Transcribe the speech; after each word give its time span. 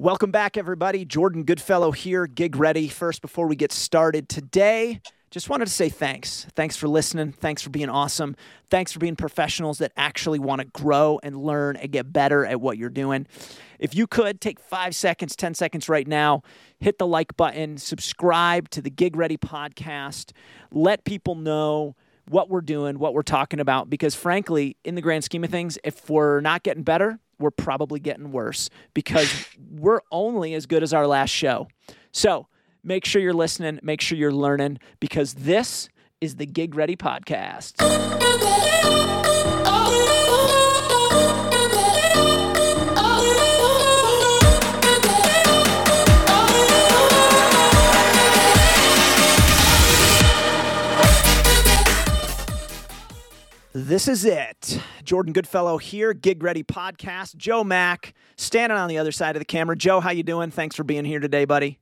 Welcome 0.00 0.30
back, 0.30 0.56
everybody. 0.56 1.04
Jordan 1.04 1.42
Goodfellow 1.42 1.90
here, 1.90 2.26
gig 2.26 2.56
ready. 2.56 2.88
First, 2.88 3.20
before 3.20 3.46
we 3.46 3.54
get 3.54 3.70
started 3.70 4.30
today, 4.30 5.02
just 5.30 5.50
wanted 5.50 5.66
to 5.66 5.70
say 5.70 5.90
thanks. 5.90 6.46
Thanks 6.54 6.74
for 6.74 6.88
listening. 6.88 7.32
Thanks 7.32 7.60
for 7.60 7.68
being 7.68 7.90
awesome. 7.90 8.34
Thanks 8.70 8.92
for 8.92 8.98
being 8.98 9.14
professionals 9.14 9.76
that 9.76 9.92
actually 9.98 10.38
want 10.38 10.62
to 10.62 10.68
grow 10.68 11.20
and 11.22 11.36
learn 11.36 11.76
and 11.76 11.92
get 11.92 12.14
better 12.14 12.46
at 12.46 12.62
what 12.62 12.78
you're 12.78 12.88
doing. 12.88 13.26
If 13.78 13.94
you 13.94 14.06
could 14.06 14.40
take 14.40 14.58
five 14.58 14.94
seconds, 14.94 15.36
10 15.36 15.52
seconds 15.52 15.86
right 15.86 16.08
now, 16.08 16.44
hit 16.78 16.96
the 16.96 17.06
like 17.06 17.36
button, 17.36 17.76
subscribe 17.76 18.70
to 18.70 18.80
the 18.80 18.88
Gig 18.88 19.16
Ready 19.16 19.36
podcast, 19.36 20.32
let 20.72 21.04
people 21.04 21.34
know 21.34 21.94
what 22.26 22.48
we're 22.48 22.62
doing, 22.62 22.98
what 22.98 23.12
we're 23.12 23.20
talking 23.20 23.60
about, 23.60 23.90
because 23.90 24.14
frankly, 24.14 24.78
in 24.82 24.94
the 24.94 25.02
grand 25.02 25.24
scheme 25.24 25.44
of 25.44 25.50
things, 25.50 25.76
if 25.84 26.08
we're 26.08 26.40
not 26.40 26.62
getting 26.62 26.84
better, 26.84 27.18
we're 27.40 27.50
probably 27.50 27.98
getting 27.98 28.30
worse 28.30 28.70
because 28.94 29.46
we're 29.70 30.00
only 30.12 30.54
as 30.54 30.66
good 30.66 30.82
as 30.82 30.92
our 30.92 31.06
last 31.06 31.30
show. 31.30 31.66
So, 32.12 32.46
Make 32.82 33.04
sure 33.04 33.20
you're 33.20 33.34
listening, 33.34 33.78
make 33.82 34.00
sure 34.00 34.16
you're 34.16 34.32
learning, 34.32 34.78
because 35.00 35.34
this 35.34 35.90
is 36.20 36.36
the 36.36 36.46
Gig 36.46 36.74
Ready 36.74 36.96
Podcast. 36.96 37.74
Oh, 37.80 38.18
oh, 38.20 39.22
oh. 39.66 40.59
This 53.72 54.08
is 54.08 54.24
it. 54.24 54.80
Jordan 55.04 55.32
Goodfellow 55.32 55.78
here, 55.78 56.12
Gig 56.12 56.42
Ready 56.42 56.64
Podcast. 56.64 57.36
Joe 57.36 57.62
Mack 57.62 58.14
standing 58.36 58.76
on 58.76 58.88
the 58.88 58.98
other 58.98 59.12
side 59.12 59.36
of 59.36 59.40
the 59.40 59.44
camera. 59.44 59.76
Joe, 59.76 60.00
how 60.00 60.10
you 60.10 60.24
doing? 60.24 60.50
Thanks 60.50 60.74
for 60.74 60.82
being 60.82 61.04
here 61.04 61.20
today, 61.20 61.44
buddy. 61.44 61.78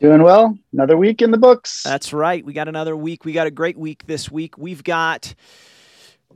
Doing 0.00 0.22
well. 0.22 0.56
Another 0.72 0.96
week 0.96 1.20
in 1.20 1.30
the 1.30 1.36
books. 1.36 1.82
That's 1.82 2.14
right. 2.14 2.42
We 2.42 2.54
got 2.54 2.66
another 2.66 2.96
week. 2.96 3.26
We 3.26 3.32
got 3.34 3.46
a 3.46 3.50
great 3.50 3.76
week 3.76 4.06
this 4.06 4.30
week. 4.30 4.56
We've 4.56 4.82
got 4.82 5.34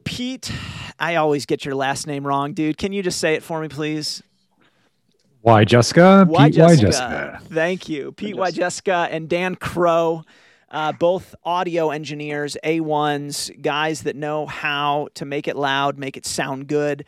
Pete. 0.04 0.52
I 0.98 1.14
always 1.14 1.46
get 1.46 1.64
your 1.64 1.74
last 1.74 2.06
name 2.06 2.26
wrong, 2.26 2.52
dude. 2.52 2.76
Can 2.76 2.92
you 2.92 3.02
just 3.02 3.18
say 3.18 3.32
it 3.32 3.42
for 3.42 3.62
me, 3.62 3.68
please? 3.68 4.22
Why 5.40 5.64
Jessica? 5.64 6.26
Why 6.28 6.48
Pete 6.48 6.56
Jessica? 6.56 6.84
Why 6.84 6.90
Jessica? 6.90 7.40
Thank 7.44 7.88
you. 7.88 8.12
Pete 8.12 8.36
Why 8.36 8.50
Jessica 8.50 9.08
and 9.10 9.26
Dan 9.26 9.56
Crow. 9.56 10.22
Uh, 10.68 10.92
both 10.92 11.34
audio 11.44 11.90
engineers, 11.90 12.56
A1s, 12.64 13.62
guys 13.62 14.02
that 14.02 14.16
know 14.16 14.46
how 14.46 15.08
to 15.14 15.24
make 15.24 15.46
it 15.46 15.56
loud, 15.56 15.98
make 15.98 16.16
it 16.16 16.26
sound 16.26 16.66
good. 16.66 17.04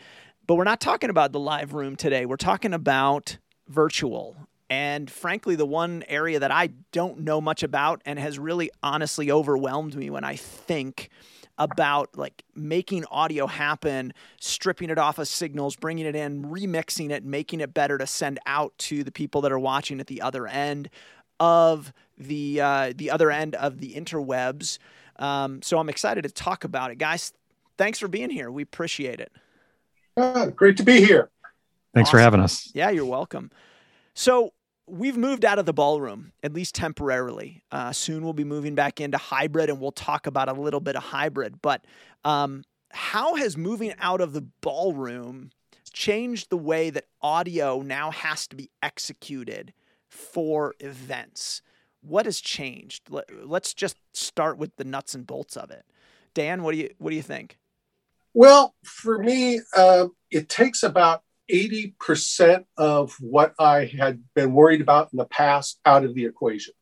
But 0.46 0.54
we're 0.54 0.64
not 0.64 0.80
talking 0.80 1.10
about 1.10 1.32
the 1.32 1.40
live 1.40 1.74
room 1.74 1.96
today. 1.96 2.24
We're 2.24 2.36
talking 2.36 2.72
about 2.72 3.38
virtual 3.66 4.36
and 4.70 5.10
frankly, 5.10 5.56
the 5.56 5.66
one 5.66 6.04
area 6.08 6.40
that 6.40 6.50
I 6.50 6.68
don't 6.92 7.20
know 7.20 7.40
much 7.40 7.62
about 7.62 8.02
and 8.04 8.18
has 8.18 8.38
really 8.38 8.70
honestly 8.82 9.30
overwhelmed 9.30 9.94
me 9.94 10.10
when 10.10 10.24
I 10.24 10.36
think 10.36 11.08
about 11.56 12.16
like 12.16 12.44
making 12.54 13.04
audio 13.10 13.46
happen, 13.46 14.12
stripping 14.40 14.90
it 14.90 14.98
off 14.98 15.18
of 15.18 15.26
signals, 15.26 15.74
bringing 15.74 16.06
it 16.06 16.14
in, 16.14 16.44
remixing 16.44 17.10
it, 17.10 17.24
making 17.24 17.60
it 17.60 17.74
better 17.74 17.98
to 17.98 18.06
send 18.06 18.38
out 18.46 18.76
to 18.78 19.02
the 19.02 19.10
people 19.10 19.40
that 19.40 19.50
are 19.50 19.58
watching 19.58 20.00
at 20.00 20.06
the 20.06 20.20
other 20.20 20.46
end 20.46 20.88
of 21.40 21.92
the 22.16 22.60
uh, 22.60 22.92
the 22.94 23.10
other 23.10 23.30
end 23.30 23.54
of 23.54 23.80
the 23.80 23.94
interwebs. 23.94 24.78
Um, 25.16 25.62
so 25.62 25.78
I'm 25.78 25.88
excited 25.88 26.22
to 26.22 26.30
talk 26.30 26.64
about 26.64 26.90
it, 26.90 26.98
guys. 26.98 27.32
Thanks 27.76 27.98
for 27.98 28.08
being 28.08 28.30
here. 28.30 28.50
We 28.50 28.62
appreciate 28.62 29.20
it. 29.20 29.32
Uh, 30.16 30.46
great 30.46 30.76
to 30.78 30.82
be 30.82 31.04
here. 31.04 31.30
Thanks 31.94 32.08
awesome. 32.08 32.18
for 32.18 32.22
having 32.22 32.40
us. 32.40 32.70
Yeah, 32.74 32.90
you're 32.90 33.04
welcome. 33.04 33.50
So 34.14 34.52
we've 34.86 35.16
moved 35.16 35.44
out 35.44 35.58
of 35.58 35.66
the 35.66 35.72
ballroom, 35.72 36.32
at 36.42 36.52
least 36.52 36.74
temporarily. 36.74 37.62
Uh, 37.70 37.92
soon 37.92 38.24
we'll 38.24 38.32
be 38.32 38.44
moving 38.44 38.74
back 38.74 39.00
into 39.00 39.18
hybrid, 39.18 39.70
and 39.70 39.80
we'll 39.80 39.92
talk 39.92 40.26
about 40.26 40.48
a 40.48 40.52
little 40.52 40.80
bit 40.80 40.96
of 40.96 41.02
hybrid. 41.02 41.62
But 41.62 41.84
um, 42.24 42.64
how 42.90 43.36
has 43.36 43.56
moving 43.56 43.94
out 44.00 44.20
of 44.20 44.32
the 44.32 44.42
ballroom 44.60 45.50
changed 45.92 46.50
the 46.50 46.56
way 46.56 46.90
that 46.90 47.04
audio 47.22 47.80
now 47.80 48.10
has 48.10 48.46
to 48.48 48.56
be 48.56 48.70
executed 48.82 49.72
for 50.18 50.74
events? 50.80 51.62
What 52.00 52.26
has 52.26 52.40
changed? 52.40 53.08
Let's 53.42 53.74
just 53.74 53.96
start 54.12 54.58
with 54.58 54.76
the 54.76 54.84
nuts 54.84 55.14
and 55.14 55.26
bolts 55.26 55.56
of 55.56 55.70
it. 55.70 55.84
Dan, 56.34 56.62
what 56.62 56.72
do 56.72 56.78
you 56.78 56.90
what 56.98 57.10
do 57.10 57.16
you 57.16 57.22
think? 57.22 57.58
Well, 58.34 58.74
for 58.84 59.18
me, 59.18 59.60
uh, 59.76 60.08
it 60.30 60.48
takes 60.48 60.82
about 60.82 61.22
80% 61.50 62.64
of 62.76 63.16
what 63.20 63.54
I 63.58 63.86
had 63.98 64.22
been 64.34 64.52
worried 64.52 64.80
about 64.80 65.08
in 65.12 65.16
the 65.16 65.24
past 65.24 65.80
out 65.86 66.04
of 66.04 66.14
the 66.14 66.26
equation. 66.26 66.74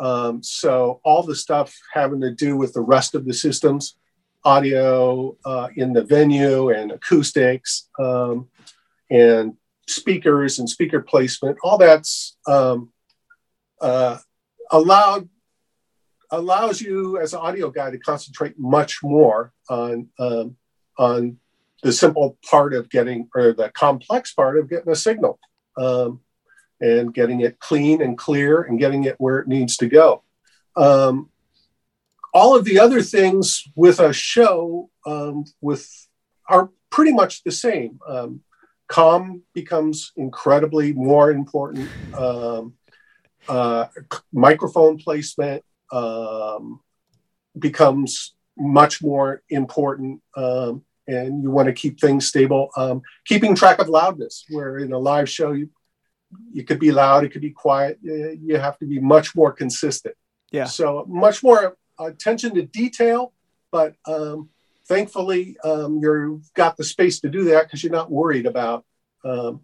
Um, 0.00 0.42
so, 0.42 1.00
all 1.04 1.22
the 1.22 1.36
stuff 1.36 1.76
having 1.92 2.22
to 2.22 2.30
do 2.30 2.56
with 2.56 2.72
the 2.72 2.80
rest 2.80 3.14
of 3.14 3.26
the 3.26 3.34
systems, 3.34 3.96
audio 4.44 5.36
uh, 5.44 5.68
in 5.76 5.92
the 5.92 6.02
venue 6.02 6.70
and 6.70 6.90
acoustics 6.90 7.88
um, 7.98 8.48
and 9.10 9.54
speakers 9.90 10.58
and 10.58 10.68
speaker 10.68 11.00
placement, 11.00 11.58
all 11.62 11.78
that's 11.78 12.36
um, 12.46 12.92
uh, 13.80 14.18
allowed 14.70 15.28
allows 16.32 16.80
you 16.80 17.18
as 17.18 17.32
an 17.32 17.40
audio 17.40 17.70
guy 17.70 17.90
to 17.90 17.98
concentrate 17.98 18.58
much 18.58 19.02
more 19.02 19.52
on 19.68 20.08
um, 20.18 20.56
on 20.98 21.38
the 21.82 21.92
simple 21.92 22.38
part 22.48 22.74
of 22.74 22.90
getting, 22.90 23.28
or 23.34 23.52
the 23.52 23.70
complex 23.70 24.34
part 24.34 24.58
of 24.58 24.68
getting 24.68 24.92
a 24.92 24.96
signal 24.96 25.38
um, 25.78 26.20
and 26.80 27.14
getting 27.14 27.40
it 27.40 27.58
clean 27.58 28.02
and 28.02 28.18
clear 28.18 28.62
and 28.62 28.78
getting 28.78 29.04
it 29.04 29.16
where 29.18 29.38
it 29.38 29.48
needs 29.48 29.76
to 29.78 29.86
go. 29.86 30.22
Um, 30.76 31.30
all 32.32 32.54
of 32.54 32.64
the 32.64 32.78
other 32.78 33.02
things 33.02 33.64
with 33.74 33.98
a 33.98 34.12
show 34.12 34.90
um, 35.06 35.44
with 35.60 35.88
are 36.48 36.70
pretty 36.90 37.12
much 37.12 37.42
the 37.44 37.50
same. 37.50 37.98
Com 38.90 39.42
becomes 39.54 40.12
incredibly 40.16 40.92
more 40.92 41.30
important. 41.30 41.88
Um, 42.12 42.74
uh, 43.48 43.86
microphone 44.32 44.98
placement 44.98 45.62
um, 45.92 46.80
becomes 47.56 48.34
much 48.58 49.00
more 49.00 49.42
important. 49.48 50.20
Um, 50.36 50.84
and 51.06 51.42
you 51.42 51.50
want 51.50 51.66
to 51.66 51.72
keep 51.72 52.00
things 52.00 52.26
stable. 52.26 52.70
Um, 52.76 53.02
keeping 53.24 53.54
track 53.54 53.78
of 53.78 53.88
loudness, 53.88 54.44
where 54.50 54.78
in 54.78 54.92
a 54.92 54.98
live 54.98 55.28
show, 55.28 55.52
you, 55.52 55.70
you 56.52 56.64
could 56.64 56.80
be 56.80 56.90
loud, 56.90 57.24
it 57.24 57.30
could 57.30 57.42
be 57.42 57.50
quiet. 57.50 57.98
You 58.02 58.56
have 58.58 58.76
to 58.78 58.86
be 58.86 58.98
much 58.98 59.36
more 59.36 59.52
consistent. 59.52 60.16
Yeah. 60.50 60.64
So 60.64 61.04
much 61.08 61.42
more 61.42 61.76
attention 61.98 62.54
to 62.56 62.62
detail, 62.62 63.32
but 63.70 63.94
um, 64.06 64.50
thankfully 64.90 65.56
um, 65.62 66.00
you've 66.02 66.52
got 66.54 66.76
the 66.76 66.82
space 66.82 67.20
to 67.20 67.30
do 67.30 67.44
that 67.44 67.62
because 67.62 67.82
you're 67.82 67.92
not 67.92 68.10
worried 68.10 68.44
about 68.44 68.84
um, 69.24 69.60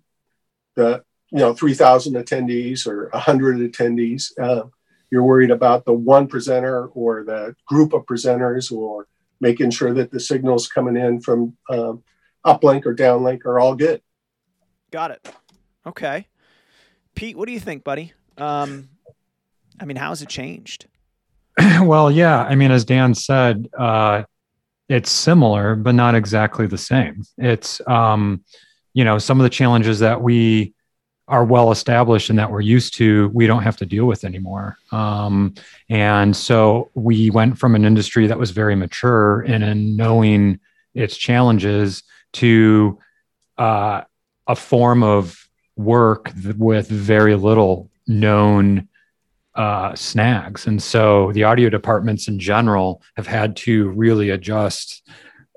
the 0.77 1.03
you 1.33 1.39
know 1.39 1.53
3,000 1.53 2.15
attendees 2.15 2.87
or 2.87 3.09
100 3.11 3.59
attendees. 3.59 4.31
Uh, 4.41 4.69
you're 5.11 5.25
worried 5.25 5.51
about 5.51 5.85
the 5.85 5.93
one 5.93 6.29
presenter 6.29 6.87
or 6.87 7.25
the 7.25 7.57
group 7.67 7.93
of 7.93 8.07
presenters 8.07 8.71
or 8.71 9.09
making 9.41 9.71
sure 9.71 9.93
that 9.93 10.13
the 10.13 10.21
signals 10.21 10.69
coming 10.69 10.97
in 10.97 11.21
from 11.21 11.57
um, 11.71 12.05
uplink 12.47 12.87
or 12.87 12.95
downlink 12.95 13.45
are 13.45 13.59
all 13.59 13.75
good. 13.75 14.01
Got 14.93 15.11
it. 15.11 15.29
Okay. 15.85 16.29
Pete, 17.17 17.37
what 17.37 17.47
do 17.47 17.53
you 17.53 17.61
think, 17.61 17.83
buddy? 17.83 18.13
Um, 18.39 18.91
I 19.81 19.87
mean, 19.87 19.97
how 19.97 20.11
has 20.11 20.23
it 20.23 20.29
changed? 20.29 20.87
well, 21.81 22.11
yeah. 22.13 22.43
I 22.43 22.55
mean, 22.55 22.71
as 22.71 22.85
Dan 22.85 23.15
said, 23.15 23.69
uh, 23.77 24.23
it's 24.89 25.11
similar, 25.11 25.75
but 25.75 25.95
not 25.95 26.15
exactly 26.15 26.67
the 26.67 26.79
same. 26.79 27.23
It's, 27.39 27.81
um, 27.89 28.45
you 28.95 29.05
know, 29.05 29.19
some 29.19 29.41
of 29.41 29.45
the 29.45 29.51
challenges 29.51 29.99
that 30.01 30.23
we 30.23 30.75
are 31.29 31.45
well 31.45 31.73
established 31.73 32.31
and 32.31 32.39
that 32.39 32.51
we're 32.51 32.61
used 32.61 32.95
to, 32.95 33.29
we 33.35 33.47
don't 33.47 33.65
have 33.65 33.77
to 33.77 33.87
deal 33.87 34.05
with 34.05 34.25
anymore. 34.25 34.77
Um, 34.93 35.55
and 35.89 36.37
so 36.37 36.91
we 36.95 37.31
went 37.31 37.59
from 37.59 37.75
an 37.75 37.85
industry 37.85 38.29
that 38.29 38.39
was 38.39 38.53
very 38.53 38.77
mature 38.77 39.41
and 39.41 39.65
in 39.65 39.97
knowing 39.97 40.61
its 40.95 41.17
challenges 41.17 42.05
to 42.35 42.99
uh, 43.59 44.03
a 44.47 44.55
form 44.55 45.03
of 45.03 45.49
work 45.77 46.33
with 46.57 46.89
very 46.89 47.35
little 47.35 47.91
known 48.07 48.89
uh, 49.57 49.95
snags. 49.95 50.67
And 50.67 50.83
so 50.83 51.33
the 51.33 51.45
audio 51.45 51.69
departments 51.69 52.29
in 52.29 52.39
general 52.39 53.03
have 53.17 53.27
had 53.27 53.57
to 53.57 53.89
really 53.91 54.31
adjust 54.31 55.03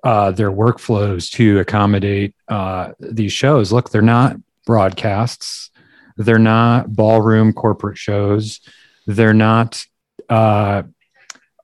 uh, 0.03 0.31
their 0.31 0.51
workflows 0.51 1.29
to 1.31 1.59
accommodate 1.59 2.33
uh, 2.47 2.93
these 2.99 3.33
shows. 3.33 3.71
Look, 3.71 3.91
they're 3.91 4.01
not 4.01 4.37
broadcasts. 4.65 5.69
They're 6.17 6.39
not 6.39 6.93
ballroom 6.93 7.53
corporate 7.53 7.97
shows. 7.97 8.61
They're 9.05 9.33
not 9.33 9.83
uh, 10.29 10.83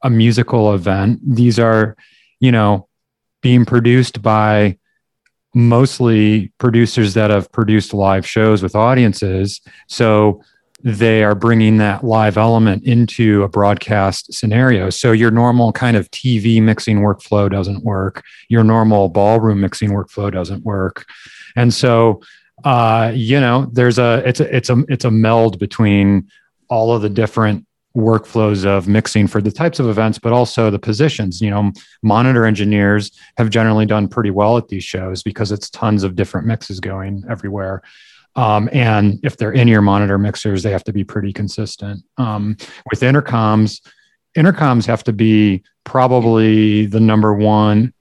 a 0.02 0.10
musical 0.10 0.74
event. 0.74 1.20
These 1.24 1.60
are, 1.60 1.96
you 2.40 2.52
know, 2.52 2.88
being 3.42 3.66
produced 3.66 4.22
by 4.22 4.78
mostly 5.54 6.52
producers 6.58 7.14
that 7.14 7.30
have 7.30 7.52
produced 7.52 7.94
live 7.94 8.28
shows 8.28 8.62
with 8.62 8.76
audiences. 8.76 9.62
So 9.88 10.42
they 10.86 11.24
are 11.24 11.36
bringing 11.36 11.78
that 11.78 12.04
live 12.04 12.38
element 12.38 12.84
into 12.84 13.42
a 13.42 13.50
broadcast 13.50 14.32
scenario. 14.32 14.92
So 14.92 15.12
your 15.12 15.32
normal 15.32 15.72
kind 15.72 15.98
of 15.98 16.10
TV 16.12 16.62
mixing 16.62 17.00
workflow 17.00 17.50
doesn't 17.50 17.84
work. 17.84 18.24
Your 18.50 18.64
normal 18.64 19.10
ballroom 19.10 19.60
mixing 19.60 19.90
workflow 19.90 20.32
doesn't 20.32 20.64
work. 20.64 21.06
And 21.56 21.74
so 21.74 22.22
uh, 22.64 23.12
you 23.14 23.40
know, 23.40 23.68
there's 23.74 24.00
a 24.00 24.24
it's 24.26 24.40
a 24.40 24.56
it's 24.56 24.70
a 24.70 24.84
it's 24.88 25.06
a 25.06 25.12
meld 25.12 25.60
between 25.60 26.30
all 26.70 26.96
of 26.96 27.02
the 27.02 27.10
different 27.10 27.66
workflows 27.98 28.66
of 28.66 28.88
mixing 28.88 29.28
for 29.28 29.42
the 29.42 29.52
types 29.52 29.80
of 29.80 29.88
events, 29.88 30.20
but 30.20 30.34
also 30.34 30.70
the 30.70 30.80
positions. 30.80 31.42
You 31.42 31.50
know, 31.50 31.72
monitor 32.02 32.46
engineers 32.46 33.12
have 33.38 33.50
generally 33.50 33.86
done 33.86 34.08
pretty 34.08 34.32
well 34.32 34.58
at 34.58 34.68
these 34.68 34.84
shows 34.84 35.24
because 35.24 35.52
it's 35.52 35.70
tons 35.70 36.04
of 36.04 36.16
different 36.16 36.48
mixes 36.48 36.80
going 36.80 37.24
everywhere. 37.30 37.82
Um, 38.36 38.70
and 38.74 39.20
if 39.24 39.38
they're 39.38 39.54
in 39.54 39.70
ear 39.70 39.82
monitor 39.82 40.18
mixers, 40.18 40.64
they 40.64 40.72
have 40.72 40.84
to 40.86 40.94
be 40.94 41.04
pretty 41.04 41.32
consistent. 41.32 42.04
Um, 42.18 42.58
with 42.90 43.00
intercoms, 43.00 43.82
intercoms 44.38 44.86
have 44.86 45.04
to 45.06 45.14
be 45.14 45.64
probably 45.86 46.86
the 46.86 47.00
number 47.00 47.34
one 47.34 47.94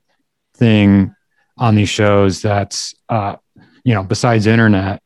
thing 0.56 1.14
on 1.56 1.74
these 1.74 1.88
shows 1.88 2.42
that's 2.42 2.94
uh, 3.08 3.36
you 3.84 3.94
know 3.94 4.02
besides 4.02 4.46
internet 4.46 5.00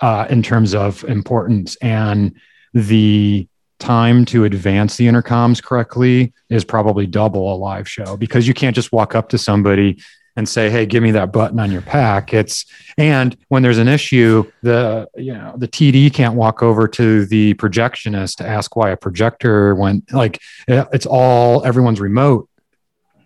uh, 0.00 0.26
in 0.28 0.42
terms 0.42 0.74
of 0.74 1.02
importance 1.04 1.76
and 1.76 2.34
the 2.74 3.48
time 3.78 4.24
to 4.24 4.44
advance 4.44 4.96
the 4.96 5.06
intercoms 5.06 5.62
correctly 5.62 6.32
is 6.48 6.64
probably 6.64 7.06
double 7.06 7.54
a 7.54 7.56
live 7.56 7.88
show 7.88 8.16
because 8.16 8.48
you 8.48 8.54
can't 8.54 8.74
just 8.74 8.92
walk 8.92 9.14
up 9.14 9.28
to 9.28 9.38
somebody 9.38 9.98
and 10.36 10.48
say 10.48 10.70
hey 10.70 10.86
give 10.86 11.02
me 11.02 11.10
that 11.10 11.32
button 11.32 11.58
on 11.58 11.72
your 11.72 11.82
pack 11.82 12.32
it's 12.32 12.64
and 12.98 13.36
when 13.48 13.62
there's 13.62 13.78
an 13.78 13.88
issue 13.88 14.44
the 14.62 15.08
you 15.16 15.32
know 15.32 15.54
the 15.56 15.68
td 15.68 16.12
can't 16.12 16.34
walk 16.34 16.62
over 16.62 16.86
to 16.86 17.26
the 17.26 17.54
projectionist 17.54 18.36
to 18.36 18.46
ask 18.46 18.76
why 18.76 18.90
a 18.90 18.96
projector 18.96 19.74
went 19.74 20.12
like 20.12 20.40
it's 20.68 21.06
all 21.06 21.64
everyone's 21.64 22.00
remote 22.00 22.48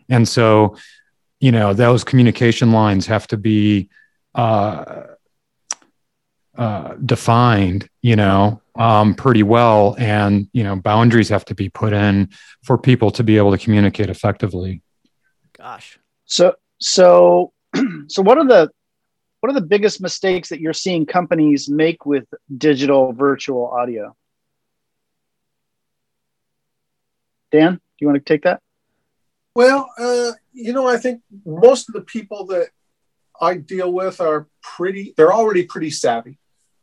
and 0.09 0.29
so 0.29 0.77
you 1.41 1.53
know 1.53 1.73
those 1.73 2.05
communication 2.05 2.73
lines 2.73 3.07
have 3.07 3.27
to 3.27 3.37
be 3.37 3.89
uh, 4.35 5.03
uh, 6.57 6.95
defined, 7.05 7.89
you 8.03 8.17
know, 8.17 8.61
um, 8.77 9.15
pretty 9.15 9.43
well, 9.43 9.97
and 9.99 10.49
you 10.53 10.63
know, 10.63 10.77
boundaries 10.77 11.29
have 11.31 11.45
to 11.45 11.55
be 11.55 11.69
put 11.69 11.93
in 11.93 12.29
for 12.65 12.77
people 12.77 13.11
to 13.11 13.25
be 13.25 13.39
able 13.39 13.51
to 13.51 13.59
communicate 13.59 14.11
effectively. 14.11 14.83
Gosh. 15.57 15.99
So, 16.27 16.55
so, 16.81 17.53
so, 18.09 18.23
what 18.23 18.39
are 18.39 18.47
the 18.47 18.71
what 19.41 19.51
are 19.51 19.55
the 19.55 19.67
biggest 19.67 20.01
mistakes 20.01 20.51
that 20.51 20.61
you're 20.61 20.75
seeing 20.75 21.07
companies 21.07 21.69
make 21.69 22.05
with 22.05 22.25
digital 22.57 23.13
virtual 23.13 23.69
audio? 23.69 24.15
Dan, 27.51 27.75
do 27.75 27.81
you 28.01 28.07
want 28.07 28.25
to 28.25 28.33
take 28.33 28.43
that? 28.43 28.61
Well, 29.55 29.91
uh, 29.99 30.33
you 30.53 30.73
know, 30.73 30.87
I 30.87 30.99
think 30.99 31.23
most 31.45 31.89
of 31.89 31.95
the 31.95 32.03
people 32.03 32.47
that 32.47 32.69
I 33.41 33.57
deal 33.57 33.93
with 33.93 34.21
are 34.21 34.47
pretty, 34.63 35.15
they're 35.17 35.33
already 35.33 35.65
pretty 35.65 35.91
savvy. 35.91 36.39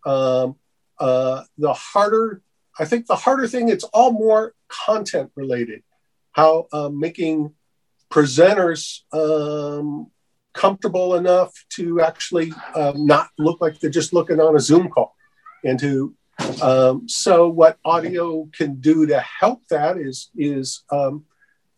Um, 0.05 0.55
uh, 0.99 1.43
the 1.57 1.73
harder, 1.73 2.41
I 2.77 2.85
think 2.85 3.05
the 3.05 3.15
harder 3.15 3.47
thing, 3.47 3.69
it's 3.69 3.83
all 3.85 4.11
more 4.11 4.53
content 4.67 5.31
related. 5.35 5.83
How 6.31 6.67
uh, 6.73 6.89
making 6.89 7.53
presenters 8.09 9.01
um, 9.13 10.07
comfortable 10.53 11.15
enough 11.15 11.53
to 11.69 12.01
actually 12.01 12.53
um, 12.75 13.05
not 13.05 13.29
look 13.37 13.61
like 13.61 13.79
they're 13.79 13.89
just 13.89 14.13
looking 14.13 14.39
on 14.39 14.55
a 14.55 14.59
Zoom 14.59 14.89
call. 14.89 15.15
And 15.63 15.79
to, 15.79 16.15
um, 16.61 17.07
so 17.09 17.47
what 17.49 17.77
audio 17.83 18.47
can 18.53 18.75
do 18.79 19.05
to 19.07 19.19
help 19.19 19.67
that 19.69 19.97
is, 19.97 20.29
is, 20.35 20.83
um, 20.91 21.25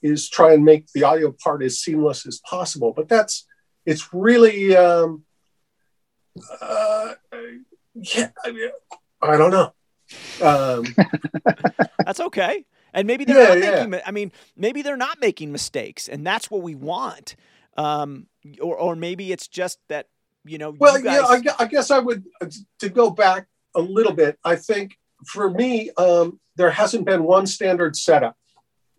is 0.02 0.30
try 0.30 0.54
and 0.54 0.64
make 0.64 0.92
the 0.94 1.04
audio 1.04 1.32
part 1.32 1.64
as 1.64 1.80
seamless 1.80 2.26
as 2.26 2.40
possible. 2.50 2.94
But 2.96 3.10
that's, 3.10 3.46
it's 3.86 4.14
really 4.14 4.76
um, 4.76 5.24
uh, 6.62 7.14
yeah 7.96 8.30
I, 8.44 8.52
mean, 8.52 8.70
I 9.22 9.38
don't 9.38 9.52
know 9.52 9.74
um, 10.42 10.86
that's 12.06 12.20
okay 12.20 12.66
and 12.94 13.08
maybe 13.08 13.26
they're 13.26 13.58
yeah, 13.58 13.66
not 13.66 13.78
yeah. 13.78 13.86
making 13.86 14.08
i 14.08 14.12
mean 14.12 14.32
maybe 14.56 14.82
they're 14.82 14.98
not 14.98 15.20
making 15.20 15.52
mistakes 15.52 16.08
and 16.08 16.26
that's 16.26 16.50
what 16.50 16.62
we 16.62 16.76
want 16.76 17.36
um, 17.78 18.28
or, 18.62 18.78
or 18.78 18.96
maybe 18.96 19.32
it's 19.32 19.48
just 19.48 19.80
that 19.88 20.08
you 20.44 20.58
know 20.58 20.76
well 20.80 20.98
you 20.98 21.04
guys... 21.04 21.44
yeah 21.44 21.54
I, 21.60 21.64
I, 21.64 21.68
guess 21.68 21.92
i 21.92 22.00
would 22.00 22.26
uh, 22.42 22.48
to 22.80 22.90
go 22.90 23.10
back 23.10 23.48
a 23.76 23.82
little 23.82 24.14
bit 24.14 24.38
i 24.44 24.56
think 24.56 24.98
for 25.26 25.50
me 25.50 25.92
um, 25.98 26.40
there 26.56 26.72
hasn't 26.72 27.06
been 27.06 27.24
one 27.24 27.48
standard 27.48 27.96
setup 27.96 28.36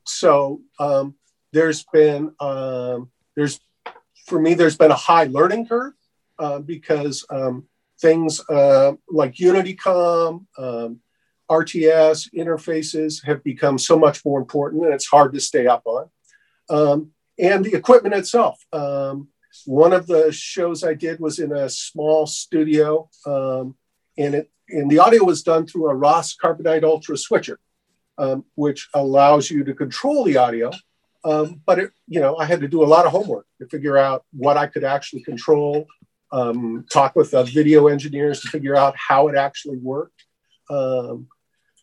so 0.07 0.61
um, 0.79 1.15
there's 1.53 1.85
been 1.93 2.33
um, 2.41 3.11
there's 3.37 3.61
for 4.31 4.41
me, 4.41 4.55
there's 4.55 4.77
been 4.77 4.93
a 4.93 4.97
high 4.97 5.25
learning 5.25 5.67
curve 5.67 5.93
uh, 6.39 6.61
because 6.61 7.27
um, 7.31 7.67
things 8.01 8.41
uh, 8.49 8.93
like 9.09 9.35
UnityCom, 9.35 10.47
um, 10.57 11.01
RTS 11.51 12.33
interfaces 12.35 13.25
have 13.25 13.43
become 13.43 13.79
so 13.79 13.99
much 13.99 14.25
more 14.25 14.39
important, 14.39 14.85
and 14.85 14.95
it's 14.95 15.07
hard 15.07 15.33
to 15.35 15.41
stay 15.41 15.67
up 15.67 15.83
on. 15.85 16.09
Um, 16.69 17.11
and 17.39 17.65
the 17.65 17.75
equipment 17.75 18.15
itself. 18.15 18.65
Um, 18.73 19.29
one 19.67 19.93
of 19.93 20.07
the 20.07 20.31
shows 20.31 20.85
I 20.85 20.95
did 20.95 21.19
was 21.19 21.39
in 21.39 21.53
a 21.53 21.69
small 21.69 22.27
studio, 22.27 23.09
um, 23.27 23.75
and 24.17 24.35
it 24.35 24.51
and 24.69 24.89
the 24.89 25.01
audio 25.01 25.25
was 25.25 25.43
done 25.43 25.67
through 25.67 25.91
a 25.91 25.95
Ross 25.95 26.37
Carbonite 26.37 26.85
Ultra 26.85 27.17
switcher, 27.17 27.59
um, 28.19 28.45
which 28.55 28.89
allows 28.95 29.51
you 29.51 29.65
to 29.65 29.75
control 29.75 30.23
the 30.23 30.37
audio 30.37 30.71
um, 31.25 31.61
but 31.67 31.79
it, 31.79 31.91
you 32.07 32.21
know, 32.21 32.37
I 32.37 32.47
had 32.47 32.61
to 32.61 32.69
do 32.69 32.83
a 32.83 32.87
lot 32.87 33.07
of 33.07 33.13
homework 33.13 33.47
to 33.61 33.67
figure 33.69 33.99
out 33.99 34.25
what 34.33 34.57
I 34.57 34.67
could 34.67 34.85
actually 34.85 35.23
control. 35.23 35.87
Um, 36.33 36.87
talk 36.91 37.17
with 37.17 37.33
video 37.33 37.89
engineers 37.89 38.41
to 38.41 38.49
figure 38.49 38.77
out 38.77 38.95
how 38.97 39.29
it 39.29 39.37
actually 39.37 39.79
worked. 39.79 40.25
Um, 40.71 41.27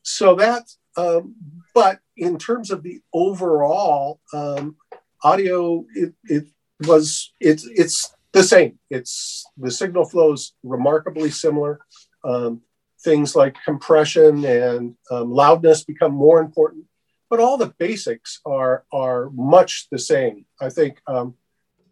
so 0.07 0.35
that, 0.35 0.63
um, 0.95 1.35
but 1.73 1.99
in 2.15 2.37
terms 2.37 2.71
of 2.71 2.83
the 2.83 3.01
overall 3.13 4.19
um, 4.33 4.77
audio, 5.23 5.85
it, 5.93 6.13
it 6.23 6.45
was 6.81 7.33
it's 7.39 7.65
it's 7.65 8.13
the 8.33 8.43
same. 8.43 8.79
It's 8.89 9.45
the 9.57 9.71
signal 9.71 10.05
flows 10.05 10.53
remarkably 10.63 11.29
similar. 11.29 11.79
Um, 12.23 12.61
things 13.03 13.35
like 13.35 13.55
compression 13.63 14.43
and 14.43 14.95
loudness 15.11 15.83
become 15.83 16.13
more 16.13 16.39
important 16.41 16.85
but 17.29 17.39
all 17.39 17.57
the 17.57 17.73
basics 17.77 18.39
are 18.45 18.85
are 18.91 19.29
much 19.31 19.87
the 19.91 19.99
same. 19.99 20.45
I 20.61 20.69
think 20.69 20.99
um, 21.07 21.35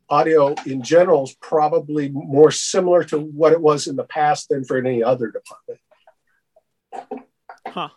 audio 0.10 0.56
in 0.66 0.82
general 0.82 1.24
is 1.24 1.36
probably 1.42 2.10
more 2.10 2.52
similar 2.52 3.04
to 3.06 3.20
what 3.20 3.54
it 3.54 3.62
was 3.62 3.88
in 3.88 3.96
the 3.96 4.04
past 4.04 4.50
than 4.50 4.64
for 4.64 4.78
any 4.78 5.04
other 5.04 5.32
department. 5.32 5.80
Huh. 7.68 7.90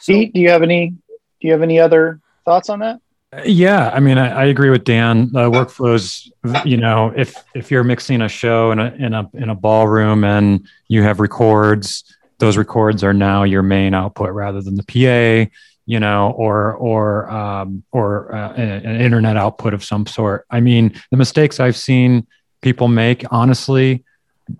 So, 0.00 0.12
Pete, 0.12 0.34
do 0.34 0.40
you 0.40 0.50
have 0.50 0.62
any 0.62 0.90
do 0.90 1.48
you 1.48 1.52
have 1.52 1.62
any 1.62 1.78
other 1.78 2.20
thoughts 2.44 2.68
on 2.68 2.80
that? 2.80 3.00
Yeah, 3.44 3.90
I 3.92 4.00
mean, 4.00 4.18
I, 4.18 4.28
I 4.28 4.44
agree 4.44 4.70
with 4.70 4.84
Dan. 4.84 5.30
The 5.32 5.50
workflows, 5.50 6.30
you 6.64 6.76
know, 6.76 7.12
if 7.16 7.34
if 7.54 7.70
you're 7.70 7.84
mixing 7.84 8.22
a 8.22 8.28
show 8.28 8.70
in 8.70 8.78
a 8.78 8.94
in 8.94 9.14
a 9.14 9.28
in 9.34 9.50
a 9.50 9.54
ballroom 9.54 10.24
and 10.24 10.66
you 10.88 11.02
have 11.02 11.20
records, 11.20 12.04
those 12.38 12.56
records 12.56 13.02
are 13.02 13.12
now 13.12 13.42
your 13.42 13.62
main 13.62 13.94
output 13.94 14.30
rather 14.30 14.62
than 14.62 14.76
the 14.76 14.84
PA 14.84 15.50
you 15.86 16.00
know, 16.00 16.32
or 16.32 16.74
or 16.74 17.30
um, 17.30 17.84
or 17.92 18.34
uh, 18.34 18.52
an 18.54 19.00
internet 19.00 19.36
output 19.36 19.72
of 19.72 19.84
some 19.84 20.04
sort. 20.04 20.44
I 20.50 20.60
mean, 20.60 21.00
the 21.12 21.16
mistakes 21.16 21.60
I've 21.60 21.76
seen 21.76 22.26
people 22.60 22.88
make, 22.88 23.24
honestly, 23.30 24.04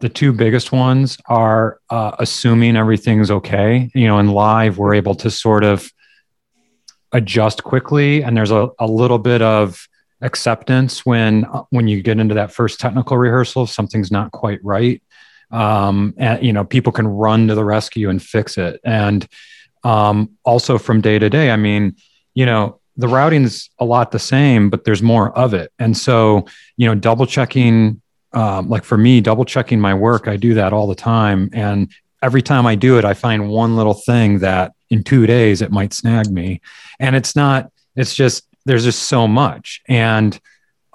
the 0.00 0.08
two 0.08 0.32
biggest 0.32 0.72
ones 0.72 1.18
are 1.26 1.80
uh, 1.90 2.12
assuming 2.18 2.76
everything's 2.76 3.30
okay. 3.30 3.90
You 3.94 4.06
know, 4.06 4.18
in 4.18 4.28
live, 4.28 4.78
we're 4.78 4.94
able 4.94 5.14
to 5.16 5.30
sort 5.30 5.64
of 5.64 5.90
adjust 7.12 7.62
quickly, 7.62 8.22
and 8.22 8.36
there's 8.36 8.50
a, 8.50 8.68
a 8.78 8.86
little 8.86 9.18
bit 9.18 9.42
of 9.42 9.86
acceptance 10.22 11.04
when 11.04 11.42
when 11.70 11.88
you 11.88 12.02
get 12.02 12.18
into 12.18 12.34
that 12.34 12.50
first 12.50 12.80
technical 12.80 13.18
rehearsal 13.18 13.64
if 13.64 13.70
something's 13.70 14.10
not 14.10 14.32
quite 14.32 14.58
right 14.64 15.02
um 15.50 16.14
and 16.16 16.42
you 16.42 16.54
know 16.54 16.64
people 16.64 16.90
can 16.90 17.06
run 17.06 17.46
to 17.46 17.54
the 17.54 17.62
rescue 17.62 18.08
and 18.08 18.22
fix 18.22 18.56
it 18.56 18.80
and 18.82 19.28
um, 19.86 20.30
also 20.44 20.78
from 20.78 21.00
day 21.00 21.16
to 21.16 21.30
day, 21.30 21.52
I 21.52 21.56
mean, 21.56 21.94
you 22.34 22.44
know, 22.44 22.80
the 22.96 23.06
routing's 23.06 23.70
a 23.78 23.84
lot 23.84 24.10
the 24.10 24.18
same, 24.18 24.68
but 24.68 24.84
there's 24.84 25.02
more 25.02 25.30
of 25.38 25.54
it. 25.54 25.70
And 25.78 25.96
so, 25.96 26.46
you 26.76 26.88
know, 26.88 26.96
double 26.96 27.24
checking, 27.24 28.02
um, 28.32 28.68
like 28.68 28.84
for 28.84 28.96
me, 28.98 29.20
double 29.20 29.44
checking 29.44 29.80
my 29.80 29.94
work, 29.94 30.28
I 30.28 30.36
do 30.36 30.54
that 30.54 30.72
all 30.72 30.86
the 30.86 30.94
time. 30.94 31.50
And 31.52 31.90
every 32.22 32.42
time 32.42 32.66
I 32.66 32.74
do 32.74 32.98
it, 32.98 33.04
I 33.04 33.14
find 33.14 33.48
one 33.48 33.76
little 33.76 33.94
thing 33.94 34.38
that 34.40 34.72
in 34.90 35.02
two 35.02 35.26
days 35.26 35.62
it 35.62 35.70
might 35.70 35.92
snag 35.92 36.30
me. 36.30 36.60
And 36.98 37.16
it's 37.16 37.34
not, 37.36 37.70
it's 37.94 38.14
just, 38.14 38.46
there's 38.64 38.84
just 38.84 39.04
so 39.04 39.26
much. 39.28 39.82
And, 39.88 40.38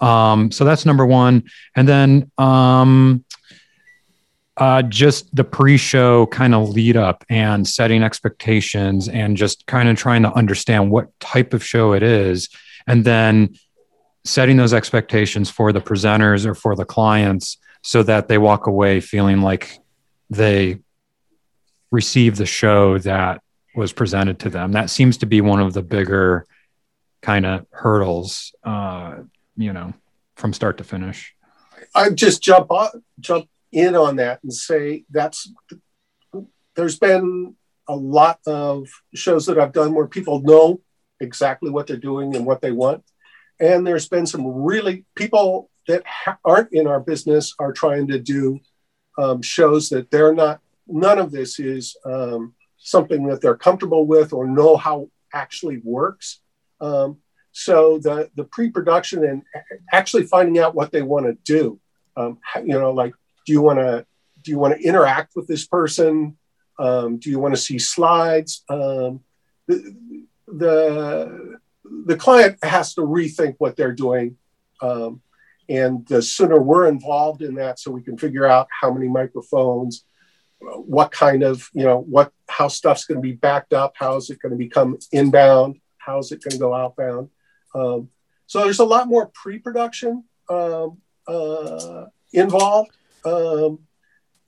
Um, 0.01 0.49
so 0.51 0.65
that's 0.65 0.83
number 0.83 1.05
one. 1.05 1.43
And 1.75 1.87
then 1.87 2.31
um, 2.39 3.23
uh, 4.57 4.81
just 4.81 5.29
the 5.35 5.43
pre-show 5.43 6.25
kind 6.25 6.55
of 6.55 6.69
lead 6.69 6.97
up 6.97 7.23
and 7.29 7.67
setting 7.67 8.03
expectations 8.03 9.07
and 9.09 9.37
just 9.37 9.65
kind 9.67 9.89
of 9.89 9.97
trying 9.97 10.23
to 10.23 10.33
understand 10.33 10.89
what 10.89 11.07
type 11.19 11.53
of 11.53 11.63
show 11.63 11.93
it 11.93 12.01
is, 12.01 12.49
and 12.87 13.05
then 13.05 13.55
setting 14.23 14.57
those 14.57 14.73
expectations 14.73 15.49
for 15.49 15.71
the 15.71 15.81
presenters 15.81 16.45
or 16.45 16.53
for 16.53 16.75
the 16.75 16.85
clients 16.85 17.57
so 17.81 18.03
that 18.03 18.27
they 18.27 18.37
walk 18.37 18.67
away 18.67 18.99
feeling 18.99 19.41
like 19.41 19.79
they 20.29 20.79
receive 21.91 22.37
the 22.37 22.45
show 22.45 22.97
that 22.99 23.41
was 23.75 23.91
presented 23.93 24.39
to 24.39 24.49
them. 24.49 24.73
That 24.73 24.89
seems 24.89 25.17
to 25.17 25.25
be 25.25 25.41
one 25.41 25.59
of 25.59 25.73
the 25.73 25.81
bigger 25.81 26.45
kind 27.21 27.45
of 27.45 27.65
hurdles, 27.71 28.53
uh, 28.63 29.17
you 29.55 29.73
know, 29.73 29.93
from 30.35 30.53
start 30.53 30.77
to 30.77 30.83
finish. 30.83 31.35
I 31.93 32.09
just 32.09 32.41
jump 32.41 32.71
on, 32.71 33.03
jump 33.19 33.47
in 33.71 33.95
on 33.95 34.17
that 34.17 34.43
and 34.43 34.53
say 34.53 35.05
that's 35.09 35.51
there's 36.75 36.99
been 36.99 37.55
a 37.87 37.95
lot 37.95 38.39
of 38.45 38.87
shows 39.13 39.45
that 39.45 39.59
I've 39.59 39.73
done 39.73 39.93
where 39.93 40.07
people 40.07 40.41
know 40.41 40.81
exactly 41.19 41.69
what 41.69 41.87
they're 41.87 41.97
doing 41.97 42.35
and 42.35 42.45
what 42.45 42.61
they 42.61 42.71
want, 42.71 43.03
and 43.61 43.85
there's 43.85 44.09
been 44.09 44.25
some 44.25 44.45
really 44.45 45.05
people 45.15 45.69
that 45.87 46.03
ha- 46.05 46.37
aren't 46.43 46.73
in 46.73 46.87
our 46.87 46.99
business 46.99 47.53
are 47.59 47.71
trying 47.71 48.07
to 48.07 48.19
do 48.19 48.59
um, 49.17 49.41
shows 49.41 49.89
that 49.89 50.09
they're 50.11 50.33
not. 50.33 50.59
None 50.87 51.19
of 51.19 51.31
this 51.31 51.59
is 51.59 51.95
um, 52.05 52.53
something 52.77 53.27
that 53.27 53.41
they're 53.41 53.55
comfortable 53.55 54.05
with 54.05 54.33
or 54.33 54.47
know 54.47 54.75
how 54.75 55.09
actually 55.33 55.79
works. 55.83 56.41
Um, 56.81 57.17
so 57.51 57.99
the 57.99 58.29
the 58.35 58.45
pre-production 58.45 59.23
and 59.23 59.43
actually 59.91 60.25
finding 60.25 60.59
out 60.59 60.75
what 60.75 60.91
they 60.91 61.01
want 61.01 61.25
to 61.25 61.37
do, 61.43 61.79
um, 62.17 62.39
you 62.63 62.79
know, 62.79 62.91
like 62.91 63.13
do 63.45 63.53
you 63.53 63.61
want 63.61 63.79
to 63.79 64.05
do 64.43 64.51
you 64.51 64.57
want 64.57 64.75
to 64.75 64.83
interact 64.83 65.33
with 65.35 65.47
this 65.47 65.67
person? 65.67 66.37
Um, 66.79 67.17
do 67.17 67.29
you 67.29 67.39
want 67.39 67.53
to 67.53 67.61
see 67.61 67.77
slides? 67.77 68.63
Um, 68.69 69.21
the, 69.67 69.95
the 70.47 71.59
the 72.05 72.15
client 72.15 72.57
has 72.63 72.93
to 72.95 73.01
rethink 73.01 73.55
what 73.57 73.75
they're 73.75 73.93
doing. 73.93 74.37
Um, 74.81 75.21
and 75.69 76.05
the 76.07 76.21
sooner 76.21 76.59
we're 76.59 76.87
involved 76.87 77.41
in 77.41 77.55
that, 77.55 77.79
so 77.79 77.91
we 77.91 78.01
can 78.01 78.17
figure 78.17 78.45
out 78.45 78.67
how 78.81 78.91
many 78.91 79.07
microphones, 79.07 80.03
what 80.59 81.11
kind 81.11 81.43
of, 81.43 81.69
you 81.73 81.83
know, 81.83 81.99
what, 81.99 82.31
how 82.47 82.67
stuff's 82.67 83.05
going 83.05 83.17
to 83.17 83.21
be 83.21 83.33
backed 83.33 83.73
up, 83.73 83.93
how 83.95 84.15
is 84.17 84.29
it 84.29 84.39
going 84.41 84.51
to 84.51 84.57
become 84.57 84.97
inbound, 85.11 85.79
how 85.97 86.19
is 86.19 86.31
it 86.31 86.43
going 86.43 86.51
to 86.51 86.57
go 86.57 86.73
outbound. 86.73 87.29
Um, 87.73 88.09
so 88.47 88.63
there's 88.63 88.79
a 88.79 88.85
lot 88.85 89.07
more 89.07 89.31
pre-production 89.33 90.25
um, 90.49 90.97
uh, 91.27 92.05
involved, 92.33 92.91
um, 93.23 93.79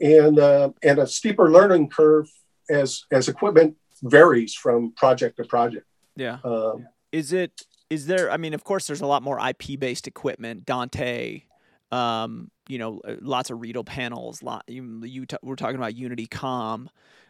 and 0.02 0.38
uh, 0.38 0.72
and 0.82 1.00
a 1.00 1.08
steeper 1.08 1.50
learning 1.50 1.90
curve 1.90 2.28
as 2.70 3.06
as 3.12 3.30
equipment 3.30 3.78
varies 4.02 4.54
from 4.54 4.92
project 4.92 5.38
to 5.38 5.46
project. 5.46 5.86
Yeah. 6.18 6.40
Um, 6.44 6.88
is 7.14 7.32
it 7.32 7.62
is 7.90 8.08
there 8.08 8.30
i 8.30 8.36
mean 8.36 8.54
of 8.54 8.66
course 8.66 8.88
there's 8.88 9.02
a 9.02 9.06
lot 9.06 9.24
more 9.24 9.40
ip 9.48 9.80
based 9.80 10.08
equipment. 10.08 10.66
Dante 10.66 11.44
um, 11.92 12.50
you 12.68 12.80
know 12.80 13.00
uh, 13.08 13.16
lots 13.22 13.52
of 13.52 13.62
Riedel 13.62 13.84
panels 13.86 14.44
lot 14.44 14.64
you, 14.68 15.06
you 15.06 15.26
t- 15.26 15.38
we're 15.42 15.56
talking 15.56 15.78
about 15.78 15.96
unity 15.96 16.26
com. 16.26 16.90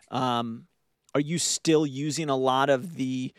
Um, 0.10 0.68
are 1.14 1.22
you 1.22 1.38
still 1.38 1.86
using 1.86 2.30
a 2.30 2.36
lot 2.36 2.70
of 2.70 2.96
the 2.96 3.34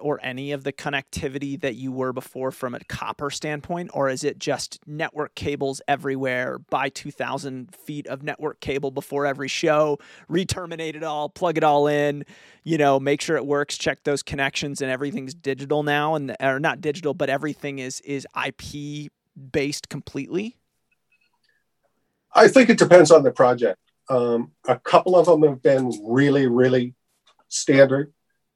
or 0.00 0.18
any 0.22 0.52
of 0.52 0.64
the 0.64 0.72
connectivity 0.72 1.60
that 1.60 1.74
you 1.74 1.92
were 1.92 2.12
before 2.12 2.50
from 2.50 2.74
a 2.74 2.80
copper 2.84 3.30
standpoint? 3.30 3.90
Or 3.94 4.08
is 4.08 4.24
it 4.24 4.38
just 4.38 4.80
network 4.86 5.34
cables 5.34 5.80
everywhere 5.88 6.58
buy 6.58 6.88
2000 6.88 7.74
feet 7.74 8.06
of 8.06 8.22
network 8.22 8.60
cable 8.60 8.90
before 8.90 9.26
every 9.26 9.48
show 9.48 9.98
re-terminate 10.28 10.96
it 10.96 11.02
all 11.02 11.28
plug 11.28 11.56
it 11.56 11.64
all 11.64 11.86
in 11.86 12.24
you 12.64 12.78
know 12.78 12.98
make 12.98 13.20
sure 13.20 13.36
it 13.36 13.46
works 13.46 13.76
check 13.76 14.02
those 14.04 14.22
connections 14.22 14.80
and 14.80 14.90
everything's 14.90 15.34
digital 15.34 15.82
now 15.82 16.14
and 16.14 16.34
or 16.40 16.60
not 16.60 16.80
digital 16.80 17.14
but 17.14 17.28
everything 17.28 17.78
is 17.78 18.00
is 18.02 18.26
ip 18.46 19.10
based 19.36 19.88
completely? 19.88 20.56
I 22.34 22.48
think 22.48 22.70
it 22.70 22.78
depends 22.78 23.10
on 23.10 23.22
the 23.22 23.30
project. 23.30 23.78
Um, 24.08 24.52
a 24.66 24.78
couple 24.78 25.16
of 25.16 25.26
them 25.26 25.42
have 25.42 25.62
been 25.62 25.92
really 26.04 26.46
really 26.46 26.94
standard. 27.48 28.12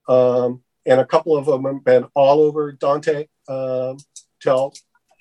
Um, 0.08 0.62
and 0.86 1.00
a 1.00 1.06
couple 1.06 1.36
of 1.36 1.46
them 1.46 1.64
have 1.64 1.84
been 1.84 2.04
all 2.14 2.40
over 2.40 2.72
Dante 2.72 3.26
um, 3.48 3.98
till 4.40 4.72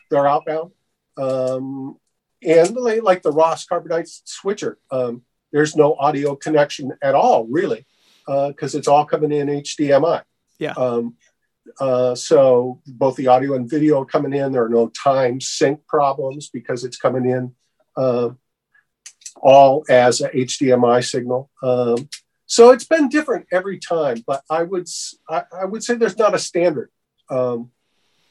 they're 0.09 0.27
outbound. 0.27 0.71
Um, 1.17 1.97
and 2.43 2.75
like 2.75 3.23
the 3.23 3.31
Ross 3.31 3.65
Carbonite 3.65 4.09
switcher, 4.25 4.77
um, 4.91 5.23
there's 5.51 5.75
no 5.75 5.95
audio 5.95 6.35
connection 6.35 6.93
at 7.01 7.15
all, 7.15 7.45
really, 7.47 7.85
because 8.27 8.75
uh, 8.75 8.77
it's 8.77 8.87
all 8.87 9.05
coming 9.05 9.31
in 9.31 9.47
HDMI. 9.47 10.21
Yeah. 10.59 10.73
Um, 10.73 11.15
uh, 11.79 12.13
so 12.13 12.81
both 12.85 13.15
the 13.15 13.27
audio 13.27 13.55
and 13.55 13.69
video 13.69 14.01
are 14.01 14.05
coming 14.05 14.33
in. 14.33 14.51
There 14.51 14.65
are 14.65 14.69
no 14.69 14.89
time 14.89 15.41
sync 15.41 15.85
problems 15.87 16.49
because 16.49 16.83
it's 16.83 16.97
coming 16.97 17.27
in 17.29 17.55
uh, 17.97 18.29
all 19.41 19.83
as 19.89 20.21
a 20.21 20.29
HDMI 20.29 21.03
signal. 21.03 21.49
Um, 21.63 22.09
so 22.47 22.71
it's 22.71 22.85
been 22.85 23.09
different 23.09 23.47
every 23.51 23.79
time, 23.79 24.23
but 24.25 24.43
I 24.49 24.63
would 24.63 24.87
I, 25.29 25.43
I 25.51 25.65
would 25.65 25.83
say 25.83 25.95
there's 25.95 26.17
not 26.17 26.35
a 26.35 26.39
standard 26.39 26.91
um, 27.29 27.71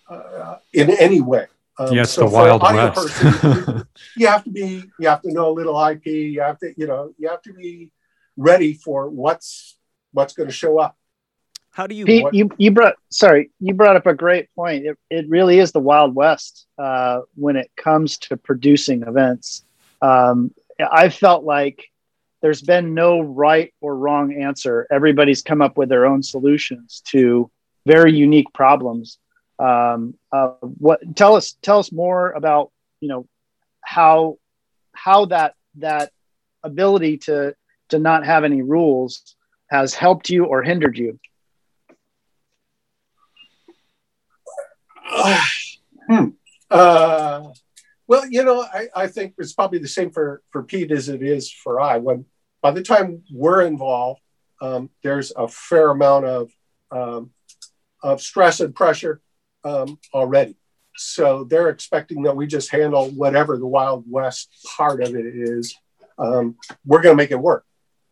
uh, 0.08 0.56
in 0.72 0.90
any 0.90 1.20
way. 1.20 1.46
Um, 1.78 1.92
yes, 1.92 2.12
so 2.12 2.22
the 2.22 2.30
wild 2.30 2.62
west. 2.62 2.94
Person, 2.94 3.86
you 4.16 4.26
have 4.28 4.44
to 4.44 4.50
be 4.50 4.84
you 4.98 5.08
have 5.08 5.22
to 5.22 5.32
know 5.32 5.50
a 5.50 5.54
little 5.54 5.78
IP. 5.84 6.06
You 6.06 6.42
have 6.42 6.58
to 6.60 6.72
you 6.76 6.86
know 6.86 7.12
you 7.18 7.28
have 7.28 7.42
to 7.42 7.52
be 7.52 7.90
ready 8.36 8.74
for 8.74 9.08
what's 9.10 9.76
what's 10.12 10.34
going 10.34 10.48
to 10.48 10.54
show 10.54 10.78
up. 10.78 10.96
How 11.72 11.88
do 11.88 11.96
you? 11.96 12.04
Pete, 12.04 12.22
what, 12.22 12.34
you 12.34 12.50
you 12.56 12.70
brought 12.70 12.94
sorry 13.10 13.50
you 13.58 13.74
brought 13.74 13.96
up 13.96 14.06
a 14.06 14.14
great 14.14 14.48
point. 14.54 14.86
It 14.86 14.98
it 15.10 15.28
really 15.28 15.58
is 15.58 15.72
the 15.72 15.80
wild 15.80 16.14
west 16.14 16.66
uh, 16.78 17.22
when 17.34 17.56
it 17.56 17.72
comes 17.76 18.18
to 18.18 18.36
producing 18.36 19.02
events. 19.02 19.64
Um, 20.00 20.54
I 20.80 21.08
felt 21.08 21.42
like 21.42 21.90
there's 22.44 22.60
been 22.60 22.92
no 22.92 23.22
right 23.22 23.72
or 23.80 23.96
wrong 23.96 24.42
answer. 24.42 24.86
Everybody's 24.90 25.40
come 25.40 25.62
up 25.62 25.78
with 25.78 25.88
their 25.88 26.04
own 26.04 26.22
solutions 26.22 27.00
to 27.06 27.50
very 27.86 28.12
unique 28.12 28.52
problems. 28.52 29.16
Um, 29.58 30.12
uh, 30.30 30.48
what 30.60 31.16
tell 31.16 31.36
us 31.36 31.56
tell 31.62 31.78
us 31.78 31.90
more 31.90 32.32
about 32.32 32.70
you 33.00 33.08
know 33.08 33.26
how 33.82 34.36
how 34.92 35.24
that 35.26 35.54
that 35.76 36.12
ability 36.62 37.16
to 37.18 37.54
to 37.88 37.98
not 37.98 38.26
have 38.26 38.44
any 38.44 38.60
rules 38.60 39.36
has 39.70 39.94
helped 39.94 40.28
you 40.28 40.44
or 40.44 40.62
hindered 40.62 40.98
you. 40.98 41.18
Uh, 45.10 45.40
hmm. 46.10 46.28
uh, 46.70 47.48
well, 48.06 48.28
you 48.28 48.44
know, 48.44 48.60
I, 48.62 48.88
I 48.94 49.06
think 49.06 49.32
it's 49.38 49.54
probably 49.54 49.78
the 49.78 49.88
same 49.88 50.10
for, 50.10 50.42
for 50.50 50.62
Pete 50.62 50.92
as 50.92 51.08
it 51.08 51.22
is 51.22 51.50
for 51.50 51.80
I. 51.80 51.96
When 51.96 52.26
by 52.64 52.70
the 52.70 52.82
time 52.82 53.22
we're 53.30 53.60
involved, 53.60 54.22
um, 54.62 54.88
there's 55.02 55.32
a 55.36 55.46
fair 55.46 55.90
amount 55.90 56.24
of, 56.24 56.50
um, 56.90 57.30
of 58.02 58.22
stress 58.22 58.60
and 58.60 58.74
pressure 58.74 59.20
um, 59.64 59.98
already. 60.14 60.56
So 60.96 61.44
they're 61.44 61.68
expecting 61.68 62.22
that 62.22 62.34
we 62.34 62.46
just 62.46 62.70
handle 62.70 63.10
whatever 63.10 63.58
the 63.58 63.66
Wild 63.66 64.04
West 64.10 64.48
part 64.78 65.02
of 65.02 65.14
it 65.14 65.26
is. 65.26 65.76
Um, 66.18 66.56
we're 66.86 67.02
going 67.02 67.12
to 67.12 67.22
make 67.22 67.32
it 67.32 67.38
work. 67.38 67.66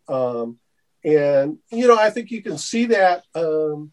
Um, 0.06 0.59
and, 1.02 1.56
you 1.71 1.88
know, 1.88 1.97
I 1.99 2.11
think 2.11 2.30
you 2.30 2.42
can 2.42 2.59
see 2.59 2.85
that 2.87 3.25
um, 3.35 3.90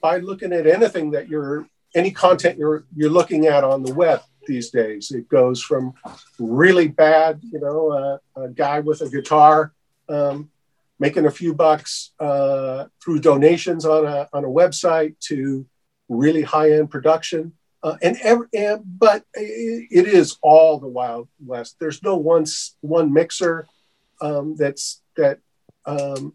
by 0.00 0.18
looking 0.18 0.52
at 0.52 0.66
anything 0.66 1.12
that 1.12 1.28
you're, 1.28 1.68
any 1.94 2.10
content 2.10 2.58
you're, 2.58 2.82
you're 2.96 3.10
looking 3.10 3.46
at 3.46 3.62
on 3.62 3.84
the 3.84 3.94
web 3.94 4.22
these 4.48 4.70
days. 4.70 5.12
It 5.12 5.28
goes 5.28 5.62
from 5.62 5.94
really 6.40 6.88
bad, 6.88 7.40
you 7.52 7.60
know, 7.60 7.80
uh, 7.92 8.42
a 8.42 8.48
guy 8.48 8.80
with 8.80 9.00
a 9.02 9.08
guitar 9.08 9.72
um, 10.08 10.50
making 10.98 11.26
a 11.26 11.30
few 11.30 11.54
bucks 11.54 12.12
uh, 12.18 12.86
through 13.00 13.20
donations 13.20 13.84
on 13.84 14.04
a, 14.04 14.28
on 14.32 14.44
a 14.44 14.48
website 14.48 15.14
to 15.28 15.64
really 16.08 16.42
high 16.42 16.72
end 16.72 16.90
production. 16.90 17.52
Uh, 17.80 17.96
and, 18.02 18.16
every, 18.24 18.48
and 18.54 18.82
but 18.84 19.22
it 19.34 20.06
is 20.08 20.36
all 20.42 20.80
the 20.80 20.88
Wild 20.88 21.28
West. 21.38 21.76
There's 21.78 22.02
no 22.02 22.16
one 22.16 22.44
one 22.80 23.12
mixer 23.12 23.68
um, 24.20 24.56
that's 24.56 25.00
that 25.16 25.38
um, 25.86 26.34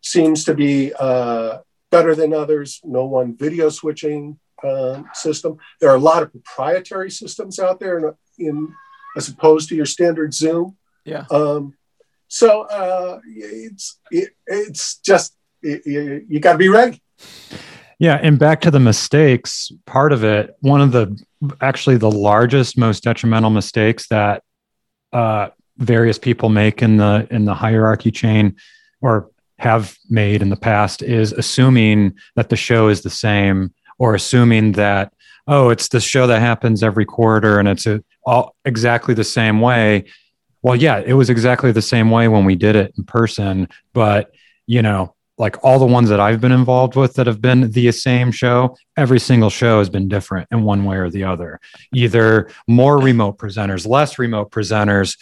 seems 0.00 0.44
to 0.44 0.54
be 0.54 0.92
uh, 0.94 1.58
better 1.90 2.14
than 2.14 2.32
others. 2.32 2.80
No 2.84 3.06
one 3.06 3.36
video 3.36 3.70
switching 3.70 4.38
um, 4.64 5.08
system. 5.14 5.56
There 5.80 5.90
are 5.90 5.96
a 5.96 6.00
lot 6.00 6.22
of 6.22 6.30
proprietary 6.30 7.10
systems 7.10 7.58
out 7.58 7.80
there, 7.80 7.98
in, 7.98 8.14
in 8.38 8.74
as 9.16 9.28
opposed 9.28 9.68
to 9.68 9.76
your 9.76 9.86
standard 9.86 10.34
Zoom. 10.34 10.76
Yeah. 11.04 11.24
Um, 11.30 11.74
so 12.28 12.62
uh, 12.62 13.20
it's 13.26 13.98
it, 14.10 14.30
it's 14.46 14.98
just 14.98 15.34
it, 15.62 15.86
you, 15.86 16.26
you 16.28 16.40
got 16.40 16.52
to 16.52 16.58
be 16.58 16.68
ready. 16.68 17.02
Yeah, 17.98 18.18
and 18.22 18.38
back 18.38 18.60
to 18.60 18.70
the 18.70 18.78
mistakes 18.78 19.72
part 19.86 20.12
of 20.12 20.22
it. 20.22 20.54
One 20.60 20.80
of 20.80 20.92
the 20.92 21.20
actually 21.60 21.96
the 21.96 22.10
largest, 22.10 22.78
most 22.78 23.02
detrimental 23.02 23.50
mistakes 23.50 24.06
that 24.08 24.42
uh, 25.12 25.48
various 25.78 26.18
people 26.18 26.48
make 26.48 26.82
in 26.82 26.98
the 26.98 27.26
in 27.30 27.44
the 27.44 27.54
hierarchy 27.54 28.10
chain, 28.10 28.56
or 29.00 29.30
have 29.58 29.96
made 30.08 30.42
in 30.42 30.50
the 30.50 30.56
past, 30.56 31.02
is 31.02 31.32
assuming 31.32 32.14
that 32.36 32.50
the 32.50 32.56
show 32.56 32.88
is 32.88 33.02
the 33.02 33.10
same, 33.10 33.74
or 33.98 34.14
assuming 34.14 34.72
that 34.72 35.12
oh, 35.48 35.70
it's 35.70 35.88
the 35.88 36.00
show 36.00 36.26
that 36.26 36.40
happens 36.40 36.82
every 36.82 37.06
quarter 37.06 37.58
and 37.58 37.66
it's 37.66 37.86
a, 37.86 38.04
all 38.24 38.54
exactly 38.66 39.14
the 39.14 39.24
same 39.24 39.60
way. 39.60 40.04
Well, 40.60 40.76
yeah, 40.76 40.98
it 40.98 41.14
was 41.14 41.30
exactly 41.30 41.72
the 41.72 41.82
same 41.82 42.10
way 42.10 42.28
when 42.28 42.44
we 42.44 42.54
did 42.54 42.76
it 42.76 42.92
in 42.98 43.04
person, 43.04 43.68
but 43.94 44.30
you 44.66 44.82
know, 44.82 45.14
like 45.38 45.64
all 45.64 45.78
the 45.78 45.86
ones 45.86 46.10
that 46.10 46.20
I've 46.20 46.40
been 46.40 46.52
involved 46.52 46.96
with 46.96 47.14
that 47.14 47.26
have 47.26 47.40
been 47.40 47.70
the 47.70 47.90
same 47.92 48.30
show, 48.30 48.76
every 48.96 49.20
single 49.20 49.50
show 49.50 49.78
has 49.78 49.88
been 49.88 50.08
different 50.08 50.48
in 50.50 50.64
one 50.64 50.84
way 50.84 50.96
or 50.96 51.08
the 51.08 51.24
other. 51.24 51.60
Either 51.94 52.50
more 52.66 52.98
remote 52.98 53.38
presenters, 53.38 53.86
less 53.86 54.18
remote 54.18 54.50
presenters, 54.50 55.16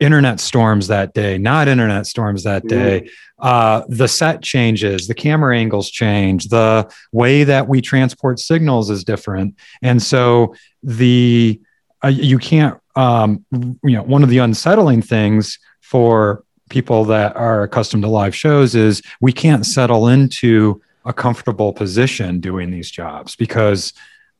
internet 0.00 0.40
storms 0.40 0.88
that 0.88 1.12
day, 1.12 1.38
not 1.38 1.68
internet 1.68 2.06
storms 2.06 2.42
that 2.44 2.66
day. 2.66 3.08
Uh, 3.38 3.82
the 3.88 4.08
set 4.08 4.42
changes, 4.42 5.06
the 5.06 5.14
camera 5.14 5.56
angles 5.56 5.90
change, 5.90 6.48
the 6.48 6.90
way 7.12 7.44
that 7.44 7.68
we 7.68 7.80
transport 7.80 8.38
signals 8.38 8.90
is 8.90 9.04
different. 9.04 9.54
And 9.82 10.02
so 10.02 10.54
the 10.82 11.60
uh, 12.02 12.08
you 12.08 12.38
can't 12.38 12.78
um, 12.96 13.44
you 13.52 13.96
know 13.96 14.02
one 14.02 14.22
of 14.22 14.30
the 14.30 14.38
unsettling 14.38 15.02
things 15.02 15.58
for 15.80 16.44
people 16.70 17.04
that 17.04 17.36
are 17.36 17.62
accustomed 17.62 18.02
to 18.02 18.08
live 18.08 18.34
shows 18.34 18.74
is 18.74 19.02
we 19.20 19.32
can't 19.32 19.66
settle 19.66 20.08
into 20.08 20.80
a 21.04 21.12
comfortable 21.12 21.72
position 21.72 22.40
doing 22.40 22.70
these 22.70 22.90
jobs 22.90 23.36
because 23.36 23.92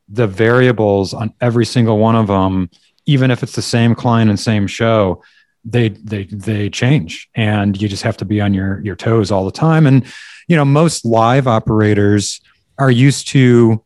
the 0.07 0.27
variables 0.27 1.13
on 1.13 1.33
every 1.41 1.65
single 1.65 1.97
one 1.97 2.15
of 2.15 2.27
them 2.27 2.69
even 3.05 3.31
if 3.31 3.43
it's 3.43 3.55
the 3.55 3.61
same 3.61 3.95
client 3.95 4.29
and 4.29 4.39
same 4.39 4.67
show 4.67 5.21
they 5.63 5.89
they 5.89 6.25
they 6.25 6.69
change 6.69 7.29
and 7.35 7.79
you 7.81 7.87
just 7.87 8.03
have 8.03 8.17
to 8.17 8.25
be 8.25 8.41
on 8.41 8.53
your 8.53 8.81
your 8.81 8.95
toes 8.95 9.31
all 9.31 9.45
the 9.45 9.51
time. 9.51 9.85
And 9.85 10.05
you 10.47 10.55
know 10.55 10.65
most 10.65 11.05
live 11.05 11.47
operators 11.47 12.41
are 12.77 12.91
used 12.91 13.27
to 13.29 13.83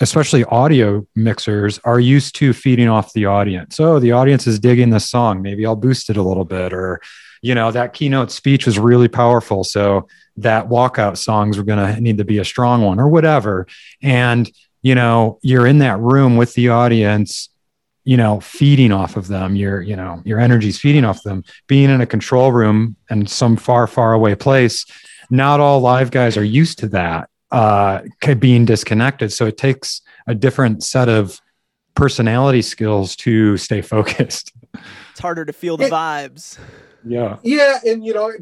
especially 0.00 0.44
audio 0.44 1.06
mixers 1.14 1.78
are 1.84 2.00
used 2.00 2.34
to 2.34 2.52
feeding 2.52 2.88
off 2.88 3.12
the 3.12 3.26
audience. 3.26 3.76
So 3.76 4.00
the 4.00 4.10
audience 4.10 4.48
is 4.48 4.58
digging 4.58 4.90
the 4.90 5.00
song. 5.00 5.42
Maybe 5.42 5.64
i'll 5.64 5.76
boost 5.76 6.10
it 6.10 6.16
a 6.16 6.22
little 6.22 6.44
bit 6.44 6.72
or 6.72 7.00
you 7.42 7.54
know 7.54 7.70
that 7.70 7.92
keynote 7.92 8.30
speech 8.30 8.66
was 8.66 8.78
really 8.78 9.08
powerful. 9.08 9.64
So 9.64 10.08
that 10.38 10.68
walkout 10.68 11.18
songs 11.18 11.58
were 11.58 11.64
going 11.64 11.94
to 11.94 12.00
need 12.00 12.18
to 12.18 12.24
be 12.24 12.38
a 12.38 12.44
strong 12.44 12.82
one 12.82 12.98
or 12.98 13.08
whatever. 13.08 13.66
And 14.00 14.50
you 14.82 14.96
know 14.96 15.38
you're 15.42 15.66
in 15.66 15.78
that 15.78 16.00
room 16.00 16.36
with 16.36 16.54
the 16.54 16.70
audience 16.70 17.48
you 18.04 18.16
know 18.16 18.40
feeding 18.40 18.92
off 18.92 19.16
of 19.16 19.28
them 19.28 19.56
your 19.56 19.80
you 19.80 19.96
know 19.96 20.20
your 20.24 20.38
energy's 20.38 20.78
feeding 20.78 21.04
off 21.04 21.22
them 21.22 21.44
being 21.66 21.90
in 21.90 22.00
a 22.00 22.06
control 22.06 22.52
room 22.52 22.96
and 23.10 23.28
some 23.28 23.56
far 23.56 23.86
far 23.86 24.12
away 24.12 24.34
place 24.34 24.84
not 25.30 25.60
all 25.60 25.80
live 25.80 26.10
guys 26.10 26.36
are 26.36 26.44
used 26.44 26.78
to 26.78 26.88
that 26.88 27.28
uh 27.50 28.00
being 28.38 28.64
disconnected 28.64 29.32
so 29.32 29.46
it 29.46 29.56
takes 29.56 30.00
a 30.26 30.34
different 30.34 30.82
set 30.82 31.08
of 31.08 31.40
personality 31.94 32.62
skills 32.62 33.14
to 33.14 33.56
stay 33.56 33.80
focused 33.82 34.52
it's 35.10 35.20
harder 35.20 35.44
to 35.44 35.52
feel 35.52 35.76
the 35.76 35.86
vibes 35.86 36.58
yeah. 37.04 37.38
Yeah, 37.42 37.78
and 37.84 38.04
you 38.04 38.14
know, 38.14 38.32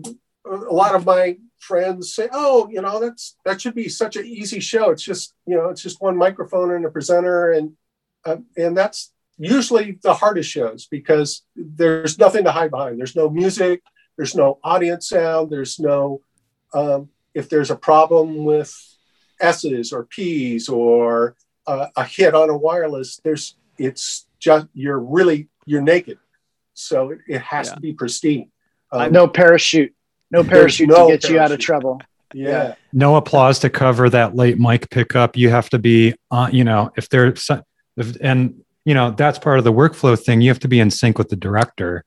a 0.45 0.73
lot 0.73 0.95
of 0.95 1.05
my 1.05 1.37
friends 1.59 2.15
say, 2.15 2.29
"Oh, 2.33 2.69
you 2.71 2.81
know, 2.81 3.01
that's 3.01 3.37
that 3.45 3.61
should 3.61 3.75
be 3.75 3.89
such 3.89 4.17
an 4.17 4.27
easy 4.27 4.61
show. 4.61 4.91
It's 4.91 5.03
just 5.03 5.35
you 5.47 5.57
know, 5.57 5.69
it's 5.69 5.83
just 5.83 6.01
one 6.01 6.17
microphone 6.17 6.73
and 6.73 6.85
a 6.85 6.91
presenter, 6.91 7.53
and 7.53 7.73
uh, 8.25 8.37
and 8.57 8.77
that's 8.77 9.13
usually 9.41 9.99
the 10.03 10.15
hardest 10.15 10.51
shows 10.51 10.87
because 10.87 11.43
there's 11.57 12.19
nothing 12.19 12.45
to 12.45 12.53
hide 12.53 12.71
behind. 12.71 12.99
There's 12.99 13.17
no 13.17 13.31
music, 13.31 13.83
there's 14.17 14.35
no 14.35 14.59
audience 14.63 15.09
sound, 15.09 15.51
there's 15.51 15.81
no 15.81 16.21
um, 16.73 17.09
if 17.35 17.49
there's 17.49 17.71
a 17.71 17.77
problem 17.77 18.45
with 18.45 18.73
S's 19.41 19.93
or 19.93 20.05
P's 20.05 20.69
or 20.69 21.35
uh, 21.67 21.87
a 21.97 22.05
hit 22.05 22.35
on 22.35 22.51
a 22.51 22.57
wireless, 22.57 23.21
there's 23.25 23.57
it's 23.79 24.27
just 24.39 24.67
you're 24.75 24.99
really 24.99 25.49
you're 25.67 25.83
naked 25.83 26.19
so 26.81 27.11
it, 27.11 27.19
it 27.29 27.41
has 27.41 27.69
yeah. 27.69 27.75
to 27.75 27.81
be 27.81 27.93
pristine. 27.93 28.51
Um, 28.93 29.13
no 29.13 29.29
parachute, 29.29 29.95
no 30.31 30.43
parachute 30.43 30.89
no 30.89 30.95
to 30.95 31.01
get 31.13 31.23
parachute. 31.23 31.31
you 31.31 31.39
out 31.39 31.53
of 31.53 31.59
trouble. 31.59 32.01
Yeah. 32.33 32.75
No 32.93 33.17
applause 33.17 33.59
to 33.61 33.71
cover 33.71 34.09
that 34.11 34.35
late 34.37 34.59
mic 34.59 34.89
pickup. 34.91 35.37
You 35.37 35.51
have 35.51 35.69
to 35.71 35.79
be, 35.79 36.15
uh, 36.31 36.49
you 36.53 36.65
know, 36.65 36.93
if 36.97 37.09
there's, 37.09 37.51
if, 37.97 38.17
and 38.21 38.63
you 38.91 38.95
know 38.95 39.13
that's 39.13 39.39
part 39.39 39.57
of 39.57 39.63
the 39.63 39.73
workflow 39.73 40.19
thing. 40.21 40.41
You 40.41 40.51
have 40.51 40.59
to 40.59 40.67
be 40.67 40.81
in 40.81 40.91
sync 40.91 41.17
with 41.17 41.29
the 41.29 41.37
director, 41.37 42.05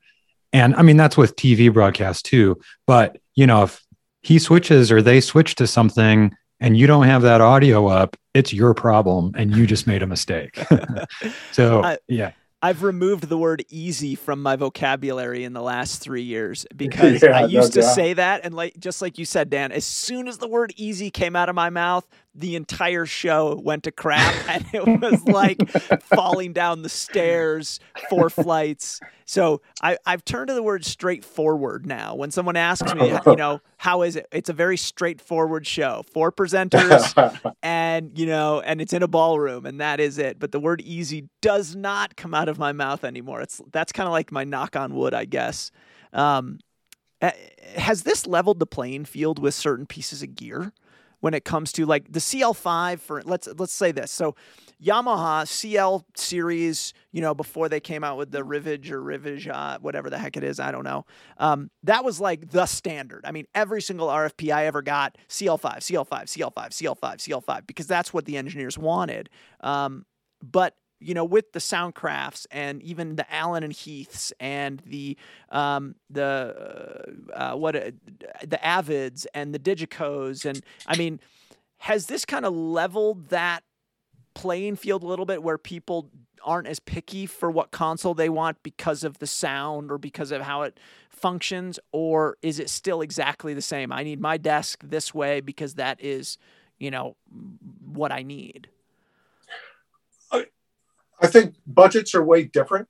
and 0.51 0.75
I 0.75 0.81
mean 0.81 0.97
that's 0.97 1.15
with 1.15 1.37
TV 1.37 1.73
broadcast 1.73 2.25
too. 2.25 2.59
But 2.85 3.19
you 3.35 3.47
know, 3.47 3.63
if 3.63 3.81
he 4.21 4.37
switches 4.37 4.91
or 4.91 5.01
they 5.01 5.21
switch 5.21 5.55
to 5.55 5.65
something 5.65 6.35
and 6.59 6.75
you 6.75 6.85
don't 6.85 7.05
have 7.05 7.21
that 7.21 7.39
audio 7.39 7.87
up, 7.87 8.17
it's 8.33 8.51
your 8.51 8.73
problem, 8.73 9.31
and 9.37 9.55
you 9.55 9.65
just 9.65 9.87
made 9.87 10.03
a 10.03 10.05
mistake. 10.05 10.61
so 11.53 11.81
I, 11.85 11.99
yeah. 12.09 12.33
I've 12.61 12.83
removed 12.83 13.29
the 13.29 13.37
word 13.37 13.63
easy 13.69 14.15
from 14.15 14.41
my 14.41 14.57
vocabulary 14.57 15.45
in 15.45 15.53
the 15.53 15.61
last 15.61 16.01
three 16.01 16.23
years 16.23 16.65
because 16.75 17.23
yeah, 17.23 17.37
I 17.37 17.45
used 17.45 17.77
no 17.77 17.81
to 17.81 17.87
say 17.87 18.11
that. 18.11 18.41
And 18.43 18.53
like, 18.53 18.77
just 18.77 19.01
like 19.01 19.17
you 19.17 19.23
said, 19.23 19.49
Dan, 19.49 19.71
as 19.71 19.85
soon 19.85 20.27
as 20.27 20.37
the 20.37 20.49
word 20.49 20.73
easy 20.75 21.11
came 21.11 21.37
out 21.37 21.47
of 21.47 21.55
my 21.55 21.69
mouth, 21.69 22.05
the 22.35 22.55
entire 22.55 23.05
show 23.05 23.59
went 23.63 23.83
to 23.83 23.91
crap 23.91 24.33
and 24.49 24.65
it 24.73 24.85
was 25.01 25.23
like 25.25 25.69
falling 26.01 26.53
down 26.53 26.81
the 26.81 26.89
stairs 26.89 27.79
four 28.09 28.29
flights. 28.29 28.99
So 29.25 29.61
I, 29.81 29.97
i've 30.05 30.25
turned 30.25 30.47
to 30.47 30.53
the 30.53 30.63
word 30.63 30.85
straightforward 30.85 31.85
now. 31.85 32.15
When 32.15 32.31
someone 32.31 32.55
asks 32.55 32.93
me 32.95 33.17
you 33.25 33.35
know 33.35 33.61
how 33.77 34.01
is 34.01 34.15
it 34.15 34.27
it's 34.31 34.49
a 34.49 34.53
very 34.53 34.77
straightforward 34.77 35.67
show. 35.67 36.03
Four 36.11 36.31
presenters 36.31 37.53
and 37.63 38.17
you 38.17 38.25
know 38.25 38.61
and 38.61 38.81
it's 38.81 38.93
in 38.93 39.03
a 39.03 39.07
ballroom 39.07 39.65
and 39.65 39.79
that 39.79 39.99
is 39.99 40.17
it. 40.17 40.39
But 40.39 40.51
the 40.51 40.59
word 40.59 40.81
easy 40.81 41.29
does 41.41 41.75
not 41.75 42.15
come 42.15 42.33
out 42.33 42.49
of 42.49 42.57
my 42.57 42.71
mouth 42.71 43.03
anymore. 43.03 43.41
It's 43.41 43.61
that's 43.71 43.91
kind 43.91 44.07
of 44.07 44.13
like 44.13 44.31
my 44.31 44.43
knock 44.43 44.75
on 44.75 44.95
wood 44.95 45.13
i 45.13 45.25
guess. 45.25 45.71
Um, 46.13 46.59
eh, 47.21 47.31
has 47.75 48.03
this 48.03 48.25
leveled 48.25 48.59
the 48.59 48.65
playing 48.65 49.05
field 49.05 49.39
with 49.39 49.53
certain 49.53 49.85
pieces 49.85 50.23
of 50.23 50.35
gear 50.35 50.73
when 51.23 51.33
it 51.33 51.45
comes 51.45 51.71
to 51.71 51.85
like 51.85 52.11
the 52.11 52.19
CL5 52.19 52.99
for 52.99 53.21
let's 53.23 53.47
let's 53.57 53.71
say 53.71 53.93
this. 53.93 54.11
So 54.11 54.35
Yamaha 54.83 55.47
CL 55.47 56.05
series, 56.17 56.93
you 57.13 57.21
know, 57.21 57.33
before 57.33 57.69
they 57.69 57.79
came 57.79 58.03
out 58.03 58.17
with 58.17 58.31
the 58.31 58.43
Rivage 58.43 58.91
or 58.91 59.01
Rivage, 59.01 59.47
uh, 59.47 59.79
whatever 59.79 60.09
the 60.09 60.17
heck 60.17 60.35
it 60.35 60.43
is, 60.43 60.59
I 60.59 60.73
don't 60.73 60.83
know. 60.83 61.05
Um, 61.37 61.71
that 61.83 62.03
was 62.03 62.19
like 62.19 62.51
the 62.51 62.65
standard. 62.65 63.21
I 63.23 63.31
mean, 63.31 63.45
every 63.55 63.81
single 63.81 64.09
RFP 64.09 64.53
I 64.53 64.65
ever 64.65 64.81
got, 64.81 65.17
CL5, 65.29 65.77
CL5, 65.77 66.07
CL5, 66.09 66.53
CL5, 66.53 66.99
CL5, 66.99 67.67
because 67.67 67.87
that's 67.87 68.13
what 68.13 68.25
the 68.25 68.35
engineers 68.35 68.77
wanted. 68.77 69.29
Um, 69.61 70.05
but 70.41 70.75
you 71.03 71.13
know, 71.13 71.25
with 71.25 71.51
the 71.51 71.59
Soundcrafts 71.59 72.45
and 72.51 72.81
even 72.81 73.15
the 73.15 73.33
Allen 73.33 73.63
and 73.63 73.73
Heaths 73.73 74.31
and 74.39 74.81
the 74.85 75.17
um, 75.49 75.95
the 76.09 77.13
uh, 77.33 77.37
uh, 77.37 77.55
what 77.55 77.75
uh, 77.75 77.91
the 78.41 78.57
Avids 78.57 79.25
and 79.33 79.53
the 79.53 79.59
Digicos, 79.59 80.45
and 80.45 80.61
I 80.87 80.97
mean, 80.97 81.19
has 81.79 82.07
this 82.07 82.25
kind 82.25 82.45
of 82.45 82.53
leveled 82.53 83.29
that 83.29 83.63
playing 84.33 84.77
field 84.77 85.03
a 85.03 85.05
little 85.05 85.25
bit 85.25 85.43
where 85.43 85.57
people 85.57 86.09
aren't 86.43 86.67
as 86.67 86.79
picky 86.79 87.25
for 87.25 87.49
what 87.49 87.71
console 87.71 88.13
they 88.13 88.29
want 88.29 88.61
because 88.63 89.03
of 89.03 89.19
the 89.19 89.27
sound 89.27 89.91
or 89.91 89.97
because 89.97 90.31
of 90.31 90.41
how 90.41 90.63
it 90.63 90.79
functions, 91.09 91.79
or 91.91 92.37
is 92.41 92.59
it 92.59 92.69
still 92.69 93.01
exactly 93.01 93.53
the 93.53 93.61
same? 93.61 93.91
I 93.91 94.03
need 94.03 94.19
my 94.19 94.37
desk 94.37 94.81
this 94.83 95.13
way 95.13 95.39
because 95.39 95.75
that 95.75 96.01
is, 96.01 96.37
you 96.77 96.91
know, 96.91 97.15
what 97.85 98.11
I 98.11 98.23
need. 98.23 98.69
I 101.23 101.27
think 101.27 101.55
budgets 101.65 102.13
are 102.13 102.23
way 102.23 102.43
different. 102.43 102.87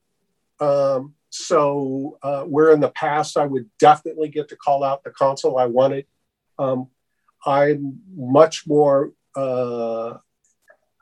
Um, 0.60 1.14
so 1.30 2.18
uh, 2.24 2.44
where 2.44 2.72
in 2.72 2.80
the 2.80 2.90
past 2.90 3.38
I 3.38 3.46
would 3.46 3.70
definitely 3.80 4.30
get 4.30 4.50
to 4.50 4.56
call 4.56 4.84
out 4.84 5.04
the 5.04 5.12
console 5.12 5.58
I 5.58 5.68
wanted, 5.68 6.06
um, 6.58 6.88
I'm 7.46 8.00
much 8.16 8.66
more. 8.68 9.14
Uh, 9.36 10.18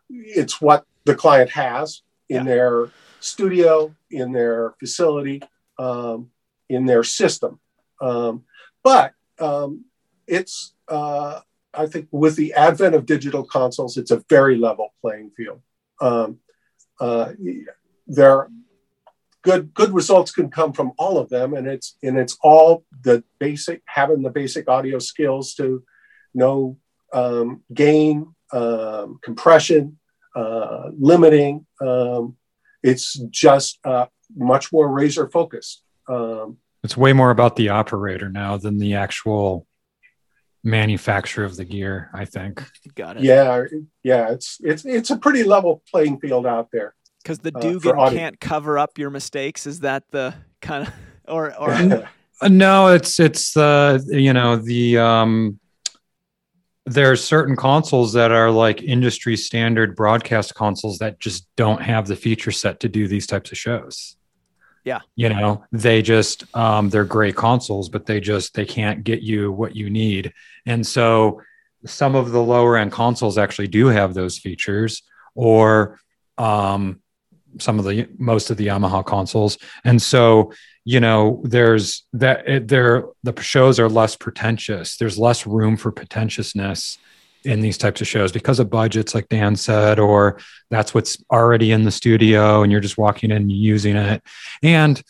it's 0.09 0.59
what 0.59 0.85
the 1.05 1.15
client 1.15 1.49
has 1.51 2.01
in 2.27 2.37
yeah. 2.37 2.43
their 2.43 2.89
studio, 3.21 3.95
in 4.09 4.31
their 4.33 4.73
facility, 4.79 5.41
um, 5.79 6.29
in 6.69 6.85
their 6.85 7.03
system. 7.03 7.59
Um, 8.01 8.43
but 8.83 9.13
um, 9.39 9.85
it's, 10.27 10.73
uh, 10.87 11.41
I 11.73 11.85
think, 11.85 12.07
with 12.11 12.35
the 12.35 12.53
advent 12.53 12.95
of 12.95 13.05
digital 13.05 13.43
consoles, 13.43 13.97
it's 13.97 14.11
a 14.11 14.23
very 14.29 14.57
level 14.57 14.93
playing 15.01 15.31
field. 15.37 15.61
Uh, 17.01 17.33
there 18.07 18.47
good 19.43 19.73
good 19.73 19.91
results 19.91 20.31
can 20.31 20.49
come 20.49 20.71
from 20.71 20.91
all 20.97 21.17
of 21.17 21.27
them 21.29 21.55
and 21.55 21.67
it's 21.67 21.97
and 22.03 22.17
it's 22.17 22.37
all 22.43 22.85
the 23.03 23.23
basic 23.39 23.81
having 23.85 24.21
the 24.21 24.29
basic 24.29 24.69
audio 24.69 24.99
skills 24.99 25.55
to 25.55 25.83
know 26.35 26.77
um, 27.13 27.63
gain 27.73 28.33
um, 28.53 29.19
compression, 29.21 29.97
uh, 30.35 30.89
limiting. 30.97 31.65
Um, 31.79 32.37
it's 32.83 33.13
just 33.29 33.79
uh, 33.83 34.07
much 34.35 34.71
more 34.71 34.87
razor 34.91 35.29
focused. 35.29 35.83
Um, 36.07 36.57
it's 36.83 36.97
way 36.97 37.13
more 37.13 37.29
about 37.29 37.55
the 37.55 37.69
operator 37.69 38.29
now 38.29 38.57
than 38.57 38.79
the 38.79 38.95
actual 38.95 39.67
manufacturer 40.63 41.45
of 41.45 41.55
the 41.55 41.65
gear. 41.65 42.09
I 42.13 42.25
think. 42.25 42.63
Got 42.95 43.17
it. 43.17 43.23
Yeah, 43.23 43.65
yeah. 44.03 44.31
It's 44.31 44.57
it's 44.61 44.85
it's 44.85 45.09
a 45.09 45.17
pretty 45.17 45.43
level 45.43 45.83
playing 45.89 46.19
field 46.19 46.45
out 46.45 46.69
there. 46.71 46.95
Because 47.21 47.39
the 47.39 47.51
Dugan 47.51 47.99
uh, 47.99 48.09
can't 48.09 48.39
cover 48.39 48.79
up 48.79 48.97
your 48.97 49.09
mistakes. 49.09 49.67
Is 49.67 49.81
that 49.81 50.03
the 50.11 50.33
kind 50.61 50.87
of 50.87 50.93
or 51.27 51.55
or? 51.57 52.07
Uh, 52.43 52.47
no, 52.47 52.87
it's 52.87 53.19
it's 53.19 53.53
the 53.53 54.03
uh, 54.03 54.15
you 54.17 54.33
know 54.33 54.55
the 54.55 54.97
um 54.97 55.59
there 56.87 57.11
are 57.11 57.15
certain 57.15 57.55
consoles 57.55 58.13
that 58.13 58.31
are 58.31 58.49
like 58.49 58.81
industry 58.81 59.37
standard 59.37 59.95
broadcast 59.95 60.55
consoles 60.55 60.97
that 60.97 61.19
just 61.19 61.47
don't 61.55 61.81
have 61.81 62.07
the 62.07 62.15
feature 62.15 62.51
set 62.51 62.79
to 62.79 62.89
do 62.89 63.07
these 63.07 63.27
types 63.27 63.51
of 63.51 63.57
shows. 63.57 64.17
Yeah. 64.83 64.99
You 65.15 65.29
know, 65.29 65.63
they 65.71 66.01
just 66.01 66.43
um 66.55 66.89
they're 66.89 67.05
great 67.05 67.35
consoles, 67.35 67.89
but 67.89 68.05
they 68.05 68.19
just 68.19 68.53
they 68.53 68.65
can't 68.65 69.03
get 69.03 69.21
you 69.21 69.51
what 69.51 69.75
you 69.75 69.89
need. 69.89 70.33
And 70.65 70.85
so 70.85 71.41
some 71.85 72.15
of 72.15 72.31
the 72.31 72.41
lower 72.41 72.77
end 72.77 72.91
consoles 72.91 73.37
actually 73.37 73.67
do 73.67 73.87
have 73.87 74.13
those 74.13 74.37
features 74.37 75.03
or 75.35 75.99
um 76.37 77.01
some 77.59 77.79
of 77.79 77.85
the 77.85 78.07
most 78.17 78.49
of 78.49 78.57
the 78.57 78.67
Yamaha 78.67 79.05
consoles. 79.05 79.57
And 79.83 80.01
so 80.01 80.51
you 80.83 80.99
know 80.99 81.41
there's 81.43 82.05
that 82.13 82.47
it, 82.47 82.67
there 82.67 83.05
the 83.23 83.39
shows 83.41 83.79
are 83.79 83.89
less 83.89 84.15
pretentious 84.15 84.97
there's 84.97 85.19
less 85.19 85.45
room 85.45 85.77
for 85.77 85.91
pretentiousness 85.91 86.97
in 87.43 87.61
these 87.61 87.77
types 87.77 88.01
of 88.01 88.07
shows 88.07 88.31
because 88.31 88.59
of 88.59 88.69
budgets 88.69 89.15
like 89.15 89.27
dan 89.29 89.55
said 89.55 89.99
or 89.99 90.37
that's 90.69 90.93
what's 90.93 91.23
already 91.31 91.71
in 91.71 91.83
the 91.83 91.91
studio 91.91 92.61
and 92.61 92.71
you're 92.71 92.81
just 92.81 92.97
walking 92.97 93.31
in 93.31 93.37
and 93.37 93.51
using 93.51 93.95
it. 93.95 94.21
And 94.61 95.01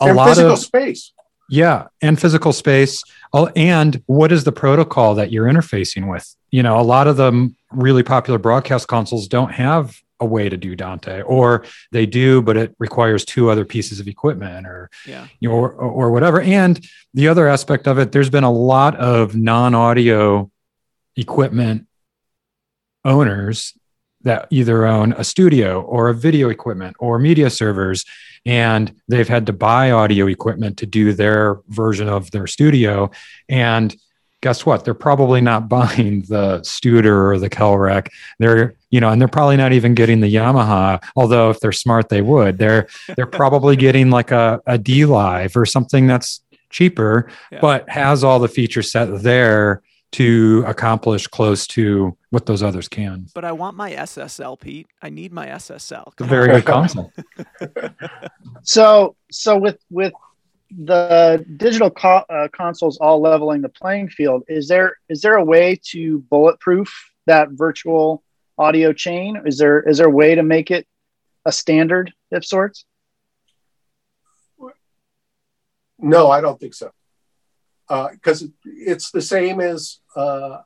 a 0.00 0.06
and 0.06 0.16
lot 0.16 0.28
physical 0.28 0.52
of 0.52 0.58
space. 0.58 1.12
Yeah 1.48 1.86
and 2.02 2.20
physical 2.20 2.52
space. 2.52 3.02
Oh, 3.32 3.50
and 3.56 4.02
what 4.06 4.32
is 4.32 4.44
the 4.44 4.52
protocol 4.52 5.14
that 5.14 5.32
you're 5.32 5.46
interfacing 5.46 6.10
with? 6.10 6.34
You 6.50 6.62
know 6.62 6.80
a 6.80 6.82
lot 6.82 7.06
of 7.06 7.16
the 7.16 7.52
really 7.72 8.02
popular 8.02 8.38
broadcast 8.38 8.88
consoles 8.88 9.28
don't 9.28 9.52
have 9.52 10.00
a 10.20 10.26
way 10.26 10.48
to 10.48 10.56
do 10.56 10.74
Dante, 10.74 11.22
or 11.22 11.64
they 11.92 12.06
do, 12.06 12.40
but 12.40 12.56
it 12.56 12.74
requires 12.78 13.24
two 13.24 13.50
other 13.50 13.64
pieces 13.64 14.00
of 14.00 14.08
equipment, 14.08 14.66
or 14.66 14.90
yeah, 15.06 15.26
you 15.40 15.48
know, 15.48 15.54
or, 15.54 15.72
or 15.72 16.10
whatever. 16.10 16.40
And 16.40 16.84
the 17.14 17.28
other 17.28 17.48
aspect 17.48 17.86
of 17.86 17.98
it, 17.98 18.12
there's 18.12 18.30
been 18.30 18.44
a 18.44 18.52
lot 18.52 18.96
of 18.96 19.36
non-audio 19.36 20.50
equipment 21.16 21.86
owners 23.04 23.74
that 24.22 24.48
either 24.50 24.84
own 24.86 25.12
a 25.12 25.24
studio 25.24 25.82
or 25.82 26.08
a 26.08 26.14
video 26.14 26.48
equipment 26.48 26.96
or 26.98 27.18
media 27.18 27.48
servers 27.48 28.04
and 28.44 28.94
they've 29.08 29.28
had 29.28 29.46
to 29.46 29.52
buy 29.52 29.90
audio 29.90 30.26
equipment 30.26 30.76
to 30.78 30.86
do 30.86 31.12
their 31.12 31.60
version 31.68 32.08
of 32.08 32.30
their 32.32 32.46
studio 32.46 33.10
and 33.48 33.96
guess 34.42 34.66
what? 34.66 34.84
They're 34.84 34.94
probably 34.94 35.40
not 35.40 35.68
buying 35.78 36.22
the 36.22 36.60
Studer 36.60 37.32
or 37.32 37.38
the 37.38 37.50
Calrec. 37.50 38.08
They're, 38.38 38.76
you 38.90 39.00
know, 39.00 39.10
and 39.10 39.20
they're 39.20 39.28
probably 39.28 39.56
not 39.56 39.72
even 39.72 39.94
getting 39.94 40.20
the 40.20 40.32
Yamaha. 40.32 41.02
Although 41.16 41.50
if 41.50 41.60
they're 41.60 41.72
smart, 41.72 42.08
they 42.08 42.22
would. 42.22 42.58
They're 42.58 42.86
they're 43.16 43.26
probably 43.26 43.76
getting 43.86 44.10
like 44.10 44.30
a, 44.30 44.60
a 44.66 44.78
dLive 44.78 45.56
or 45.56 45.66
something 45.66 46.06
that's 46.06 46.42
cheaper, 46.70 47.28
yeah. 47.50 47.60
but 47.60 47.88
has 47.88 48.22
all 48.22 48.38
the 48.38 48.48
feature 48.48 48.82
set 48.82 49.22
there 49.22 49.82
to 50.16 50.64
accomplish 50.66 51.26
close 51.26 51.66
to 51.66 52.16
what 52.30 52.46
those 52.46 52.62
others 52.62 52.88
can. 52.88 53.26
But 53.34 53.44
I 53.44 53.52
want 53.52 53.76
my 53.76 53.92
SSL, 53.92 54.58
Pete. 54.58 54.86
I 55.02 55.10
need 55.10 55.30
my 55.30 55.48
SSL. 55.48 56.06
It's 56.12 56.22
a 56.22 56.24
very 56.24 56.48
good 56.48 56.64
console. 56.64 57.12
so, 58.62 59.14
so 59.30 59.58
with 59.58 59.78
with 59.90 60.14
the 60.70 61.44
digital 61.58 61.90
co- 61.90 62.24
uh, 62.30 62.48
consoles 62.48 62.96
all 62.96 63.20
leveling 63.20 63.60
the 63.60 63.68
playing 63.68 64.08
field 64.08 64.42
is 64.48 64.66
there 64.68 64.96
is 65.10 65.20
there 65.20 65.36
a 65.36 65.44
way 65.44 65.78
to 65.90 66.18
bulletproof 66.30 66.92
that 67.26 67.50
virtual 67.52 68.22
audio 68.58 68.92
chain 68.92 69.40
is 69.46 69.58
there 69.58 69.80
is 69.82 69.98
there 69.98 70.08
a 70.08 70.10
way 70.10 70.34
to 70.34 70.42
make 70.42 70.72
it 70.72 70.84
a 71.44 71.52
standard 71.52 72.12
of 72.32 72.44
sorts 72.44 72.84
no 76.00 76.28
i 76.32 76.40
don't 76.40 76.58
think 76.58 76.74
so 76.74 76.90
because 77.88 78.42
uh, 78.42 78.48
it's 78.64 79.10
the 79.10 79.22
same 79.22 79.60
as 79.60 80.00
uh, 80.16 80.58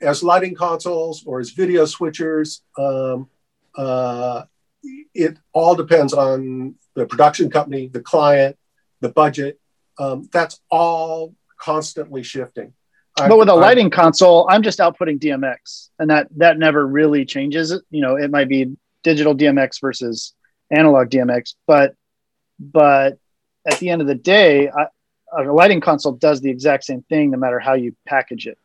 as 0.00 0.22
lighting 0.22 0.54
consoles 0.54 1.24
or 1.26 1.40
as 1.40 1.50
video 1.50 1.84
switchers 1.84 2.60
um, 2.78 3.28
uh, 3.76 4.42
it 5.14 5.38
all 5.52 5.74
depends 5.74 6.12
on 6.12 6.74
the 6.94 7.06
production 7.06 7.50
company 7.50 7.88
the 7.88 8.00
client 8.00 8.56
the 9.04 9.10
budget. 9.10 9.60
Um, 9.98 10.28
that's 10.32 10.60
all 10.70 11.34
constantly 11.60 12.24
shifting. 12.24 12.72
But 13.16 13.30
i 13.30 13.34
with 13.34 13.48
a 13.48 13.54
lighting 13.54 13.86
i 13.86 13.90
console, 13.90 14.48
I'm 14.50 14.62
just 14.62 14.80
outputting 14.80 15.20
DMX, 15.20 15.90
and 16.00 16.10
that 16.10 16.26
that 16.38 16.58
never 16.58 16.84
really 16.84 17.24
changes. 17.24 17.72
You 17.90 18.00
know, 18.00 18.16
it 18.16 18.30
might 18.30 18.48
be 18.48 18.76
digital 19.04 19.36
DMX 19.36 19.80
versus 19.80 20.34
analog 20.72 21.10
DMX, 21.10 21.54
but 21.66 21.94
but 22.58 23.18
at 23.64 23.78
the 23.78 23.90
end 23.90 24.00
of 24.02 24.08
the 24.08 24.16
day, 24.16 24.68
I, 24.68 24.86
a 25.36 25.52
lighting 25.52 25.80
console 25.80 26.12
does 26.12 26.40
the 26.40 26.50
exact 26.50 26.84
same 26.84 27.02
thing 27.02 27.30
no 27.30 27.38
matter 27.38 27.58
how 27.58 27.74
you 27.74 27.96
package 28.06 28.46
it. 28.46 28.58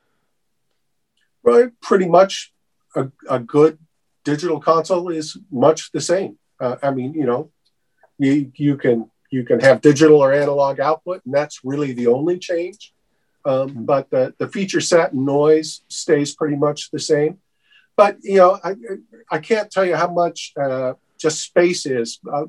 Right, 1.44 1.70
pretty 1.82 2.08
much 2.08 2.54
a, 2.96 3.12
a 3.30 3.40
good 3.40 3.80
digital 4.24 4.60
console 4.60 5.10
is 5.10 5.38
much 5.52 5.92
the 5.92 6.02
same. 6.02 6.38
Uh, 6.60 6.76
I 6.84 6.92
mean, 6.92 7.14
you 7.14 7.26
know, 7.26 7.52
you 8.18 8.52
you 8.56 8.78
can 8.78 9.10
you 9.32 9.44
can 9.44 9.60
have 9.62 9.82
digital 9.82 10.18
or 10.18 10.34
analog 10.34 10.80
output, 10.80 11.22
and 11.26 11.34
that's 11.34 11.62
really 11.64 11.94
the 11.94 12.08
only 12.08 12.38
change. 12.38 12.94
Um, 13.46 13.70
hmm. 13.70 13.86
but 13.86 14.10
the, 14.10 14.34
the 14.38 14.50
feature 14.50 14.82
set 14.82 15.14
and 15.14 15.26
noise 15.26 15.82
stays 15.88 16.36
pretty 16.36 16.58
much 16.58 16.92
the 16.92 17.00
same. 17.00 17.38
But 17.96 18.18
you 18.22 18.38
know, 18.38 18.60
I, 18.64 18.76
I 19.32 19.40
can't 19.40 19.72
tell 19.72 19.86
you 19.86 19.96
how 19.96 20.12
much 20.12 20.54
uh, 20.62 20.94
just 21.18 21.42
space 21.42 21.86
is. 21.86 22.20
A 22.32 22.46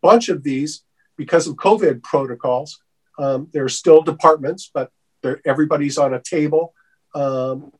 bunch 0.00 0.28
of 0.28 0.42
these, 0.42 0.84
because 1.16 1.46
of 1.46 1.56
COVID 1.56 2.02
protocols, 2.02 2.80
um, 3.18 3.48
there's 3.52 3.76
still 3.76 4.02
departments, 4.02 4.70
but 4.72 4.90
everybody's 5.44 5.98
on 5.98 6.14
a 6.14 6.22
table, 6.22 6.72
um, 7.14 7.72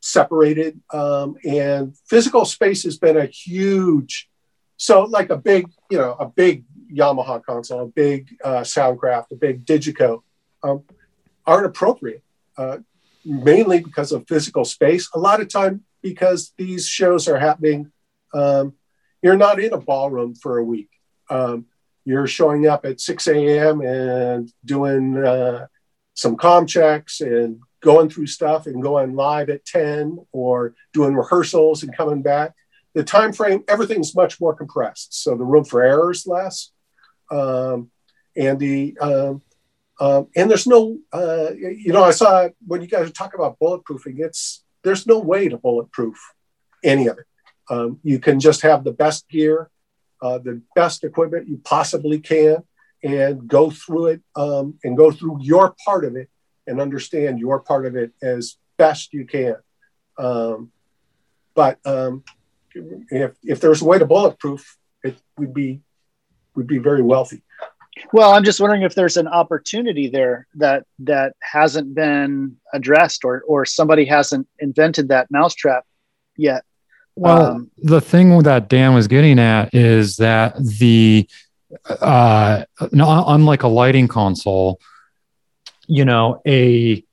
separated, 0.00 0.80
um, 0.92 1.36
and 1.44 1.96
physical 2.08 2.44
space 2.44 2.84
has 2.84 2.96
been 2.96 3.16
a 3.16 3.26
huge. 3.26 4.28
So, 4.76 5.02
like 5.02 5.30
a 5.30 5.36
big, 5.36 5.66
you 5.90 5.98
know, 5.98 6.16
a 6.18 6.26
big 6.26 6.64
Yamaha 6.92 7.44
console, 7.44 7.82
a 7.82 7.86
big 7.86 8.28
uh, 8.42 8.60
Soundcraft, 8.60 9.32
a 9.32 9.36
big 9.36 9.66
Digico, 9.66 10.22
um, 10.62 10.84
aren't 11.46 11.66
appropriate, 11.66 12.22
uh, 12.56 12.78
mainly 13.24 13.80
because 13.80 14.12
of 14.12 14.26
physical 14.26 14.64
space. 14.64 15.08
A 15.14 15.18
lot 15.18 15.40
of 15.40 15.48
time 15.48 15.84
because 16.02 16.52
these 16.56 16.86
shows 16.86 17.28
are 17.28 17.38
happening, 17.38 17.92
um, 18.32 18.74
you're 19.22 19.36
not 19.36 19.60
in 19.60 19.72
a 19.72 19.78
ballroom 19.78 20.34
for 20.34 20.58
a 20.58 20.64
week. 20.64 20.88
You're 22.04 22.26
showing 22.26 22.66
up 22.66 22.84
at 22.84 23.00
6 23.00 23.26
a.m. 23.28 23.80
and 23.80 24.52
doing 24.64 25.16
uh, 25.16 25.66
some 26.14 26.36
com 26.36 26.66
checks 26.66 27.20
and 27.20 27.60
going 27.82 28.10
through 28.10 28.26
stuff 28.26 28.66
and 28.66 28.82
going 28.82 29.14
live 29.14 29.48
at 29.48 29.64
10 29.64 30.18
or 30.32 30.74
doing 30.92 31.14
rehearsals 31.14 31.82
and 31.82 31.96
coming 31.96 32.20
back 32.20 32.54
the 32.94 33.02
time 33.02 33.32
frame 33.32 33.62
everything's 33.68 34.14
much 34.14 34.38
more 34.38 34.54
compressed 34.54 35.22
so 35.22 35.34
the 35.34 35.44
room 35.44 35.64
for 35.64 35.82
error 35.82 36.10
is 36.10 36.26
less 36.26 36.72
um, 37.30 37.90
and 38.36 38.58
the 38.58 38.96
um, 39.00 39.42
um, 40.00 40.28
and 40.34 40.50
there's 40.50 40.66
no 40.66 40.98
uh, 41.12 41.50
you 41.52 41.92
know 41.92 42.02
I 42.02 42.10
saw 42.10 42.48
when 42.66 42.80
you 42.80 42.88
guys 42.88 43.12
talk 43.12 43.34
about 43.34 43.58
bulletproofing, 43.58 44.18
it's 44.18 44.64
there's 44.82 45.06
no 45.06 45.18
way 45.18 45.48
to 45.48 45.58
bulletproof 45.58 46.18
any 46.82 47.06
of 47.06 47.18
it. 47.18 47.26
Um, 47.68 48.00
you 48.02 48.18
can 48.18 48.40
just 48.40 48.62
have 48.62 48.82
the 48.82 48.92
best 48.92 49.28
gear, 49.28 49.70
uh, 50.22 50.38
the 50.38 50.62
best 50.74 51.04
equipment 51.04 51.48
you 51.48 51.60
possibly 51.64 52.20
can, 52.20 52.62
and 53.02 53.48
go 53.48 53.70
through 53.70 54.06
it 54.08 54.22
um, 54.36 54.78
and 54.84 54.96
go 54.96 55.10
through 55.10 55.38
your 55.40 55.74
part 55.84 56.04
of 56.04 56.16
it 56.16 56.28
and 56.66 56.80
understand 56.80 57.38
your 57.38 57.60
part 57.60 57.86
of 57.86 57.96
it 57.96 58.12
as 58.22 58.56
best 58.76 59.12
you 59.12 59.26
can. 59.26 59.56
Um, 60.18 60.70
but 61.54 61.78
um, 61.84 62.24
if 62.74 63.32
if 63.42 63.60
there's 63.60 63.82
a 63.82 63.84
way 63.84 63.98
to 63.98 64.06
bulletproof, 64.06 64.78
it 65.02 65.16
would 65.38 65.54
be 65.54 65.80
would 66.54 66.66
be 66.66 66.78
very 66.78 67.02
wealthy. 67.02 67.42
Well, 68.12 68.32
I'm 68.32 68.44
just 68.44 68.60
wondering 68.60 68.82
if 68.82 68.94
there's 68.94 69.16
an 69.16 69.28
opportunity 69.28 70.08
there 70.08 70.46
that 70.54 70.84
that 71.00 71.34
hasn't 71.42 71.94
been 71.94 72.56
addressed, 72.72 73.24
or 73.24 73.42
or 73.46 73.64
somebody 73.64 74.04
hasn't 74.04 74.46
invented 74.58 75.08
that 75.08 75.30
mousetrap 75.30 75.84
yet. 76.36 76.64
Well, 77.16 77.42
um, 77.42 77.70
the 77.78 78.00
thing 78.00 78.42
that 78.44 78.68
Dan 78.68 78.94
was 78.94 79.08
getting 79.08 79.38
at 79.38 79.74
is 79.74 80.16
that 80.16 80.56
the 80.56 81.28
uh, 81.88 82.64
unlike 82.92 83.62
a 83.62 83.68
lighting 83.68 84.08
console, 84.08 84.80
you 85.86 86.04
know, 86.04 86.40
a 86.46 87.04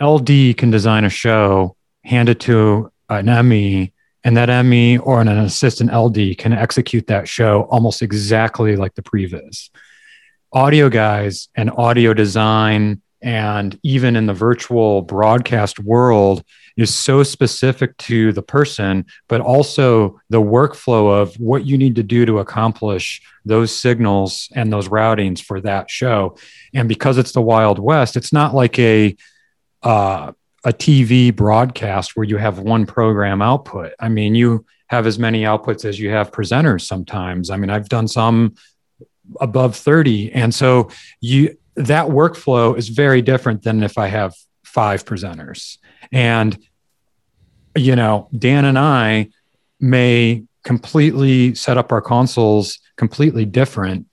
LD 0.00 0.56
can 0.56 0.70
design 0.70 1.04
a 1.04 1.10
show, 1.10 1.76
hand 2.04 2.28
it 2.28 2.40
to 2.40 2.90
an 3.08 3.26
ME, 3.48 3.92
and 4.24 4.36
that 4.36 4.64
ME 4.64 4.98
or 4.98 5.20
an 5.20 5.28
assistant 5.28 5.92
LD 5.92 6.38
can 6.38 6.52
execute 6.52 7.06
that 7.06 7.28
show 7.28 7.62
almost 7.64 8.02
exactly 8.02 8.76
like 8.76 8.94
the 8.94 9.02
previs. 9.02 9.70
Audio 10.52 10.88
guys 10.88 11.48
and 11.54 11.70
audio 11.70 12.14
design, 12.14 13.02
and 13.24 13.78
even 13.82 14.14
in 14.14 14.26
the 14.26 14.34
virtual 14.34 15.02
broadcast 15.02 15.80
world, 15.80 16.44
is 16.76 16.92
so 16.92 17.22
specific 17.22 17.96
to 17.98 18.32
the 18.32 18.42
person, 18.42 19.06
but 19.28 19.40
also 19.40 20.20
the 20.28 20.40
workflow 20.40 21.20
of 21.22 21.34
what 21.36 21.64
you 21.64 21.78
need 21.78 21.94
to 21.94 22.02
do 22.02 22.26
to 22.26 22.40
accomplish 22.40 23.22
those 23.44 23.74
signals 23.74 24.48
and 24.54 24.72
those 24.72 24.88
routings 24.88 25.40
for 25.40 25.60
that 25.60 25.88
show. 25.90 26.36
And 26.72 26.88
because 26.88 27.16
it's 27.16 27.32
the 27.32 27.42
Wild 27.42 27.78
West, 27.78 28.16
it's 28.16 28.32
not 28.32 28.54
like 28.54 28.78
a 28.78 29.16
uh, 29.82 30.32
a 30.64 30.72
TV 30.72 31.34
broadcast 31.34 32.16
where 32.16 32.24
you 32.24 32.38
have 32.38 32.58
one 32.58 32.86
program 32.86 33.42
output. 33.42 33.92
I 34.00 34.08
mean, 34.08 34.34
you 34.34 34.64
have 34.88 35.06
as 35.06 35.18
many 35.18 35.42
outputs 35.42 35.84
as 35.84 36.00
you 36.00 36.10
have 36.10 36.30
presenters 36.30 36.82
sometimes. 36.82 37.50
I 37.50 37.56
mean, 37.56 37.68
I've 37.68 37.88
done 37.88 38.08
some 38.08 38.54
above 39.40 39.76
30. 39.76 40.32
And 40.32 40.54
so 40.54 40.88
you 41.20 41.56
that 41.76 42.06
workflow 42.06 42.76
is 42.76 42.88
very 42.88 43.22
different 43.22 43.62
than 43.62 43.82
if 43.82 43.98
I 43.98 44.06
have 44.08 44.34
five 44.62 45.04
presenters. 45.04 45.78
And 46.12 46.58
you 47.76 47.96
know, 47.96 48.28
Dan 48.36 48.64
and 48.64 48.78
I 48.78 49.30
may 49.80 50.44
completely 50.62 51.54
set 51.54 51.76
up 51.76 51.92
our 51.92 52.00
consoles 52.00 52.78
completely 52.96 53.44
different 53.44 54.06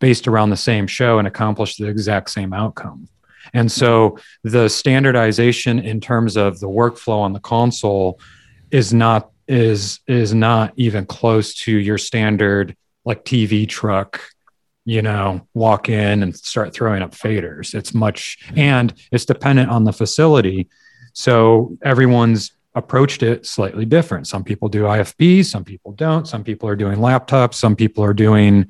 based 0.00 0.28
around 0.28 0.50
the 0.50 0.56
same 0.56 0.86
show 0.86 1.18
and 1.18 1.26
accomplish 1.26 1.76
the 1.76 1.88
exact 1.88 2.30
same 2.30 2.52
outcome. 2.52 3.08
And 3.52 3.70
so 3.70 4.18
the 4.42 4.68
standardization 4.68 5.78
in 5.78 6.00
terms 6.00 6.36
of 6.36 6.60
the 6.60 6.68
workflow 6.68 7.20
on 7.20 7.32
the 7.32 7.40
console 7.40 8.20
is 8.70 8.94
not 8.94 9.30
is 9.46 10.00
is 10.06 10.32
not 10.34 10.72
even 10.76 11.04
close 11.04 11.54
to 11.54 11.72
your 11.76 11.98
standard 11.98 12.74
like 13.04 13.24
TV 13.24 13.68
truck, 13.68 14.20
you 14.84 15.02
know, 15.02 15.46
walk 15.54 15.88
in 15.88 16.22
and 16.22 16.36
start 16.36 16.74
throwing 16.74 17.02
up 17.02 17.12
faders. 17.12 17.74
It's 17.74 17.94
much 17.94 18.38
and 18.54 18.92
it's 19.10 19.24
dependent 19.24 19.70
on 19.70 19.84
the 19.84 19.92
facility. 19.92 20.68
So 21.14 21.78
everyone's 21.82 22.52
approached 22.74 23.22
it 23.22 23.46
slightly 23.46 23.84
different. 23.84 24.26
Some 24.26 24.44
people 24.44 24.68
do 24.68 24.82
IFB, 24.82 25.44
some 25.44 25.64
people 25.64 25.92
don't. 25.92 26.26
Some 26.26 26.44
people 26.44 26.68
are 26.68 26.76
doing 26.76 26.98
laptops, 26.98 27.54
some 27.54 27.76
people 27.76 28.04
are 28.04 28.14
doing 28.14 28.66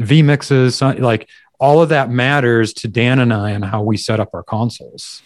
vMixes. 0.00 1.00
Like 1.00 1.28
all 1.58 1.80
of 1.80 1.88
that 1.90 2.10
matters 2.10 2.74
to 2.74 2.88
Dan 2.88 3.20
and 3.20 3.32
I 3.32 3.50
and 3.50 3.64
how 3.64 3.82
we 3.82 3.96
set 3.96 4.20
up 4.20 4.30
our 4.34 4.42
consoles. 4.42 5.22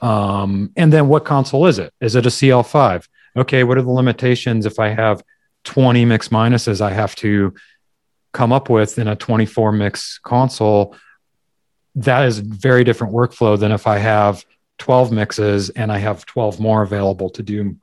Um, 0.00 0.72
and 0.76 0.92
then 0.92 1.08
what 1.08 1.24
console 1.24 1.66
is 1.66 1.78
it? 1.78 1.92
Is 2.00 2.14
it 2.14 2.26
a 2.26 2.30
CL5? 2.30 3.06
Okay, 3.36 3.64
what 3.64 3.76
are 3.76 3.82
the 3.82 3.90
limitations 3.90 4.64
if 4.64 4.78
I 4.78 4.88
have 4.88 5.22
20 5.64 6.04
mix 6.04 6.28
minuses 6.28 6.80
I 6.80 6.92
have 6.92 7.14
to 7.16 7.52
come 8.36 8.52
up 8.52 8.68
with 8.68 8.98
in 8.98 9.08
a 9.08 9.16
24 9.16 9.72
mix 9.72 10.18
console? 10.18 10.94
That 11.94 12.26
is 12.26 12.38
a 12.38 12.42
very 12.42 12.84
different 12.84 13.14
workflow 13.14 13.58
than 13.58 13.72
if 13.72 13.86
I 13.86 13.98
have 13.98 14.44
12 14.78 15.10
mixes 15.10 15.70
and 15.70 15.90
I 15.90 15.98
have 15.98 16.26
12 16.26 16.60
more 16.60 16.82
available 16.82 17.30
to 17.30 17.42
do 17.42 17.76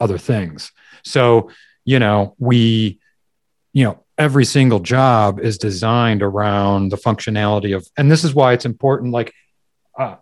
other 0.00 0.16
things. 0.16 0.72
So, 1.04 1.50
you 1.84 1.98
know, 1.98 2.34
we, 2.38 2.98
you 3.72 3.84
know, 3.84 4.02
every 4.18 4.44
single 4.44 4.80
job 4.80 5.38
is 5.38 5.58
designed 5.58 6.22
around 6.22 6.90
the 6.90 6.96
functionality 6.96 7.74
of 7.74 7.88
and 7.96 8.10
this 8.10 8.24
is 8.24 8.34
why 8.34 8.52
it's 8.52 8.66
important 8.66 9.12
like 9.12 9.32
uh, 9.96 10.16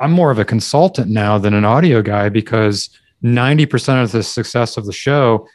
i'm 0.00 0.10
more 0.10 0.30
of 0.30 0.38
a 0.38 0.44
consultant 0.44 1.10
now 1.10 1.36
than 1.36 1.52
an 1.52 1.64
audio 1.64 2.00
guy 2.00 2.30
because 2.30 2.88
90% 3.22 4.02
of 4.02 4.12
the 4.12 4.22
success 4.22 4.76
of 4.76 4.86
the 4.86 4.92
show 4.92 5.46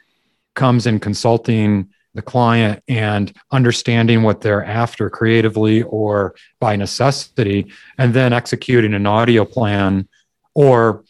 comes 0.54 0.86
in 0.86 1.00
consulting 1.00 1.90
the 2.14 2.22
client 2.22 2.84
and 2.88 3.34
understanding 3.52 4.24
what 4.24 4.42
they're 4.42 4.64
after 4.64 5.10
creatively 5.10 5.84
or 5.84 6.36
by 6.60 6.76
necessity 6.76 7.72
and 7.98 8.14
then 8.14 8.34
executing 8.34 8.94
an 8.94 9.06
audio 9.06 9.46
plan 9.46 10.08
or 10.54 11.04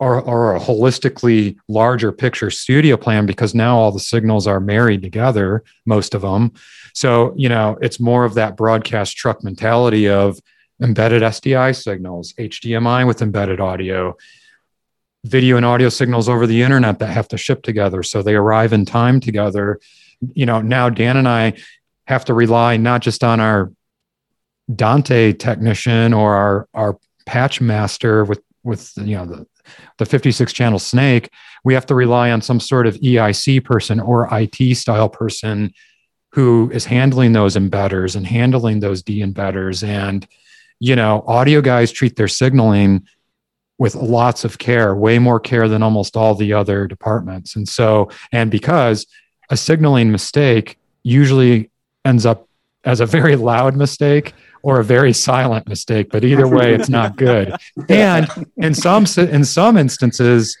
or, 0.00 0.18
or 0.22 0.56
a 0.56 0.60
holistically 0.60 1.56
larger 1.68 2.10
picture 2.10 2.50
studio 2.50 2.96
plan 2.96 3.26
because 3.26 3.54
now 3.54 3.76
all 3.76 3.92
the 3.92 4.00
signals 4.00 4.46
are 4.46 4.58
married 4.58 5.02
together, 5.02 5.62
most 5.84 6.14
of 6.14 6.22
them. 6.22 6.52
So, 6.94 7.34
you 7.36 7.50
know, 7.50 7.76
it's 7.82 8.00
more 8.00 8.24
of 8.24 8.32
that 8.34 8.56
broadcast 8.56 9.18
truck 9.18 9.44
mentality 9.44 10.08
of 10.08 10.40
embedded 10.80 11.20
SDI 11.20 11.76
signals, 11.76 12.32
HDMI 12.32 13.06
with 13.06 13.20
embedded 13.20 13.60
audio, 13.60 14.16
video 15.24 15.58
and 15.58 15.66
audio 15.66 15.90
signals 15.90 16.30
over 16.30 16.46
the 16.46 16.62
internet 16.62 16.98
that 16.98 17.08
have 17.08 17.28
to 17.28 17.36
ship 17.36 17.62
together. 17.62 18.02
So 18.02 18.22
they 18.22 18.34
arrive 18.34 18.72
in 18.72 18.86
time 18.86 19.20
together. 19.20 19.80
You 20.34 20.46
know, 20.46 20.60
now 20.60 20.88
Dan 20.88 21.16
and 21.16 21.28
I 21.28 21.54
have 22.06 22.24
to 22.26 22.34
rely 22.34 22.76
not 22.76 23.02
just 23.02 23.24
on 23.24 23.40
our 23.40 23.72
Dante 24.74 25.32
technician 25.32 26.12
or 26.12 26.34
our, 26.34 26.68
our 26.74 26.98
patch 27.26 27.60
master 27.60 28.24
with 28.24 28.40
with 28.62 28.92
you 28.96 29.16
know 29.16 29.24
the 29.24 29.46
the 29.98 30.06
56 30.06 30.52
channel 30.52 30.78
snake, 30.78 31.30
we 31.64 31.74
have 31.74 31.86
to 31.86 31.94
rely 31.94 32.30
on 32.30 32.42
some 32.42 32.60
sort 32.60 32.86
of 32.86 32.96
EIC 32.96 33.64
person 33.64 34.00
or 34.00 34.28
IT 34.32 34.76
style 34.76 35.08
person 35.08 35.72
who 36.32 36.70
is 36.72 36.84
handling 36.84 37.32
those 37.32 37.56
embedders 37.56 38.16
and 38.16 38.26
handling 38.26 38.80
those 38.80 39.02
D 39.02 39.20
embedders. 39.20 39.86
And, 39.86 40.26
you 40.78 40.96
know, 40.96 41.24
audio 41.26 41.60
guys 41.60 41.92
treat 41.92 42.16
their 42.16 42.28
signaling 42.28 43.06
with 43.78 43.94
lots 43.94 44.44
of 44.44 44.58
care, 44.58 44.94
way 44.94 45.18
more 45.18 45.40
care 45.40 45.68
than 45.68 45.82
almost 45.82 46.16
all 46.16 46.34
the 46.34 46.52
other 46.52 46.86
departments. 46.86 47.56
And 47.56 47.68
so, 47.68 48.10
and 48.30 48.50
because 48.50 49.06
a 49.50 49.56
signaling 49.56 50.10
mistake 50.10 50.78
usually 51.02 51.70
ends 52.04 52.24
up 52.24 52.48
as 52.84 53.00
a 53.00 53.06
very 53.06 53.36
loud 53.36 53.76
mistake 53.76 54.32
or 54.62 54.80
a 54.80 54.84
very 54.84 55.12
silent 55.12 55.68
mistake, 55.68 56.08
but 56.10 56.24
either 56.24 56.46
way, 56.46 56.74
it's 56.74 56.88
not 56.88 57.16
good. 57.16 57.54
And 57.88 58.28
in 58.56 58.74
some 58.74 59.06
in 59.16 59.44
some 59.44 59.76
instances, 59.76 60.56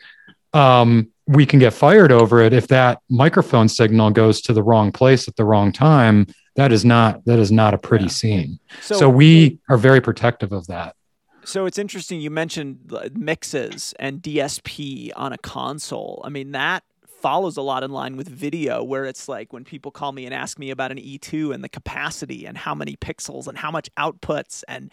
um, 0.52 1.08
we 1.26 1.46
can 1.46 1.58
get 1.58 1.72
fired 1.72 2.10
over 2.10 2.40
it 2.40 2.52
if 2.52 2.68
that 2.68 3.00
microphone 3.08 3.68
signal 3.68 4.10
goes 4.10 4.40
to 4.42 4.52
the 4.52 4.62
wrong 4.62 4.90
place 4.90 5.28
at 5.28 5.36
the 5.36 5.44
wrong 5.44 5.70
time. 5.70 6.26
That 6.56 6.72
is 6.72 6.84
not 6.84 7.24
that 7.26 7.38
is 7.38 7.52
not 7.52 7.74
a 7.74 7.78
pretty 7.78 8.04
yeah. 8.04 8.10
scene. 8.10 8.58
So, 8.80 8.96
so 8.96 9.08
we 9.08 9.58
are 9.68 9.76
very 9.76 10.00
protective 10.00 10.52
of 10.52 10.66
that. 10.66 10.96
So 11.44 11.66
it's 11.66 11.78
interesting 11.78 12.20
you 12.20 12.30
mentioned 12.30 12.92
mixes 13.14 13.94
and 13.98 14.22
DSP 14.22 15.10
on 15.16 15.32
a 15.32 15.38
console. 15.38 16.22
I 16.24 16.28
mean 16.28 16.52
that 16.52 16.84
follows 17.20 17.56
a 17.56 17.62
lot 17.62 17.82
in 17.82 17.90
line 17.90 18.16
with 18.16 18.28
video 18.28 18.82
where 18.82 19.04
it's 19.04 19.28
like 19.28 19.52
when 19.52 19.64
people 19.64 19.90
call 19.90 20.12
me 20.12 20.24
and 20.24 20.34
ask 20.34 20.58
me 20.58 20.70
about 20.70 20.90
an 20.90 20.98
E2 20.98 21.54
and 21.54 21.62
the 21.62 21.68
capacity 21.68 22.46
and 22.46 22.56
how 22.56 22.74
many 22.74 22.96
pixels 22.96 23.46
and 23.46 23.58
how 23.58 23.70
much 23.70 23.88
outputs 23.96 24.64
and 24.68 24.90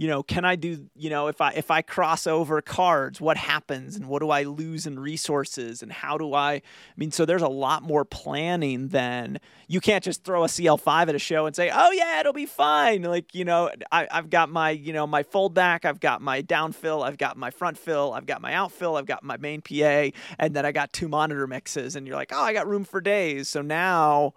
you 0.00 0.06
know 0.06 0.22
can 0.22 0.46
I 0.46 0.56
do 0.56 0.86
you 0.96 1.10
know 1.10 1.26
if 1.26 1.42
I 1.42 1.50
if 1.50 1.70
I 1.70 1.82
cross 1.82 2.26
over 2.26 2.62
cards 2.62 3.20
what 3.20 3.36
happens 3.36 3.96
and 3.96 4.06
what 4.06 4.20
do 4.20 4.30
I 4.30 4.44
lose 4.44 4.86
in 4.86 4.98
resources 4.98 5.82
and 5.82 5.92
how 5.92 6.16
do 6.16 6.32
I 6.32 6.52
I 6.52 6.62
mean 6.96 7.10
so 7.10 7.26
there's 7.26 7.42
a 7.42 7.48
lot 7.48 7.82
more 7.82 8.06
planning 8.06 8.88
than 8.88 9.40
you 9.68 9.78
can't 9.78 10.02
just 10.02 10.24
throw 10.24 10.42
a 10.42 10.46
CL5 10.46 11.10
at 11.10 11.14
a 11.14 11.18
show 11.18 11.44
and 11.44 11.54
say 11.54 11.70
oh 11.70 11.90
yeah 11.90 12.18
it'll 12.18 12.32
be 12.32 12.46
fine 12.46 13.02
like 13.02 13.34
you 13.34 13.44
know 13.44 13.70
I, 13.92 14.08
I've 14.10 14.30
got 14.30 14.48
my 14.48 14.70
you 14.70 14.94
know 14.94 15.06
my 15.06 15.22
fold 15.22 15.52
back 15.52 15.84
I've 15.84 16.00
got 16.00 16.22
my 16.22 16.40
downfill 16.40 17.06
I've 17.06 17.18
got 17.18 17.36
my 17.36 17.50
front 17.50 17.76
fill 17.76 18.14
I've 18.14 18.24
got 18.24 18.40
my 18.40 18.52
outfill 18.52 18.98
I've 18.98 19.04
got 19.06 19.22
my 19.22 19.36
main 19.36 19.60
PA 19.60 20.16
and 20.38 20.56
then 20.56 20.64
I 20.64 20.72
got 20.72 20.94
two 20.94 21.08
monitor 21.08 21.46
mixes 21.46 21.94
and 21.94 22.06
you're 22.06 22.16
like, 22.16 22.32
oh, 22.32 22.40
I 22.40 22.54
got 22.54 22.66
room 22.66 22.84
for 22.84 23.02
days. 23.02 23.50
So 23.50 23.60
now 23.60 24.32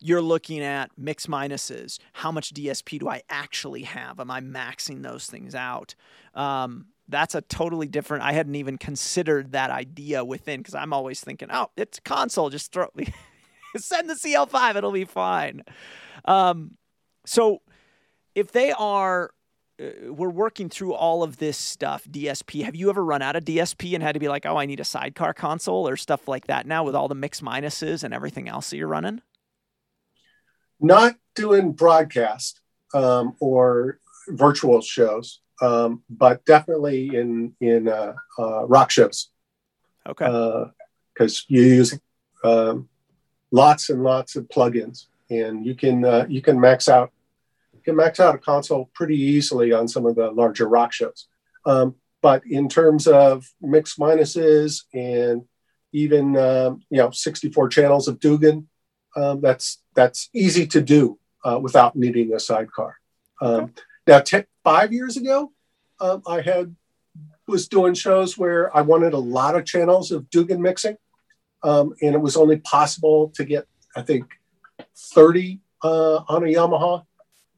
you're 0.00 0.22
looking 0.22 0.60
at 0.60 0.90
mix 0.96 1.26
minuses. 1.26 1.98
How 2.12 2.30
much 2.30 2.54
DSP 2.54 3.00
do 3.00 3.08
I 3.08 3.22
actually 3.28 3.82
have? 3.82 4.20
Am 4.20 4.30
I 4.30 4.40
maxing 4.40 5.02
those 5.02 5.26
things 5.26 5.54
out? 5.54 5.94
Um, 6.34 6.86
that's 7.08 7.34
a 7.34 7.40
totally 7.40 7.88
different. 7.88 8.22
I 8.22 8.32
hadn't 8.32 8.54
even 8.54 8.78
considered 8.78 9.52
that 9.52 9.70
idea 9.70 10.24
within 10.24 10.60
because 10.60 10.74
I'm 10.74 10.92
always 10.92 11.20
thinking, 11.20 11.48
oh, 11.50 11.70
it's 11.76 12.00
console. 12.00 12.50
Just 12.50 12.72
throw, 12.72 12.88
send 13.76 14.10
the 14.10 14.14
CL5. 14.14 14.76
It'll 14.76 14.92
be 14.92 15.04
fine. 15.04 15.62
Um, 16.26 16.76
so 17.24 17.62
if 18.34 18.52
they 18.52 18.72
are 18.72 19.30
uh, 19.80 20.12
we're 20.12 20.30
working 20.30 20.68
through 20.68 20.92
all 20.92 21.22
of 21.22 21.36
this 21.36 21.56
stuff 21.56 22.04
dsp 22.10 22.64
have 22.64 22.74
you 22.74 22.90
ever 22.90 23.04
run 23.04 23.22
out 23.22 23.36
of 23.36 23.44
dsp 23.44 23.94
and 23.94 24.02
had 24.02 24.12
to 24.12 24.18
be 24.18 24.28
like 24.28 24.44
oh 24.44 24.56
i 24.56 24.66
need 24.66 24.80
a 24.80 24.84
sidecar 24.84 25.32
console 25.32 25.88
or 25.88 25.96
stuff 25.96 26.26
like 26.26 26.46
that 26.46 26.66
now 26.66 26.82
with 26.82 26.96
all 26.96 27.06
the 27.06 27.14
mix 27.14 27.40
minuses 27.40 28.02
and 28.02 28.12
everything 28.12 28.48
else 28.48 28.70
that 28.70 28.76
you're 28.76 28.88
running 28.88 29.20
not 30.80 31.16
doing 31.34 31.72
broadcast 31.72 32.60
um, 32.94 33.36
or 33.40 33.98
virtual 34.28 34.80
shows 34.80 35.40
um, 35.60 36.02
but 36.08 36.44
definitely 36.44 37.14
in 37.14 37.54
in 37.60 37.88
uh, 37.88 38.14
uh, 38.38 38.64
rock 38.66 38.90
shows 38.90 39.30
okay 40.08 40.70
because 41.14 41.40
uh, 41.40 41.44
you 41.48 41.62
use 41.62 41.98
um, 42.44 42.88
lots 43.50 43.90
and 43.90 44.02
lots 44.02 44.36
of 44.36 44.48
plugins 44.48 45.06
and 45.30 45.66
you 45.66 45.74
can 45.74 46.04
uh, 46.04 46.26
you 46.28 46.40
can 46.40 46.60
max 46.60 46.88
out 46.88 47.12
can 47.88 47.96
max 47.96 48.20
out 48.20 48.34
a 48.34 48.38
console 48.38 48.90
pretty 48.92 49.16
easily 49.16 49.72
on 49.72 49.88
some 49.88 50.04
of 50.04 50.14
the 50.14 50.30
larger 50.30 50.68
rock 50.68 50.92
shows. 50.92 51.26
Um, 51.64 51.94
but 52.20 52.42
in 52.44 52.68
terms 52.68 53.06
of 53.06 53.46
mix 53.62 53.96
minuses 53.96 54.82
and 54.92 55.44
even 55.94 56.36
um, 56.36 56.82
you 56.90 56.98
know 56.98 57.10
64 57.10 57.70
channels 57.70 58.06
of 58.06 58.20
Dugan, 58.20 58.68
um, 59.16 59.40
that's 59.40 59.82
that's 59.98 60.30
easy 60.32 60.64
to 60.64 60.80
do 60.80 61.18
uh, 61.44 61.58
without 61.60 61.96
needing 61.96 62.32
a 62.32 62.38
sidecar. 62.38 62.94
Um, 63.42 63.54
okay. 63.54 63.72
Now, 64.06 64.20
ten, 64.20 64.44
five 64.62 64.92
years 64.92 65.16
ago, 65.16 65.50
um, 65.98 66.22
I 66.24 66.40
had 66.40 66.76
was 67.48 67.66
doing 67.66 67.94
shows 67.94 68.38
where 68.38 68.64
I 68.76 68.82
wanted 68.82 69.12
a 69.12 69.18
lot 69.18 69.56
of 69.56 69.64
channels 69.64 70.12
of 70.12 70.30
Dugan 70.30 70.62
mixing, 70.62 70.96
um, 71.64 71.94
and 72.00 72.14
it 72.14 72.20
was 72.20 72.36
only 72.36 72.58
possible 72.58 73.32
to 73.34 73.44
get 73.44 73.66
I 73.96 74.02
think 74.02 74.26
30 74.96 75.58
uh, 75.82 76.16
on 76.28 76.44
a 76.44 76.46
Yamaha 76.46 77.04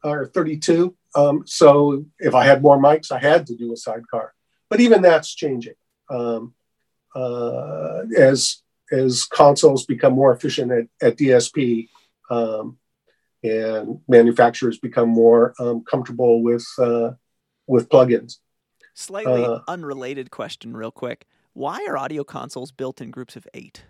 or 0.03 0.26
32. 0.26 0.96
Um, 1.14 1.42
so 1.46 2.07
if 2.18 2.35
I 2.35 2.44
had 2.46 2.62
more 2.62 2.79
mics, 2.79 3.12
I 3.12 3.18
had 3.18 3.46
to 3.48 3.55
do 3.55 3.74
a 3.74 3.76
sidecar. 3.76 4.33
But 4.70 4.81
even 4.81 5.03
that's 5.03 5.35
changing 5.35 5.74
um, 6.09 6.55
uh, 7.14 8.03
as 8.16 8.62
as 8.90 9.24
consoles 9.24 9.85
become 9.85 10.14
more 10.14 10.33
efficient 10.35 10.72
at, 10.72 10.87
at 11.07 11.18
DSP 11.18 11.88
um, 12.30 12.78
and 13.42 14.00
manufacturers 14.08 14.78
become 14.78 15.08
more 15.08 15.54
um, 15.58 15.82
comfortable 15.84 16.42
with 16.42 16.66
uh, 16.78 17.12
with 17.66 17.88
plugins. 17.88 18.38
Slightly 18.94 19.44
uh, 19.44 19.60
unrelated 19.68 20.30
question, 20.30 20.76
real 20.76 20.90
quick. 20.90 21.26
Why 21.52 21.84
are 21.88 21.96
audio 21.96 22.24
consoles 22.24 22.70
built 22.70 23.00
in 23.00 23.10
groups 23.10 23.36
of 23.36 23.46
eight? 23.54 23.84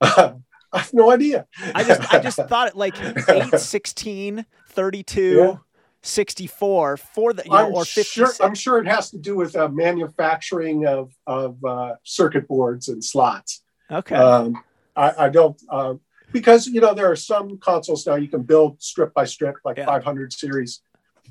I 0.00 0.78
have 0.78 0.92
no 0.92 1.10
idea. 1.10 1.46
I 1.74 1.84
just 1.84 2.12
I 2.12 2.18
just 2.18 2.36
thought 2.48 2.76
like 2.76 2.96
8, 3.28 3.58
16, 3.58 4.44
32, 4.68 5.22
yeah. 5.22 5.56
64 6.02 6.96
for 6.96 7.32
the 7.32 7.44
you 7.44 7.50
know, 7.50 7.56
I'm 7.56 7.74
or 7.74 7.84
50. 7.84 8.02
Sure, 8.02 8.28
I'm 8.40 8.54
sure 8.54 8.78
it 8.78 8.86
has 8.86 9.10
to 9.10 9.18
do 9.18 9.36
with 9.36 9.56
uh, 9.56 9.68
manufacturing 9.68 10.86
of 10.86 11.12
of 11.26 11.64
uh, 11.64 11.94
circuit 12.02 12.48
boards 12.48 12.88
and 12.88 13.02
slots. 13.04 13.62
Okay. 13.90 14.16
Um, 14.16 14.62
I, 14.96 15.26
I, 15.26 15.28
don't 15.28 15.60
uh, 15.68 15.94
because 16.32 16.66
you 16.66 16.80
know 16.80 16.94
there 16.94 17.10
are 17.10 17.16
some 17.16 17.58
consoles 17.58 18.06
now 18.06 18.16
you 18.16 18.28
can 18.28 18.42
build 18.42 18.82
strip 18.82 19.14
by 19.14 19.24
strip 19.24 19.56
like 19.64 19.78
yeah. 19.78 19.86
500 19.86 20.32
series, 20.32 20.80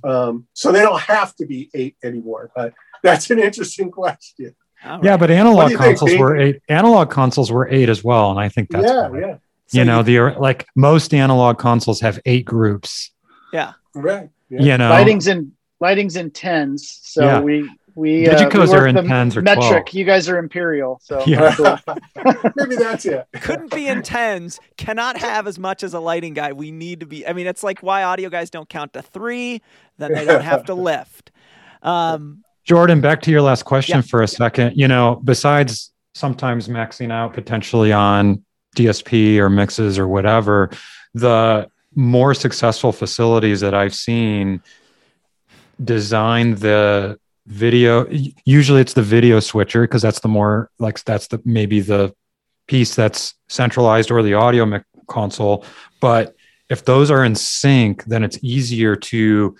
um, 0.03 0.47
so 0.53 0.71
they 0.71 0.81
don't 0.81 1.01
have 1.01 1.35
to 1.37 1.45
be 1.45 1.69
eight 1.73 1.95
anymore. 2.03 2.51
But 2.55 2.73
that's 3.03 3.29
an 3.29 3.39
interesting 3.39 3.91
question. 3.91 4.55
Right. 4.85 5.03
Yeah, 5.03 5.17
but 5.17 5.31
analog 5.31 5.73
consoles 5.73 6.11
think, 6.11 6.19
were 6.19 6.37
eight. 6.37 6.61
Analog 6.67 7.09
consoles 7.09 7.51
were 7.51 7.67
eight 7.69 7.89
as 7.89 8.03
well, 8.03 8.31
and 8.31 8.39
I 8.39 8.49
think 8.49 8.69
that's 8.69 8.85
yeah, 8.85 9.09
yeah. 9.13 9.27
you 9.27 9.37
so 9.69 9.83
know, 9.83 10.03
the 10.03 10.19
like 10.39 10.67
most 10.75 11.13
analog 11.13 11.57
consoles 11.57 12.01
have 12.01 12.19
eight 12.25 12.45
groups. 12.45 13.11
Yeah, 13.53 13.73
right. 13.95 14.29
Yeah. 14.49 14.61
You 14.61 14.77
know, 14.77 14.89
lighting's 14.89 15.27
in 15.27 15.53
lighting's 15.79 16.15
in 16.17 16.31
tens, 16.31 16.99
so 17.01 17.23
yeah. 17.23 17.39
we 17.39 17.69
we 17.95 18.25
DiGiCos 18.25 18.69
uh, 18.69 18.71
we 18.71 18.77
are 18.77 18.87
in 18.87 18.95
tens 19.07 19.37
or 19.37 19.41
metric. 19.41 19.85
12. 19.85 19.89
You 19.93 20.05
guys 20.05 20.27
are 20.27 20.37
imperial, 20.37 20.99
so 21.03 21.23
yeah. 21.27 21.55
maybe 22.55 22.75
that's 22.75 23.05
it. 23.05 23.27
Couldn't 23.41 23.71
be 23.71 23.87
in 23.87 24.01
tens. 24.01 24.59
Cannot 24.77 25.17
have 25.17 25.47
as 25.47 25.59
much 25.59 25.83
as 25.83 25.93
a 25.93 25.99
lighting 25.99 26.33
guy. 26.33 26.53
We 26.53 26.71
need 26.71 27.01
to 27.01 27.05
be. 27.05 27.27
I 27.27 27.33
mean, 27.33 27.47
it's 27.47 27.63
like 27.63 27.79
why 27.79 28.03
audio 28.03 28.29
guys 28.29 28.49
don't 28.49 28.67
count 28.67 28.93
to 28.93 29.01
three, 29.01 29.61
then 29.97 30.13
they 30.13 30.25
don't 30.25 30.43
have 30.43 30.65
to 30.65 30.73
lift. 30.73 31.31
Um, 31.81 32.43
Jordan, 32.63 33.01
back 33.01 33.21
to 33.23 33.31
your 33.31 33.41
last 33.41 33.63
question 33.63 33.97
yeah. 33.97 34.01
for 34.01 34.23
a 34.23 34.27
second. 34.27 34.75
You 34.75 34.87
know, 34.87 35.21
besides 35.23 35.91
sometimes 36.15 36.67
maxing 36.67 37.11
out 37.11 37.33
potentially 37.33 37.91
on 37.91 38.43
DSP 38.75 39.37
or 39.37 39.49
mixes 39.49 39.99
or 39.99 40.07
whatever, 40.07 40.69
the 41.13 41.67
more 41.95 42.33
successful 42.33 42.91
facilities 42.91 43.59
that 43.59 43.73
I've 43.73 43.93
seen 43.93 44.61
design 45.83 46.55
the 46.55 47.19
video 47.45 48.07
usually 48.45 48.79
it's 48.79 48.93
the 48.93 49.01
video 49.01 49.39
switcher 49.39 49.81
because 49.81 50.01
that's 50.01 50.21
the 50.21 50.27
more 50.27 50.69
like 50.79 51.03
that's 51.03 51.27
the 51.27 51.41
maybe 51.43 51.81
the 51.81 52.13
piece 52.67 52.95
that's 52.95 53.35
centralized 53.49 54.09
or 54.11 54.23
the 54.23 54.33
audio 54.33 54.81
console 55.07 55.65
but 55.99 56.35
if 56.69 56.85
those 56.85 57.11
are 57.11 57.25
in 57.25 57.35
sync 57.35 58.05
then 58.05 58.23
it's 58.23 58.39
easier 58.41 58.95
to 58.95 59.55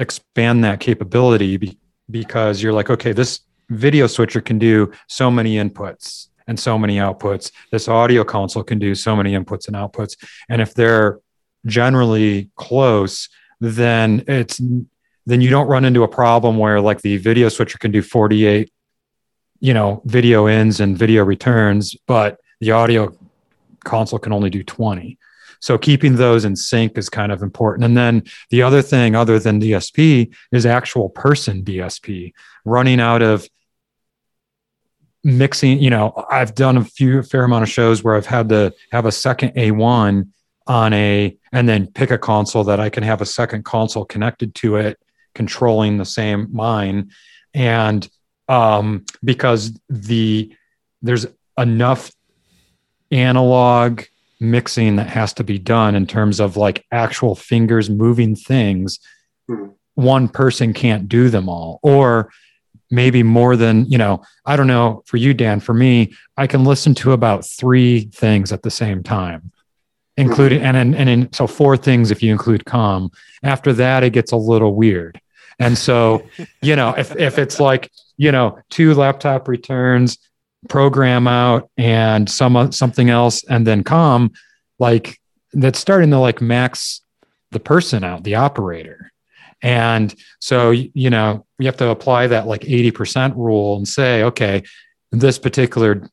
expand 0.00 0.64
that 0.64 0.80
capability 0.80 1.78
because 2.10 2.62
you're 2.62 2.72
like, 2.72 2.90
okay, 2.90 3.12
this 3.12 3.40
video 3.68 4.06
switcher 4.06 4.40
can 4.40 4.58
do 4.58 4.90
so 5.06 5.30
many 5.30 5.56
inputs 5.56 6.28
and 6.48 6.58
so 6.58 6.78
many 6.78 6.96
outputs. 6.96 7.52
This 7.70 7.86
audio 7.86 8.24
console 8.24 8.64
can 8.64 8.78
do 8.78 8.94
so 8.94 9.14
many 9.14 9.34
inputs 9.34 9.68
and 9.68 9.76
outputs. 9.76 10.16
And 10.48 10.60
if 10.60 10.74
they're 10.74 11.20
generally 11.66 12.50
close, 12.56 13.28
then 13.60 14.24
it's 14.26 14.60
then 15.26 15.40
you 15.40 15.50
don't 15.50 15.68
run 15.68 15.84
into 15.84 16.02
a 16.02 16.08
problem 16.08 16.58
where 16.58 16.80
like 16.80 17.02
the 17.02 17.16
video 17.16 17.48
switcher 17.48 17.78
can 17.78 17.90
do 17.90 18.02
48 18.02 18.72
you 19.60 19.74
know 19.74 20.02
video 20.04 20.48
ins 20.48 20.80
and 20.80 20.96
video 20.96 21.24
returns 21.24 21.96
but 22.06 22.40
the 22.60 22.70
audio 22.70 23.14
console 23.84 24.18
can 24.18 24.32
only 24.32 24.50
do 24.50 24.62
20 24.62 25.18
so 25.60 25.76
keeping 25.76 26.16
those 26.16 26.44
in 26.44 26.56
sync 26.56 26.96
is 26.96 27.08
kind 27.08 27.30
of 27.30 27.42
important. 27.42 27.84
And 27.84 27.96
then 27.96 28.24
the 28.48 28.62
other 28.62 28.82
thing, 28.82 29.14
other 29.14 29.38
than 29.38 29.60
DSP, 29.60 30.34
is 30.52 30.66
actual 30.66 31.10
person 31.10 31.62
DSP 31.62 32.32
running 32.64 32.98
out 32.98 33.22
of 33.22 33.46
mixing. 35.22 35.80
You 35.80 35.90
know, 35.90 36.26
I've 36.30 36.54
done 36.54 36.78
a 36.78 36.84
few 36.84 37.18
a 37.18 37.22
fair 37.22 37.44
amount 37.44 37.62
of 37.62 37.68
shows 37.68 38.02
where 38.02 38.16
I've 38.16 38.26
had 38.26 38.48
to 38.48 38.72
have 38.90 39.04
a 39.04 39.12
second 39.12 39.50
A1 39.50 40.28
on 40.66 40.92
a 40.92 41.36
and 41.52 41.68
then 41.68 41.86
pick 41.88 42.10
a 42.10 42.18
console 42.18 42.64
that 42.64 42.80
I 42.80 42.88
can 42.88 43.02
have 43.02 43.20
a 43.20 43.26
second 43.26 43.64
console 43.64 44.04
connected 44.04 44.54
to 44.56 44.76
it, 44.76 44.98
controlling 45.34 45.98
the 45.98 46.04
same 46.04 46.48
mine. 46.52 47.10
And 47.54 48.08
um, 48.48 49.04
because 49.22 49.78
the 49.88 50.54
there's 51.02 51.26
enough 51.56 52.10
analog 53.10 54.02
mixing 54.40 54.96
that 54.96 55.08
has 55.08 55.32
to 55.34 55.44
be 55.44 55.58
done 55.58 55.94
in 55.94 56.06
terms 56.06 56.40
of 56.40 56.56
like 56.56 56.84
actual 56.90 57.34
fingers 57.34 57.90
moving 57.90 58.34
things 58.34 58.98
mm-hmm. 59.48 59.70
one 59.94 60.28
person 60.28 60.72
can't 60.72 61.08
do 61.08 61.28
them 61.28 61.48
all 61.48 61.78
or 61.82 62.30
maybe 62.90 63.22
more 63.22 63.56
than 63.56 63.84
you 63.86 63.98
know 63.98 64.22
i 64.46 64.56
don't 64.56 64.66
know 64.66 65.02
for 65.04 65.18
you 65.18 65.34
dan 65.34 65.60
for 65.60 65.74
me 65.74 66.12
i 66.36 66.46
can 66.46 66.64
listen 66.64 66.94
to 66.94 67.12
about 67.12 67.44
three 67.44 68.02
things 68.14 68.52
at 68.52 68.62
the 68.62 68.70
same 68.70 69.02
time 69.02 69.52
including 70.16 70.62
and 70.62 70.76
in, 70.76 70.94
and 70.94 71.08
in 71.08 71.32
so 71.32 71.46
four 71.46 71.76
things 71.76 72.10
if 72.10 72.22
you 72.22 72.32
include 72.32 72.64
com 72.64 73.10
after 73.42 73.72
that 73.72 74.02
it 74.02 74.12
gets 74.12 74.32
a 74.32 74.36
little 74.36 74.74
weird. 74.74 75.20
And 75.58 75.76
so 75.76 76.22
you 76.62 76.76
know 76.76 76.94
if 76.96 77.14
if 77.16 77.38
it's 77.38 77.60
like 77.60 77.90
you 78.16 78.32
know 78.32 78.58
two 78.70 78.94
laptop 78.94 79.48
returns 79.48 80.18
program 80.68 81.26
out 81.26 81.70
and 81.76 82.28
some 82.28 82.56
uh, 82.56 82.70
something 82.70 83.08
else 83.08 83.44
and 83.44 83.66
then 83.66 83.82
com 83.82 84.32
like 84.78 85.18
that's 85.52 85.78
starting 85.78 86.10
to 86.10 86.18
like 86.18 86.40
max 86.40 87.00
the 87.50 87.60
person 87.60 88.04
out 88.04 88.24
the 88.24 88.36
operator. 88.36 89.10
And 89.62 90.14
so 90.40 90.70
you 90.70 91.10
know 91.10 91.46
you 91.58 91.66
have 91.66 91.76
to 91.78 91.88
apply 91.88 92.28
that 92.28 92.46
like 92.46 92.62
80% 92.62 93.36
rule 93.36 93.76
and 93.76 93.86
say 93.86 94.22
okay 94.24 94.62
this 95.12 95.38
particular 95.38 96.08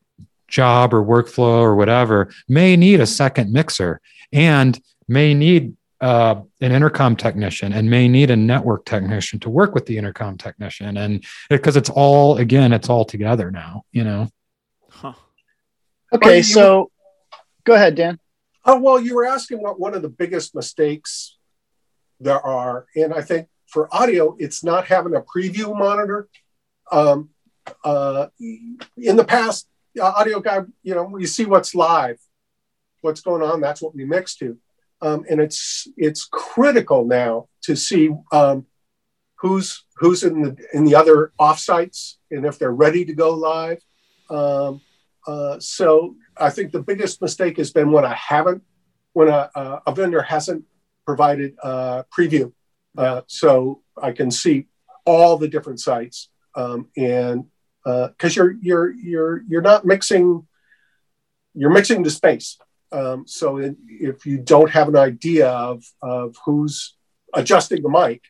job 0.47 0.93
or 0.93 1.03
workflow 1.03 1.59
or 1.59 1.75
whatever 1.75 2.31
may 2.47 2.75
need 2.75 2.99
a 2.99 3.05
second 3.05 3.51
mixer 3.51 3.99
and 4.31 4.79
may 5.07 5.33
need 5.33 5.75
uh, 5.99 6.41
an 6.61 6.71
intercom 6.71 7.15
technician 7.15 7.73
and 7.73 7.89
may 7.89 8.07
need 8.07 8.29
a 8.29 8.35
network 8.35 8.85
technician 8.85 9.39
to 9.39 9.49
work 9.49 9.73
with 9.73 9.85
the 9.87 9.97
intercom 9.97 10.37
technician 10.37 10.97
and 10.97 11.25
because 11.49 11.75
it's 11.75 11.89
all 11.89 12.37
again 12.37 12.71
it's 12.71 12.87
all 12.89 13.03
together 13.03 13.49
now 13.49 13.83
you 13.91 14.03
know 14.03 14.29
Huh. 14.97 15.13
Okay, 16.11 16.37
well, 16.37 16.43
so 16.43 16.79
were, 16.79 16.85
go 17.65 17.73
ahead, 17.75 17.95
Dan. 17.95 18.19
Oh 18.65 18.79
well, 18.79 18.99
you 18.99 19.15
were 19.15 19.25
asking 19.25 19.61
what 19.61 19.79
one 19.79 19.93
of 19.93 20.01
the 20.01 20.09
biggest 20.09 20.55
mistakes 20.55 21.37
there 22.19 22.41
are, 22.41 22.87
and 22.95 23.13
I 23.13 23.21
think 23.21 23.47
for 23.67 23.93
audio, 23.93 24.35
it's 24.39 24.63
not 24.63 24.87
having 24.87 25.13
a 25.13 25.21
preview 25.21 25.77
monitor. 25.77 26.27
Um, 26.91 27.29
uh, 27.83 28.27
in 28.39 29.17
the 29.17 29.25
past, 29.25 29.67
audio 29.99 30.39
guy, 30.39 30.61
you 30.83 30.95
know, 30.95 31.03
we 31.03 31.25
see 31.25 31.45
what's 31.45 31.75
live, 31.75 32.19
what's 33.01 33.21
going 33.21 33.41
on. 33.41 33.61
That's 33.61 33.81
what 33.81 33.95
we 33.95 34.05
mix 34.05 34.35
to, 34.37 34.57
um, 35.01 35.25
and 35.29 35.39
it's 35.39 35.87
it's 35.97 36.25
critical 36.25 37.05
now 37.05 37.47
to 37.63 37.75
see 37.75 38.09
um, 38.31 38.65
who's 39.35 39.85
who's 39.97 40.23
in 40.23 40.41
the 40.41 40.57
in 40.73 40.85
the 40.85 40.95
other 40.95 41.31
offsites 41.39 42.15
and 42.31 42.45
if 42.45 42.59
they're 42.59 42.71
ready 42.71 43.05
to 43.05 43.13
go 43.13 43.31
live. 43.33 43.81
Um, 44.29 44.81
uh, 45.25 45.59
so 45.59 46.15
I 46.37 46.49
think 46.49 46.71
the 46.71 46.81
biggest 46.81 47.21
mistake 47.21 47.57
has 47.57 47.71
been 47.71 47.91
when 47.91 48.05
I 48.05 48.13
haven't, 48.13 48.63
when 49.13 49.27
a, 49.27 49.49
a 49.85 49.93
vendor 49.93 50.21
hasn't 50.21 50.63
provided 51.05 51.55
a 51.63 52.05
preview, 52.15 52.53
uh, 52.97 53.21
so 53.27 53.81
I 54.01 54.11
can 54.11 54.31
see 54.31 54.67
all 55.05 55.37
the 55.37 55.47
different 55.47 55.79
sites, 55.79 56.29
um, 56.55 56.89
and 56.97 57.45
because 57.87 58.37
uh, 58.37 58.41
you're 58.41 58.55
you're 58.61 58.91
you're 58.91 59.43
you're 59.47 59.61
not 59.61 59.85
mixing, 59.85 60.45
you're 61.53 61.69
mixing 61.69 62.03
the 62.03 62.09
space. 62.09 62.57
Um, 62.91 63.25
so 63.27 63.57
in, 63.57 63.77
if 63.87 64.25
you 64.25 64.39
don't 64.39 64.69
have 64.71 64.87
an 64.89 64.97
idea 64.97 65.49
of 65.49 65.83
of 66.01 66.35
who's 66.45 66.95
adjusting 67.33 67.81
the 67.81 67.89
mic, 67.89 68.23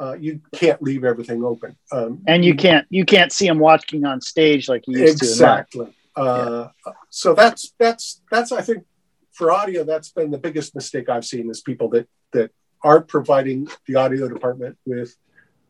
uh, 0.00 0.14
you 0.14 0.40
can't 0.54 0.82
leave 0.82 1.04
everything 1.04 1.44
open. 1.44 1.76
Um, 1.92 2.22
and 2.26 2.44
you 2.44 2.54
can't 2.54 2.86
you 2.88 3.04
can't 3.04 3.32
see 3.32 3.46
them 3.46 3.58
watching 3.58 4.04
on 4.04 4.20
stage 4.20 4.68
like 4.68 4.86
you 4.86 4.98
used 4.98 5.22
exactly. 5.22 5.86
to. 5.86 5.90
Exactly. 5.90 5.94
Uh, 6.16 6.68
So 7.10 7.34
that's 7.34 7.74
that's 7.78 8.22
that's 8.30 8.52
I 8.52 8.62
think 8.62 8.84
for 9.32 9.50
audio 9.52 9.84
that's 9.84 10.10
been 10.10 10.30
the 10.30 10.38
biggest 10.38 10.74
mistake 10.74 11.08
I've 11.08 11.24
seen 11.24 11.50
is 11.50 11.60
people 11.60 11.88
that 11.90 12.08
that 12.32 12.52
aren't 12.82 13.08
providing 13.08 13.68
the 13.86 13.96
audio 13.96 14.28
department 14.28 14.78
with 14.86 15.16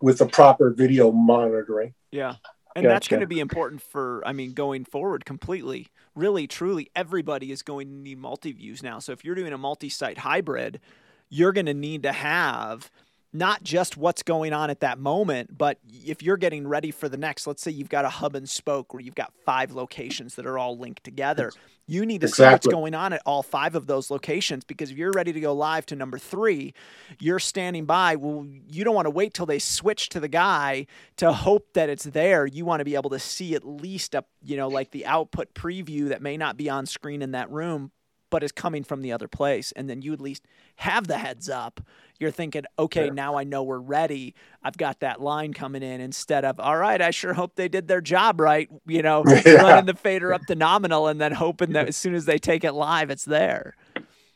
with 0.00 0.18
the 0.18 0.26
proper 0.26 0.70
video 0.70 1.10
monitoring. 1.12 1.94
Yeah. 2.10 2.34
And 2.74 2.82
gotcha. 2.82 2.92
that's 2.92 3.08
going 3.08 3.20
to 3.20 3.26
be 3.26 3.38
important 3.38 3.82
for, 3.82 4.22
I 4.26 4.32
mean, 4.32 4.52
going 4.52 4.84
forward 4.84 5.24
completely. 5.24 5.88
Really, 6.16 6.46
truly, 6.46 6.90
everybody 6.96 7.52
is 7.52 7.62
going 7.62 7.86
to 7.88 7.94
need 7.94 8.18
multi 8.18 8.52
views 8.52 8.82
now. 8.82 8.98
So 8.98 9.12
if 9.12 9.24
you're 9.24 9.36
doing 9.36 9.52
a 9.52 9.58
multi 9.58 9.88
site 9.88 10.18
hybrid, 10.18 10.80
you're 11.28 11.52
going 11.52 11.66
to 11.66 11.74
need 11.74 12.02
to 12.02 12.12
have 12.12 12.90
not 13.32 13.64
just 13.64 13.96
what's 13.96 14.22
going 14.22 14.52
on 14.52 14.70
at 14.70 14.80
that 14.80 14.98
moment, 14.98 15.58
but 15.58 15.78
if 15.88 16.22
you're 16.22 16.36
getting 16.36 16.66
ready 16.68 16.92
for 16.92 17.08
the 17.08 17.16
next, 17.16 17.48
let's 17.48 17.62
say 17.62 17.70
you've 17.72 17.88
got 17.88 18.04
a 18.04 18.08
hub 18.08 18.36
and 18.36 18.48
spoke 18.48 18.94
where 18.94 19.00
you've 19.00 19.16
got 19.16 19.32
five 19.44 19.72
locations 19.72 20.36
that 20.36 20.46
are 20.46 20.56
all 20.56 20.78
linked 20.78 21.02
together. 21.02 21.50
You 21.86 22.06
need 22.06 22.22
to 22.22 22.28
exactly. 22.28 22.44
see 22.44 22.52
what's 22.52 22.66
going 22.66 22.94
on 22.94 23.12
at 23.12 23.20
all 23.26 23.42
five 23.42 23.74
of 23.74 23.86
those 23.86 24.10
locations 24.10 24.64
because 24.64 24.90
if 24.90 24.96
you're 24.96 25.12
ready 25.12 25.32
to 25.34 25.40
go 25.40 25.52
live 25.52 25.84
to 25.86 25.96
number 25.96 26.18
three, 26.18 26.72
you're 27.20 27.38
standing 27.38 27.84
by. 27.84 28.16
Well, 28.16 28.46
you 28.68 28.84
don't 28.84 28.94
want 28.94 29.04
to 29.04 29.10
wait 29.10 29.34
till 29.34 29.44
they 29.44 29.58
switch 29.58 30.08
to 30.10 30.20
the 30.20 30.28
guy 30.28 30.86
to 31.16 31.32
hope 31.32 31.74
that 31.74 31.90
it's 31.90 32.04
there. 32.04 32.46
You 32.46 32.64
want 32.64 32.80
to 32.80 32.84
be 32.84 32.94
able 32.94 33.10
to 33.10 33.18
see 33.18 33.54
at 33.54 33.66
least 33.66 34.14
a, 34.14 34.24
you 34.42 34.56
know, 34.56 34.68
like 34.68 34.92
the 34.92 35.04
output 35.04 35.52
preview 35.52 36.08
that 36.08 36.22
may 36.22 36.38
not 36.38 36.56
be 36.56 36.70
on 36.70 36.86
screen 36.86 37.20
in 37.20 37.32
that 37.32 37.50
room, 37.50 37.90
but 38.34 38.42
is 38.42 38.50
coming 38.50 38.82
from 38.82 39.00
the 39.00 39.12
other 39.12 39.28
place. 39.28 39.70
And 39.76 39.88
then 39.88 40.02
you 40.02 40.12
at 40.12 40.20
least 40.20 40.44
have 40.74 41.06
the 41.06 41.18
heads 41.18 41.48
up. 41.48 41.80
You're 42.18 42.32
thinking, 42.32 42.64
okay, 42.76 43.04
yeah. 43.04 43.12
now 43.12 43.36
I 43.36 43.44
know 43.44 43.62
we're 43.62 43.78
ready. 43.78 44.34
I've 44.60 44.76
got 44.76 44.98
that 45.00 45.20
line 45.20 45.52
coming 45.52 45.84
in 45.84 46.00
instead 46.00 46.44
of, 46.44 46.58
all 46.58 46.76
right, 46.76 47.00
I 47.00 47.12
sure 47.12 47.34
hope 47.34 47.54
they 47.54 47.68
did 47.68 47.86
their 47.86 48.00
job 48.00 48.40
right. 48.40 48.68
You 48.88 49.02
know, 49.02 49.22
yeah. 49.46 49.52
running 49.52 49.86
the 49.86 49.94
fader 49.94 50.34
up 50.34 50.44
to 50.46 50.56
nominal 50.56 51.06
and 51.06 51.20
then 51.20 51.30
hoping 51.30 51.74
that 51.74 51.86
as 51.86 51.96
soon 51.96 52.16
as 52.16 52.24
they 52.24 52.38
take 52.38 52.64
it 52.64 52.72
live, 52.72 53.08
it's 53.08 53.24
there. 53.24 53.76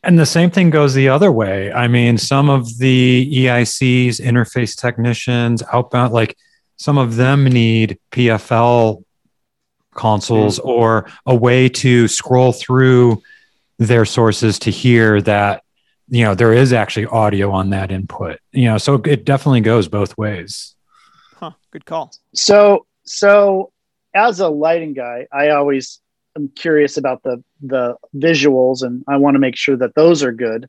And 0.05 0.17
the 0.17 0.27
same 0.27 0.53
thing 0.53 0.71
goes 0.71 0.95
the 0.95 1.09
other 1.09 1.33
way. 1.33 1.73
I 1.73 1.89
mean, 1.89 2.19
some 2.19 2.49
of 2.49 2.79
the 2.79 3.29
EICs, 3.35 4.21
interface 4.21 4.81
technicians, 4.81 5.61
outbound, 5.73 6.13
like 6.13 6.37
some 6.77 6.99
of 6.99 7.17
them 7.17 7.43
need 7.47 7.99
PFL 8.13 9.03
consoles 9.97 10.61
mm-hmm. 10.61 10.69
or 10.69 11.11
a 11.27 11.35
way 11.35 11.69
to 11.69 12.07
scroll 12.07 12.53
through 12.53 13.21
their 13.79 14.05
sources 14.05 14.59
to 14.61 14.71
hear 14.71 15.21
that 15.23 15.63
you 16.09 16.25
know 16.25 16.35
there 16.35 16.53
is 16.53 16.73
actually 16.73 17.07
audio 17.07 17.51
on 17.51 17.71
that 17.71 17.91
input 17.91 18.39
you 18.53 18.65
know 18.65 18.79
so 18.79 18.95
it 19.05 19.25
definitely 19.25 19.61
goes 19.61 19.89
both 19.89 20.17
ways. 20.19 20.75
Huh 21.37 21.53
good 21.71 21.85
call. 21.85 22.13
So 22.35 22.87
so 23.05 23.73
as 24.15 24.41
a 24.41 24.49
lighting 24.49 24.95
guy 24.95 25.27
i 25.33 25.51
always 25.51 26.01
am 26.37 26.49
curious 26.49 26.97
about 26.97 27.23
the 27.23 27.43
the 27.63 27.95
visuals 28.17 28.83
and 28.83 29.05
i 29.07 29.17
want 29.17 29.35
to 29.35 29.39
make 29.39 29.57
sure 29.57 29.77
that 29.77 29.95
those 29.95 30.23
are 30.23 30.33
good. 30.33 30.69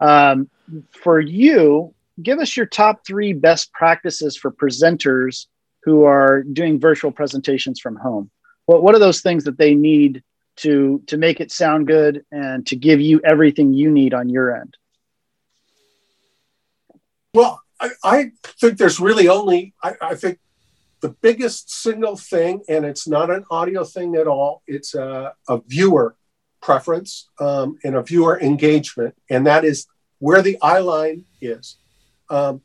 Um, 0.00 0.48
for 0.92 1.20
you 1.20 1.94
give 2.22 2.38
us 2.38 2.56
your 2.56 2.66
top 2.66 3.04
three 3.06 3.32
best 3.32 3.72
practices 3.72 4.36
for 4.36 4.50
presenters 4.50 5.46
who 5.82 6.04
are 6.04 6.42
doing 6.42 6.78
virtual 6.78 7.10
presentations 7.10 7.80
from 7.80 7.96
home. 7.96 8.30
What, 8.66 8.82
what 8.82 8.94
are 8.94 8.98
those 8.98 9.20
things 9.20 9.44
that 9.44 9.58
they 9.58 9.74
need 9.74 10.22
to 10.56 11.02
to 11.06 11.16
make 11.16 11.40
it 11.40 11.50
sound 11.50 11.86
good 11.86 12.24
and 12.30 12.66
to 12.66 12.76
give 12.76 13.00
you 13.00 13.20
everything 13.24 13.72
you 13.72 13.90
need 13.90 14.14
on 14.14 14.28
your 14.28 14.54
end. 14.54 14.76
Well 17.34 17.62
i, 17.80 17.90
I 18.04 18.30
think 18.44 18.78
there's 18.78 19.00
really 19.00 19.28
only 19.28 19.74
I, 19.82 19.94
I, 20.00 20.14
think 20.14 20.38
the 21.00 21.08
biggest 21.08 21.70
single 21.70 22.16
thing 22.16 22.62
and 22.68 22.84
it's 22.84 23.08
not 23.08 23.30
an 23.30 23.44
audio 23.50 23.84
thing 23.84 24.14
at 24.16 24.28
all 24.28 24.62
it's 24.66 24.94
a, 24.94 25.32
a 25.48 25.60
viewer 25.66 26.14
preference 26.60 27.28
um, 27.40 27.78
and 27.82 27.96
a 27.96 28.02
viewer 28.02 28.38
engagement 28.40 29.14
and 29.30 29.46
that 29.46 29.64
is 29.64 29.86
where 30.18 30.42
the 30.42 30.58
eye 30.60 30.80
line 30.80 31.24
is. 31.40 31.78
Um, 32.28 32.60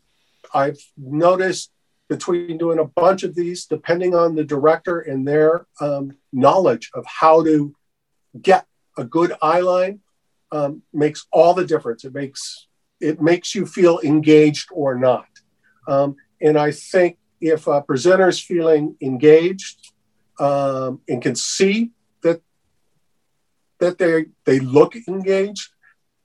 i've 0.53 0.79
noticed 0.97 1.71
between 2.07 2.57
doing 2.57 2.79
a 2.79 2.85
bunch 2.85 3.23
of 3.23 3.35
these, 3.35 3.65
depending 3.65 4.13
on 4.13 4.35
the 4.35 4.43
director 4.43 4.99
and 4.99 5.27
their 5.27 5.65
um, 5.81 6.11
knowledge 6.31 6.91
of 6.93 7.05
how 7.05 7.43
to 7.43 7.75
get 8.41 8.65
a 8.97 9.03
good 9.03 9.33
eye 9.41 9.61
line 9.61 9.99
um, 10.51 10.81
makes 10.93 11.25
all 11.31 11.53
the 11.53 11.65
difference. 11.65 12.05
It 12.05 12.13
makes 12.13 12.67
it 13.01 13.21
makes 13.21 13.53
you 13.53 13.65
feel 13.65 13.99
engaged 14.03 14.69
or 14.71 14.95
not. 14.95 15.27
Um, 15.87 16.15
and 16.41 16.57
I 16.57 16.71
think 16.71 17.17
if 17.41 17.67
a 17.67 17.81
presenter 17.81 18.29
is 18.29 18.39
feeling 18.39 18.95
engaged 19.01 19.91
um, 20.39 21.01
and 21.07 21.21
can 21.21 21.35
see 21.35 21.91
that 22.23 22.41
that 23.79 23.97
they 23.97 24.27
they 24.45 24.59
look 24.59 24.95
engaged, 25.07 25.69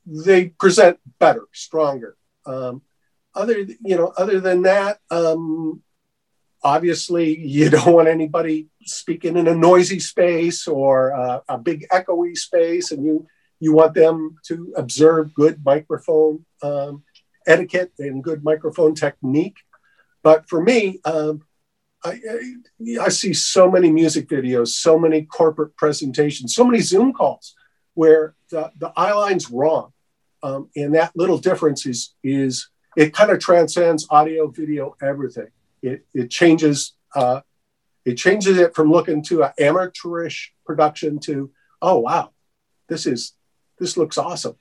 they 0.07 0.49
present 0.49 0.99
better, 1.19 1.47
stronger. 1.53 2.17
Um, 2.47 2.83
other 3.41 3.59
you 3.59 3.97
know, 3.97 4.13
other 4.17 4.41
than 4.41 4.63
that, 4.63 4.99
um, 5.11 5.83
obviously 6.63 7.39
you 7.39 7.71
don't 7.71 7.95
want 7.95 8.09
anybody 8.09 8.69
speaking 8.83 9.37
in 9.37 9.49
a 9.49 9.55
noisy 9.55 10.01
space 10.01 10.67
or 10.67 11.13
uh, 11.13 11.41
a 11.49 11.59
big 11.59 11.87
echoey 11.89 12.37
space 12.37 12.91
and 12.93 13.05
you 13.05 13.27
you 13.63 13.75
want 13.75 13.93
them 13.93 14.37
to 14.47 14.73
observe 14.77 15.35
good 15.35 15.63
microphone 15.63 16.47
um, 16.63 17.03
etiquette 17.47 17.93
and 17.99 18.25
good 18.25 18.43
microphone 18.43 18.95
technique. 18.95 19.59
But 20.23 20.49
for 20.49 20.63
me 20.63 21.01
um, 21.05 21.43
I, 22.03 22.19
I, 23.03 23.11
see 23.11 23.35
so 23.35 23.71
many 23.71 23.91
music 23.91 24.29
videos 24.29 24.69
so 24.69 24.99
many 24.99 25.23
corporate 25.23 25.77
presentations 25.77 26.55
so 26.55 26.65
many 26.65 26.81
zoom 26.81 27.13
calls 27.13 27.55
where 27.93 28.35
the, 28.51 28.73
the 28.79 28.91
eye 28.97 29.13
line's 29.13 29.51
wrong 29.51 29.93
um, 30.43 30.71
and 30.75 30.95
that 30.95 31.13
little 31.15 31.37
difference 31.37 31.85
is 31.85 32.15
is 32.25 32.71
it 32.97 33.15
kind 33.15 33.31
of 33.31 33.39
transcends 33.39 34.07
audio 34.11 34.49
video 34.49 34.97
everything. 35.03 35.49
It, 35.83 36.07
it 36.15 36.31
changes 36.31 36.95
uh, 37.15 37.41
it 38.05 38.15
changes 38.15 38.59
it 38.59 38.75
from 38.75 38.91
looking 38.91 39.23
to 39.25 39.43
an 39.43 39.53
amateurish 39.59 40.53
production 40.65 41.19
to 41.21 41.51
oh 41.83 41.99
wow 41.99 42.31
this 42.91 43.07
is 43.07 43.33
this 43.79 43.97
looks 43.97 44.19
awesome. 44.19 44.57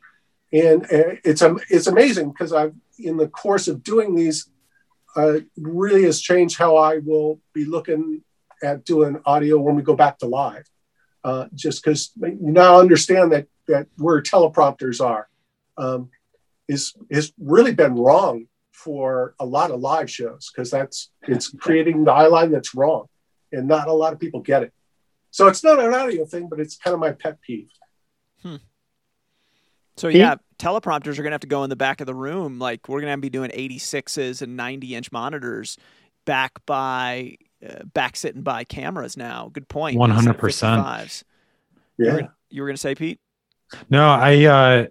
And 0.53 0.83
uh, 0.85 1.19
it's 1.25 1.43
it's 1.69 1.87
amazing 1.87 2.29
because 2.29 2.53
I've 2.53 2.73
in 2.97 3.17
the 3.17 3.27
course 3.27 3.67
of 3.67 3.83
doing 3.83 4.15
these 4.15 4.49
uh, 5.15 5.39
really 5.57 6.03
has 6.03 6.21
changed 6.21 6.57
how 6.57 6.77
I 6.77 6.99
will 6.99 7.41
be 7.53 7.65
looking 7.65 8.23
at 8.63 8.85
doing 8.85 9.19
audio 9.25 9.59
when 9.59 9.75
we 9.75 9.83
go 9.83 9.95
back 9.95 10.19
to 10.19 10.27
live. 10.27 10.65
Uh, 11.23 11.47
just 11.53 11.83
because 11.83 12.11
you 12.15 12.37
now 12.39 12.79
understand 12.79 13.33
that 13.33 13.47
that 13.67 13.87
where 13.97 14.21
teleprompters 14.21 15.03
are. 15.03 15.27
Um, 15.77 16.09
is 16.69 16.93
has 17.11 17.33
really 17.37 17.73
been 17.73 17.95
wrong 17.95 18.45
for 18.71 19.35
a 19.39 19.45
lot 19.45 19.71
of 19.71 19.81
live 19.81 20.09
shows 20.09 20.49
because 20.53 20.71
that's 20.71 21.09
it's 21.23 21.49
creating 21.59 22.05
the 22.05 22.11
eye 22.11 22.27
line 22.27 22.51
that's 22.51 22.73
wrong 22.73 23.07
and 23.51 23.67
not 23.67 23.89
a 23.89 23.93
lot 23.93 24.13
of 24.13 24.19
people 24.19 24.39
get 24.39 24.63
it. 24.63 24.71
So 25.31 25.47
it's 25.47 25.63
not 25.63 25.79
an 25.79 25.93
audio 25.93 26.25
thing 26.25 26.47
but 26.47 26.61
it's 26.61 26.77
kind 26.77 26.93
of 26.93 26.99
my 27.01 27.11
pet 27.11 27.41
peeve. 27.41 27.69
Hmm. 28.41 28.55
so 29.97 30.07
yeah 30.07 30.35
teleprompters 30.59 31.17
are 31.17 31.23
going 31.23 31.31
to 31.31 31.35
have 31.35 31.41
to 31.41 31.47
go 31.47 31.63
in 31.63 31.69
the 31.69 31.75
back 31.75 31.99
of 31.99 32.07
the 32.07 32.13
room. 32.13 32.59
Like 32.59 32.87
we're 32.87 33.01
going 33.01 33.13
to 33.13 33.17
be 33.17 33.29
doing 33.29 33.49
86s 33.49 34.41
and 34.41 34.55
90 34.55 34.95
inch 34.95 35.11
monitors 35.11 35.77
back 36.25 36.53
by 36.65 37.37
uh, 37.67 37.83
back 37.93 38.15
sitting 38.15 38.43
by 38.43 38.63
cameras 38.65 39.17
now. 39.17 39.49
Good 39.51 39.67
point. 39.67 39.97
100% 39.97 41.23
yeah. 41.97 42.27
you 42.49 42.61
were 42.61 42.67
going 42.67 42.75
to 42.75 42.81
say 42.81 42.95
pete 42.95 43.19
no, 43.89 44.09
I 44.09 44.45
uh, 44.45 44.87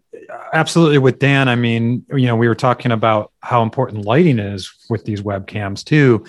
absolutely 0.52 0.98
with 0.98 1.18
Dan. 1.18 1.48
I 1.48 1.54
mean, 1.54 2.04
you 2.10 2.26
know, 2.26 2.36
we 2.36 2.48
were 2.48 2.54
talking 2.54 2.92
about 2.92 3.32
how 3.42 3.62
important 3.62 4.04
lighting 4.04 4.38
is 4.38 4.72
with 4.88 5.04
these 5.04 5.22
webcams 5.22 5.84
too, 5.84 6.24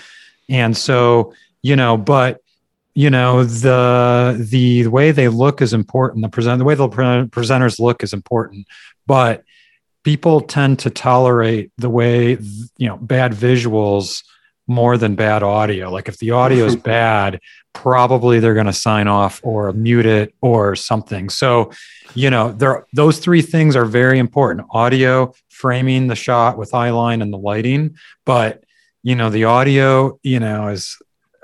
and 0.48 0.76
so 0.76 1.34
you 1.62 1.76
know, 1.76 1.98
but 1.98 2.42
you 2.94 3.10
know, 3.10 3.44
the 3.44 4.46
the 4.50 4.88
way 4.88 5.12
they 5.12 5.28
look 5.28 5.62
is 5.62 5.74
important. 5.74 6.24
The 6.24 6.30
present 6.30 6.60
the 6.60 6.66
way 6.66 6.76
the 6.76 6.90
presenters 6.90 7.80
look 7.80 8.04
is 8.04 8.14
important, 8.14 8.68
but 9.08 9.44
people 10.04 10.42
tend 10.42 10.80
to 10.80 10.90
tolerate 10.90 11.72
the 11.78 11.90
way 11.90 12.38
you 12.78 12.88
know 12.88 12.98
bad 12.98 13.34
visuals 13.34 14.24
more 14.70 14.98
than 14.98 15.16
bad 15.16 15.44
audio. 15.44 15.92
Like 15.92 16.08
if 16.08 16.18
the 16.20 16.32
audio 16.32 16.66
is 16.66 16.76
bad, 16.96 17.40
probably 17.74 18.40
they're 18.40 18.54
going 18.54 18.66
to 18.66 18.74
sign 18.74 19.08
off 19.08 19.42
or 19.44 19.74
mute 19.74 20.06
it 20.06 20.34
or 20.42 20.76
something. 20.76 21.30
So, 21.30 21.72
you 22.14 22.30
know, 22.30 22.52
there 22.52 22.86
those 22.94 23.20
three 23.20 23.42
things 23.42 23.76
are 23.76 23.86
very 23.86 24.20
important. 24.20 24.68
Audio, 24.72 25.34
framing 25.50 26.08
the 26.08 26.16
shot 26.16 26.58
with 26.58 26.74
eye 26.74 26.92
line 26.92 27.22
and 27.22 27.34
the 27.34 27.38
lighting, 27.38 27.96
but 28.26 28.64
you 29.02 29.16
know, 29.16 29.30
the 29.30 29.46
audio, 29.46 30.20
you 30.24 30.40
know, 30.40 30.68
is 30.68 30.98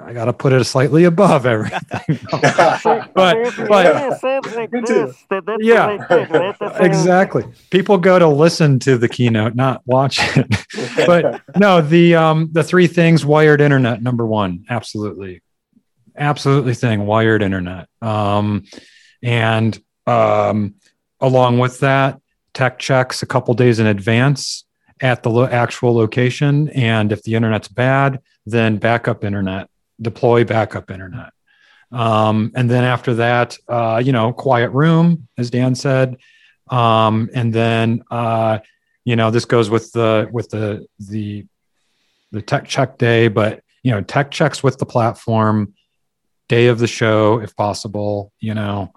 I 0.06 0.14
got 0.14 0.26
to 0.26 0.34
put 0.34 0.54
it 0.54 0.64
slightly 0.66 1.06
above 1.06 1.48
everything. 1.48 2.20
but 3.16 3.56
but 3.68 4.20
yeah, 5.60 6.78
exactly. 6.80 7.44
People 7.72 7.98
go 7.98 8.20
to 8.20 8.28
listen 8.28 8.78
to 8.80 9.00
the 9.00 9.10
keynote, 9.10 9.56
not 9.56 9.82
watch 9.86 10.20
it. 10.22 10.48
but 11.08 11.42
no, 11.58 11.82
the 11.82 12.14
um 12.14 12.50
the 12.52 12.64
three 12.64 12.86
things 12.86 13.26
wired 13.26 13.62
internet 13.62 14.04
number 14.04 14.28
one, 14.28 14.66
absolutely, 14.70 15.42
absolutely 16.16 16.76
thing 16.76 17.08
wired 17.08 17.42
internet. 17.42 17.88
Um, 18.00 18.66
and 19.24 19.82
um, 20.06 20.76
along 21.20 21.58
with 21.58 21.80
that, 21.80 22.22
tech 22.54 22.78
checks 22.78 23.24
a 23.24 23.26
couple 23.26 23.56
days 23.56 23.80
in 23.80 23.88
advance 23.88 24.66
at 25.02 25.24
the 25.24 25.32
lo- 25.32 25.48
actual 25.48 25.96
location, 25.96 26.70
and 26.70 27.12
if 27.12 27.24
the 27.24 27.34
internet's 27.34 27.70
bad, 27.70 28.22
then 28.46 28.78
backup 28.78 29.24
internet 29.24 29.68
deploy 30.02 30.44
backup 30.44 30.92
internet. 30.92 31.32
Um, 31.92 32.52
and 32.56 32.70
then 32.70 32.84
after 32.84 33.16
that, 33.16 33.58
uh, 33.68 34.02
you 34.04 34.12
know, 34.12 34.34
quiet 34.34 34.70
room, 34.70 35.28
as 35.38 35.50
Dan 35.50 35.76
said. 35.76 36.18
Um, 36.70 37.30
and 37.34 37.54
then, 37.54 38.04
uh, 38.10 38.60
you 39.04 39.16
know, 39.16 39.32
this 39.32 39.46
goes 39.46 39.70
with 39.70 39.92
the 39.92 40.28
with 40.32 40.50
the 40.50 40.88
the 41.00 41.46
the 42.32 42.42
tech 42.42 42.66
check 42.66 42.98
day, 42.98 43.28
but 43.28 43.62
you 43.84 43.92
know, 43.92 44.02
tech 44.02 44.32
checks 44.32 44.64
with 44.64 44.80
the 44.80 44.86
platform, 44.86 45.76
day 46.50 46.68
of 46.68 46.80
the 46.80 46.88
show, 46.88 47.40
if 47.40 47.56
possible. 47.56 48.34
You 48.40 48.56
know, 48.56 48.94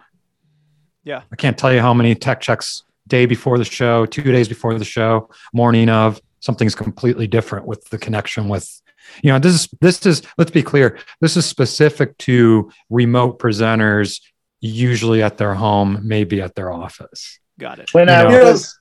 yeah, 1.04 1.22
I 1.30 1.36
can't 1.36 1.58
tell 1.58 1.72
you 1.72 1.80
how 1.80 1.92
many 1.92 2.14
tech 2.14 2.40
checks 2.40 2.84
day 3.06 3.26
before 3.26 3.58
the 3.58 3.64
show, 3.64 4.06
two 4.06 4.22
days 4.22 4.48
before 4.48 4.78
the 4.78 4.84
show, 4.84 5.28
morning 5.52 5.88
of 5.88 6.20
something's 6.40 6.74
completely 6.74 7.26
different 7.26 7.66
with 7.66 7.84
the 7.90 7.98
connection 7.98 8.48
with 8.48 8.80
you 9.22 9.32
know 9.32 9.38
this 9.38 9.54
is 9.54 9.68
this 9.80 10.04
is 10.06 10.22
let's 10.36 10.50
be 10.50 10.62
clear 10.62 10.98
this 11.20 11.36
is 11.36 11.46
specific 11.46 12.16
to 12.18 12.70
remote 12.90 13.38
presenters 13.38 14.20
usually 14.60 15.22
at 15.22 15.38
their 15.38 15.54
home 15.54 16.00
maybe 16.02 16.40
at 16.40 16.54
their 16.54 16.72
office. 16.72 17.38
Got 17.58 17.78
it. 17.78 17.92
When 17.92 18.08
you 18.08 18.14
i 18.14 18.22
know, 18.22 18.44
was 18.44 18.78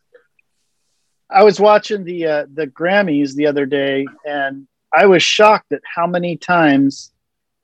i 1.29 1.43
was 1.43 1.59
watching 1.59 2.03
the 2.03 2.25
uh, 2.25 2.45
the 2.53 2.67
grammys 2.67 3.35
the 3.35 3.47
other 3.47 3.65
day 3.65 4.05
and 4.25 4.67
i 4.93 5.05
was 5.05 5.23
shocked 5.23 5.71
at 5.71 5.81
how 5.83 6.07
many 6.07 6.37
times 6.37 7.11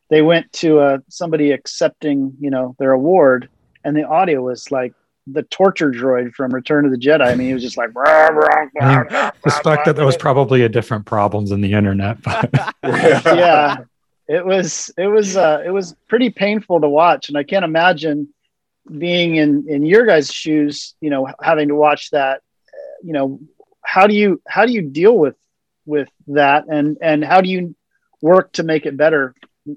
they 0.09 0.22
went 0.22 0.51
to 0.53 0.80
uh, 0.80 0.97
somebody 1.09 1.51
accepting 1.51 2.34
you 2.39 2.49
know 2.49 2.76
their 2.80 2.91
award 2.91 3.49
and 3.84 3.95
the 3.95 4.07
audio 4.07 4.41
was 4.41 4.72
like 4.72 4.93
the 5.28 5.43
torture 5.43 5.91
droid 5.91 6.34
from 6.34 6.53
Return 6.53 6.86
of 6.86 6.91
the 6.91 6.97
Jedi. 6.97 7.26
I 7.26 7.36
mean, 7.36 7.47
he 7.47 7.53
was 7.53 7.63
just 7.63 7.78
like. 7.78 7.89
I 7.97 9.32
suspect 9.43 9.86
that 9.86 9.95
there 9.95 10.05
was 10.05 10.17
probably 10.17 10.63
a 10.63 10.69
different 10.69 11.05
problems 11.05 11.51
in 11.51 11.61
the 11.61 11.74
internet. 11.74 12.21
But. 12.21 12.49
yeah, 12.84 13.78
it 14.28 14.45
was 14.45 14.91
it 14.97 15.07
was 15.07 15.38
uh, 15.38 15.63
it 15.65 15.69
was 15.69 15.95
pretty 16.07 16.30
painful 16.30 16.82
to 16.82 16.89
watch, 16.89 17.30
and 17.30 17.38
I 17.38 17.43
can't 17.43 17.65
imagine 17.65 18.34
being 18.97 19.36
in 19.36 19.65
in 19.69 19.86
your 19.86 20.05
guys' 20.05 20.32
shoes. 20.32 20.95
You 21.01 21.09
know, 21.09 21.28
having 21.41 21.69
to 21.69 21.76
watch 21.76 22.11
that. 22.11 22.41
You 23.03 23.13
know, 23.13 23.39
how 23.82 24.07
do 24.07 24.13
you 24.13 24.41
how 24.47 24.65
do 24.65 24.71
you 24.71 24.82
deal 24.82 25.17
with 25.17 25.36
with 25.86 26.09
that, 26.28 26.65
and 26.67 26.97
and 27.01 27.24
how 27.24 27.41
do 27.41 27.49
you 27.49 27.76
work 28.21 28.53
to 28.53 28.63
make 28.63 28.86
it 28.86 28.97
better 28.97 29.36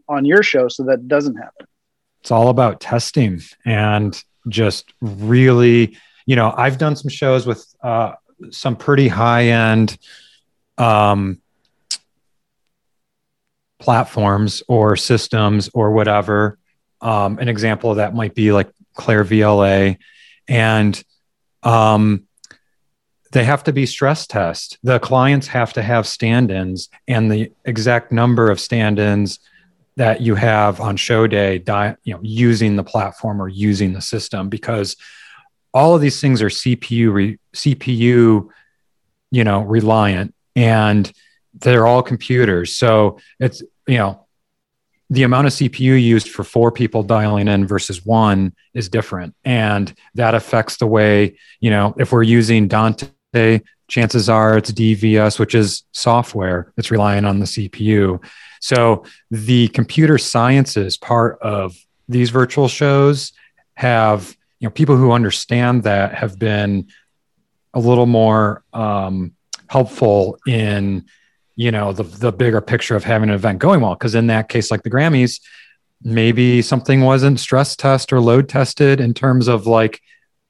on 0.08 0.24
your 0.24 0.42
show 0.42 0.68
so 0.68 0.84
that 0.84 1.08
doesn't 1.08 1.36
happen? 1.36 1.66
It's 2.20 2.30
all 2.30 2.48
about 2.48 2.80
testing 2.80 3.40
and 3.64 4.20
just 4.48 4.92
really, 5.00 5.96
you 6.26 6.36
know, 6.36 6.52
I've 6.56 6.78
done 6.78 6.96
some 6.96 7.10
shows 7.10 7.46
with 7.46 7.64
uh, 7.82 8.12
some 8.50 8.76
pretty 8.76 9.08
high 9.08 9.46
end 9.46 9.98
um, 10.78 11.40
platforms 13.78 14.62
or 14.68 14.96
systems 14.96 15.70
or 15.74 15.92
whatever. 15.92 16.58
Um, 17.00 17.38
an 17.38 17.48
example 17.48 17.90
of 17.90 17.96
that 17.98 18.14
might 18.14 18.34
be 18.34 18.52
like 18.52 18.70
Clair 18.94 19.24
VLA, 19.24 19.98
and 20.48 21.04
um, 21.62 22.26
they 23.32 23.44
have 23.44 23.64
to 23.64 23.72
be 23.72 23.84
stress 23.84 24.26
test. 24.26 24.78
The 24.82 24.98
clients 24.98 25.48
have 25.48 25.72
to 25.74 25.82
have 25.82 26.06
stand-ins, 26.06 26.88
and 27.06 27.30
the 27.30 27.52
exact 27.64 28.12
number 28.12 28.50
of 28.50 28.58
stand-ins 28.58 29.38
that 29.96 30.20
you 30.20 30.34
have 30.34 30.80
on 30.80 30.96
show 30.96 31.26
day 31.26 31.58
di- 31.58 31.96
you 32.04 32.14
know 32.14 32.20
using 32.22 32.76
the 32.76 32.84
platform 32.84 33.40
or 33.40 33.48
using 33.48 33.92
the 33.92 34.02
system 34.02 34.48
because 34.48 34.96
all 35.72 35.94
of 35.94 36.00
these 36.00 36.20
things 36.20 36.42
are 36.42 36.48
cpu 36.48 37.12
re- 37.12 37.38
cpu 37.54 38.48
you 39.30 39.44
know 39.44 39.62
reliant 39.62 40.34
and 40.54 41.12
they're 41.60 41.86
all 41.86 42.02
computers. 42.02 42.76
So 42.76 43.18
it's 43.38 43.62
you 43.86 43.98
know 43.98 44.26
the 45.08 45.22
amount 45.22 45.46
of 45.46 45.52
cpu 45.52 46.02
used 46.02 46.30
for 46.30 46.42
four 46.42 46.72
people 46.72 47.02
dialing 47.02 47.48
in 47.48 47.66
versus 47.66 48.04
one 48.04 48.52
is 48.74 48.88
different 48.88 49.34
and 49.44 49.94
that 50.14 50.34
affects 50.34 50.78
the 50.78 50.86
way 50.86 51.38
you 51.60 51.70
know 51.70 51.94
if 51.96 52.10
we're 52.10 52.24
using 52.24 52.66
dante 52.66 53.60
chances 53.88 54.28
are 54.28 54.58
it's 54.58 54.72
dvs 54.72 55.38
which 55.38 55.54
is 55.54 55.84
software 55.92 56.72
that's 56.76 56.90
relying 56.90 57.24
on 57.24 57.38
the 57.38 57.46
cpu 57.46 58.22
so 58.60 59.04
the 59.30 59.68
computer 59.68 60.18
sciences 60.18 60.96
part 60.96 61.38
of 61.40 61.76
these 62.08 62.30
virtual 62.30 62.68
shows 62.68 63.32
have, 63.74 64.36
you 64.58 64.66
know, 64.66 64.72
people 64.72 64.96
who 64.96 65.12
understand 65.12 65.82
that 65.84 66.14
have 66.14 66.38
been 66.38 66.88
a 67.74 67.80
little 67.80 68.06
more 68.06 68.64
um, 68.72 69.34
helpful 69.68 70.38
in, 70.46 71.04
you 71.56 71.70
know, 71.70 71.92
the 71.92 72.02
the 72.02 72.32
bigger 72.32 72.60
picture 72.60 72.96
of 72.96 73.04
having 73.04 73.28
an 73.28 73.34
event 73.34 73.58
going 73.58 73.80
well. 73.80 73.94
Because 73.94 74.14
in 74.14 74.28
that 74.28 74.48
case, 74.48 74.70
like 74.70 74.82
the 74.82 74.90
Grammys, 74.90 75.40
maybe 76.02 76.62
something 76.62 77.02
wasn't 77.02 77.40
stress 77.40 77.76
test 77.76 78.12
or 78.12 78.20
load 78.20 78.48
tested 78.48 79.00
in 79.00 79.14
terms 79.14 79.48
of 79.48 79.66
like 79.66 80.00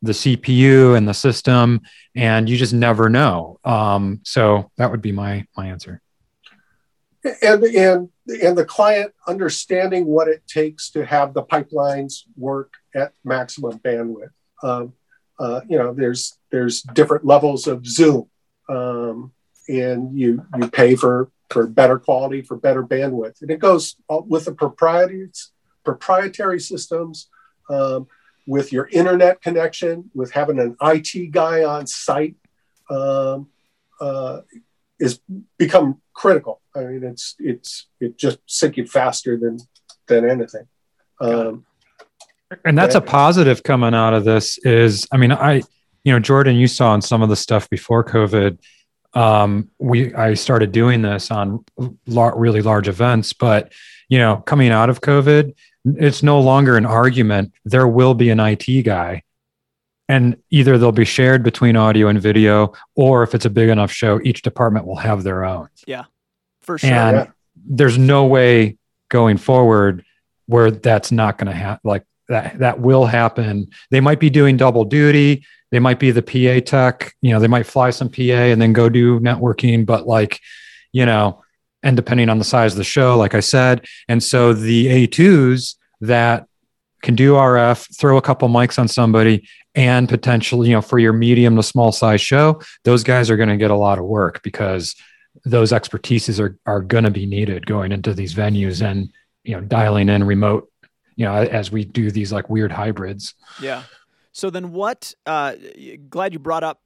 the 0.07 0.13
CPU 0.13 0.97
and 0.97 1.07
the 1.07 1.15
system, 1.15 1.83
and 2.15 2.49
you 2.49 2.57
just 2.57 2.73
never 2.73 3.09
know. 3.09 3.59
Um, 3.65 4.21
so 4.25 4.71
that 4.77 4.91
would 4.91 5.03
be 5.03 5.13
my 5.13 5.47
my 5.57 5.67
answer 5.67 6.01
and 7.43 7.65
and 7.65 8.09
and 8.43 8.59
the 8.59 8.65
client 8.65 9.13
understanding 9.27 10.07
what 10.07 10.29
it 10.29 10.47
takes 10.47 10.91
to 10.91 11.05
have 11.05 11.35
the 11.35 11.43
pipelines 11.43 12.23
work 12.37 12.75
at 12.95 13.13
maximum 13.25 13.79
bandwidth. 13.79 14.31
Um, 14.63 14.95
uh, 15.39 15.61
you 15.69 15.79
know, 15.79 15.93
there's 15.93 16.39
there's 16.51 16.83
different 16.83 17.25
levels 17.25 17.67
of 17.67 17.87
Zoom, 17.87 18.29
um, 18.69 19.33
and 19.69 20.19
you 20.19 20.45
you 20.59 20.69
pay 20.69 20.97
for 20.97 21.31
for 21.51 21.67
better 21.67 21.99
quality 21.99 22.43
for 22.43 22.57
better 22.57 22.83
bandwidth, 22.83 23.43
and 23.43 23.51
it 23.51 23.59
goes 23.59 23.97
with 24.09 24.47
the 24.47 24.53
proprietary 24.53 25.31
proprietary 25.85 26.61
systems. 26.61 27.29
Um, 27.69 28.07
with 28.47 28.73
your 28.73 28.89
internet 28.93 29.43
connection, 29.43 30.11
with 30.15 30.33
having 30.33 30.59
an 30.59 30.77
IT 30.81 31.31
guy 31.33 31.65
on 31.65 31.87
site, 31.87 32.37
um, 32.89 33.49
uh, 34.01 34.41
is 34.99 35.21
become 35.59 36.01
critical. 36.15 36.61
I 36.75 36.85
mean, 36.85 37.05
it's 37.05 37.35
it's 37.39 37.87
it 38.01 38.17
just 38.19 38.39
sinking 38.47 38.87
faster 38.87 39.37
than 39.37 39.59
than 40.07 40.29
anything. 40.29 40.67
Um, 41.21 41.67
and 42.65 42.79
that's 42.79 42.95
a 42.95 43.01
positive 43.01 43.63
coming 43.63 43.95
out 43.95 44.15
of 44.15 44.25
this. 44.25 44.59
Is 44.59 45.07
I 45.13 45.17
mean, 45.17 45.33
I 45.33 45.63
you 46.05 46.13
know 46.13 46.21
Jordan, 46.21 46.57
you 46.57 46.69
saw 46.69 46.91
on 46.91 47.03
some 47.03 47.23
of 47.23 47.29
the 47.29 47.37
stuff 47.37 47.69
before 47.69 48.05
COVID. 48.05 48.59
Um, 49.15 49.71
we 49.79 50.15
I 50.15 50.35
started 50.35 50.73
doing 50.73 51.03
this 51.03 51.31
on 51.31 51.65
lar- 52.07 52.39
really 52.39 52.63
large 52.63 52.89
events, 52.89 53.33
but 53.33 53.73
you 54.09 54.19
know, 54.19 54.37
coming 54.37 54.71
out 54.71 54.91
of 54.91 55.01
COVID, 55.01 55.55
it's 55.99 56.23
no 56.23 56.41
longer 56.41 56.77
an 56.77 56.87
argument. 56.87 57.53
There 57.65 57.87
will 57.87 58.15
be 58.15 58.31
an 58.31 58.41
IT 58.41 58.83
guy 58.83 59.23
and 60.09 60.37
either 60.51 60.79
they'll 60.79 60.93
be 60.93 61.05
shared 61.05 61.43
between 61.43 61.77
audio 61.77 62.09
and 62.09 62.21
video 62.21 62.73
or 62.95 63.23
if 63.23 63.35
it's 63.35 63.45
a 63.45 63.51
big 63.51 63.69
enough 63.69 63.91
show 63.91 64.21
each 64.23 64.43
department 64.43 64.87
will 64.87 64.97
have 64.97 65.23
their 65.23 65.45
own 65.45 65.69
yeah 65.87 66.05
for 66.61 66.79
sure 66.79 66.91
and 66.91 67.17
yeah. 67.17 67.27
there's 67.67 67.99
no 67.99 68.25
way 68.27 68.77
going 69.09 69.37
forward 69.37 70.05
where 70.47 70.71
that's 70.71 71.11
not 71.11 71.39
going 71.39 71.49
to 71.49 71.57
happen 71.57 71.81
like 71.85 72.05
that 72.29 72.59
that 72.59 72.81
will 72.81 73.07
happen 73.07 73.69
they 73.91 74.01
might 74.01 74.21
be 74.21 74.31
doing 74.31 74.57
double 74.57 74.85
duty 74.85 75.45
they 75.71 75.79
might 75.79 75.99
be 75.99 76.11
the 76.11 76.23
pa 76.23 76.61
tech 76.65 77.13
you 77.21 77.33
know 77.33 77.41
they 77.41 77.49
might 77.49 77.67
fly 77.67 77.91
some 77.91 78.09
pa 78.09 78.23
and 78.23 78.61
then 78.61 78.73
go 78.73 78.89
do 78.89 79.19
networking 79.21 79.85
but 79.85 80.07
like 80.07 80.41
you 80.93 81.07
know 81.07 81.43
and 81.83 81.97
depending 81.97 82.29
on 82.29 82.39
the 82.39 82.45
size 82.45 82.73
of 82.73 82.79
the 82.79 82.85
show 82.85 83.17
like 83.17 83.35
i 83.35 83.41
said 83.41 83.85
and 84.09 84.23
so 84.23 84.53
the 84.53 85.07
a2s 85.07 85.77
that 86.01 86.47
can 87.03 87.15
do 87.15 87.35
RF, 87.35 87.97
throw 87.97 88.17
a 88.17 88.23
couple 88.23 88.49
mics 88.49 88.79
on 88.79 88.89
somebody, 88.89 89.49
and 89.77 90.09
potentially, 90.09 90.69
you 90.69 90.75
know, 90.75 90.83
for 90.83 90.99
your 90.99 91.13
medium 91.13 91.55
to 91.55 91.63
small 91.63 91.93
size 91.93 92.21
show, 92.21 92.61
those 92.85 93.05
guys 93.05 93.31
are 93.31 93.37
going 93.37 93.49
to 93.49 93.57
get 93.57 93.71
a 93.71 93.77
lot 93.77 93.99
of 93.99 94.05
work 94.07 94.43
because 94.43 94.97
those 95.45 95.71
expertises 95.71 96.41
are 96.41 96.59
are 96.67 96.81
going 96.81 97.05
to 97.05 97.11
be 97.11 97.25
needed 97.25 97.67
going 97.67 97.93
into 97.93 98.13
these 98.13 98.35
venues 98.35 98.85
and 98.85 99.13
you 99.45 99.55
know 99.55 99.61
dialing 99.61 100.09
in 100.09 100.25
remote, 100.25 100.69
you 101.15 101.25
know, 101.25 101.35
as 101.35 101.71
we 101.71 101.85
do 101.85 102.11
these 102.11 102.33
like 102.33 102.51
weird 102.51 102.73
hybrids. 102.73 103.35
Yeah. 103.61 103.85
So 104.33 104.51
then, 104.51 104.73
what? 104.73 105.15
Uh, 105.25 105.55
glad 106.11 106.33
you 106.33 106.39
brought 106.39 106.65
up 106.65 106.81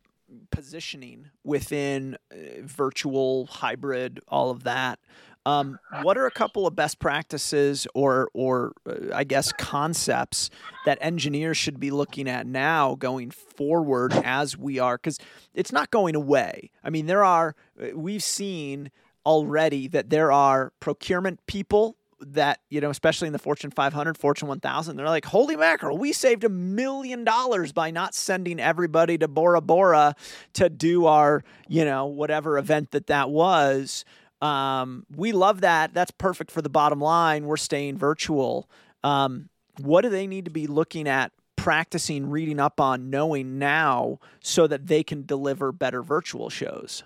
positioning 0.51 1.31
within 1.45 2.16
uh, 2.33 2.37
virtual 2.62 3.47
hybrid, 3.47 4.20
all 4.28 4.51
of 4.51 4.64
that. 4.64 4.99
Um, 5.47 5.78
what 6.03 6.18
are 6.18 6.26
a 6.26 6.31
couple 6.31 6.66
of 6.66 6.76
best 6.76 6.99
practices 6.99 7.87
or, 7.95 8.28
or 8.35 8.72
uh, 8.87 9.14
I 9.14 9.24
guess, 9.24 9.53
concepts 9.53 10.51
that 10.85 10.99
engineers 11.01 11.57
should 11.57 11.81
be 11.81 11.91
looking 11.91 12.28
at 12.28 12.47
now 12.47 12.95
going 12.95 13.31
forward 13.31 14.12
as 14.12 14.59
we 14.59 14.78
are? 14.78 14.97
Because 14.99 15.18
it's 15.55 15.72
not 15.72 15.91
going 15.91 16.14
away. 16.14 16.70
I 16.85 16.91
mean, 16.91 17.07
there 17.07 17.24
are, 17.24 17.57
uh, 17.81 17.97
we've 17.97 18.22
seen 18.22 18.91
already 19.24 19.89
that 19.89 20.11
there 20.11 20.31
are 20.31 20.72
procurement 20.78 21.45
people 21.47 21.97
that 22.21 22.61
you 22.68 22.81
know 22.81 22.91
especially 22.91 23.27
in 23.27 23.33
the 23.33 23.39
fortune 23.39 23.71
500 23.71 24.18
fortune 24.18 24.47
1000 24.47 24.97
they're 24.97 25.07
like 25.07 25.25
holy 25.25 25.57
mackerel 25.57 25.97
we 25.97 26.12
saved 26.12 26.45
a 26.45 26.49
million 26.49 27.25
dollars 27.25 27.73
by 27.73 27.91
not 27.91 28.14
sending 28.14 28.61
everybody 28.61 29.16
to 29.16 29.27
bora 29.27 29.61
bora 29.61 30.14
to 30.53 30.68
do 30.68 31.07
our 31.07 31.43
you 31.68 31.85
know 31.85 32.07
whatever 32.07 32.59
event 32.59 32.91
that 32.91 33.07
that 33.07 33.31
was. 33.31 34.05
Um, 34.43 35.05
we 35.14 35.33
love 35.33 35.61
that. 35.61 35.93
That's 35.93 36.11
perfect 36.11 36.51
for 36.51 36.62
the 36.62 36.68
bottom 36.68 37.01
line. 37.01 37.45
We're 37.45 37.57
staying 37.57 37.99
virtual. 37.99 38.68
Um, 39.05 39.49
what 39.79 40.03
do 40.03 40.09
they 40.09 40.27
need 40.27 40.47
to 40.47 40.51
be 40.51 40.66
looking 40.66 41.09
at 41.09 41.33
practicing 41.57 42.31
reading 42.31 42.59
up 42.59 42.81
on 42.81 43.11
knowing 43.11 43.59
now 43.59 44.18
so 44.43 44.66
that 44.66 44.87
they 44.87 45.03
can 45.03 45.27
deliver 45.27 45.73
better 45.73 46.03
virtual 46.03 46.49
shows? 46.49 47.03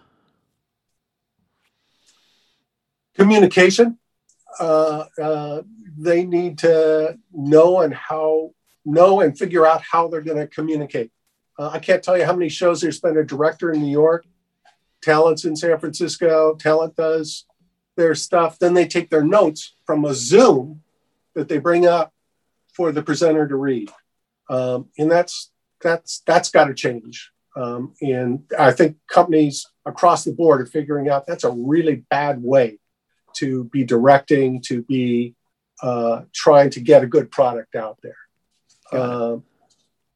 Communication 3.15 3.99
uh, 4.61 5.05
uh, 5.20 5.62
they 5.96 6.24
need 6.24 6.59
to 6.59 7.18
know 7.32 7.80
and 7.80 7.94
how 7.94 8.52
know 8.84 9.20
and 9.20 9.38
figure 9.38 9.66
out 9.66 9.82
how 9.82 10.09
they're 10.09 10.20
going 10.20 10.38
to 10.38 10.46
communicate. 10.46 11.11
Uh, 11.59 11.70
I 11.72 11.78
can't 11.78 12.02
tell 12.02 12.18
you 12.18 12.24
how 12.24 12.34
many 12.34 12.48
shows 12.48 12.80
there's 12.80 13.00
been 13.00 13.16
a 13.16 13.24
director 13.24 13.72
in 13.72 13.80
New 13.80 13.90
York, 13.90 14.26
talents 15.02 15.44
in 15.44 15.57
San 15.57 15.78
Francisco, 15.78 16.55
talent 16.57 16.96
does 16.96 17.46
their 17.96 18.14
stuff. 18.14 18.59
Then 18.59 18.74
they 18.74 18.86
take 18.86 19.11
their 19.11 19.24
notes 19.24 19.76
from 19.86 20.05
a 20.05 20.14
Zoom 20.14 20.82
that 21.34 21.48
they 21.48 21.59
bring 21.59 21.86
up 21.86 22.12
for 22.72 22.90
the 22.90 23.02
presenter 23.02 23.46
to 23.46 23.57
read, 23.57 23.90
um, 24.50 24.88
and 24.98 25.11
that's 25.11 25.52
that's 25.80 26.22
that's 26.26 26.50
got 26.50 26.64
to 26.64 26.74
change. 26.74 27.30
Um, 27.57 27.94
and 28.02 28.42
I 28.59 28.72
think 28.72 28.96
companies 29.09 29.64
across 29.86 30.24
the 30.24 30.32
board 30.32 30.61
are 30.61 30.66
figuring 30.66 31.09
out 31.09 31.24
that's 31.24 31.44
a 31.44 31.50
really 31.50 32.05
bad 32.11 32.42
way 32.42 32.80
to 33.37 33.64
be 33.64 33.85
directing, 33.85 34.61
to 34.62 34.82
be 34.82 35.35
uh, 35.82 36.22
trying 36.32 36.70
to 36.70 36.80
get 36.80 37.03
a 37.03 37.07
good 37.07 37.30
product 37.30 37.74
out 37.74 37.99
there. 38.03 38.16
Um, 38.93 39.45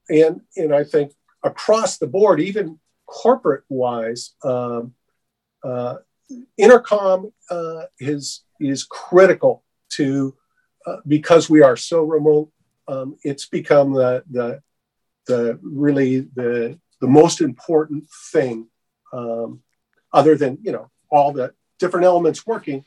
and 0.09 0.41
and 0.57 0.75
I 0.75 0.85
think 0.85 1.13
across 1.43 1.99
the 1.99 2.07
board, 2.07 2.41
even 2.41 2.79
corporate 3.07 3.65
wise, 3.69 4.35
um, 4.45 4.95
uh, 5.65 5.97
intercom 6.57 7.33
uh, 7.51 7.83
is 7.99 8.45
is 8.61 8.85
critical 8.85 9.65
to 9.91 10.35
uh, 10.87 10.97
because 11.07 11.51
we 11.51 11.63
are 11.63 11.77
so 11.77 12.03
remote. 12.03 12.51
Um, 12.87 13.17
it's 13.23 13.47
become 13.47 13.93
the 13.93 14.23
the 14.31 14.63
the 15.27 15.59
really 15.63 16.21
the 16.21 16.79
the 17.01 17.07
most 17.07 17.41
important 17.41 18.05
thing, 18.33 18.69
um, 19.13 19.63
other 20.13 20.37
than 20.37 20.59
you 20.63 20.73
know 20.73 20.91
all 21.11 21.33
the 21.33 21.53
different 21.79 22.07
elements 22.07 22.47
working 22.47 22.85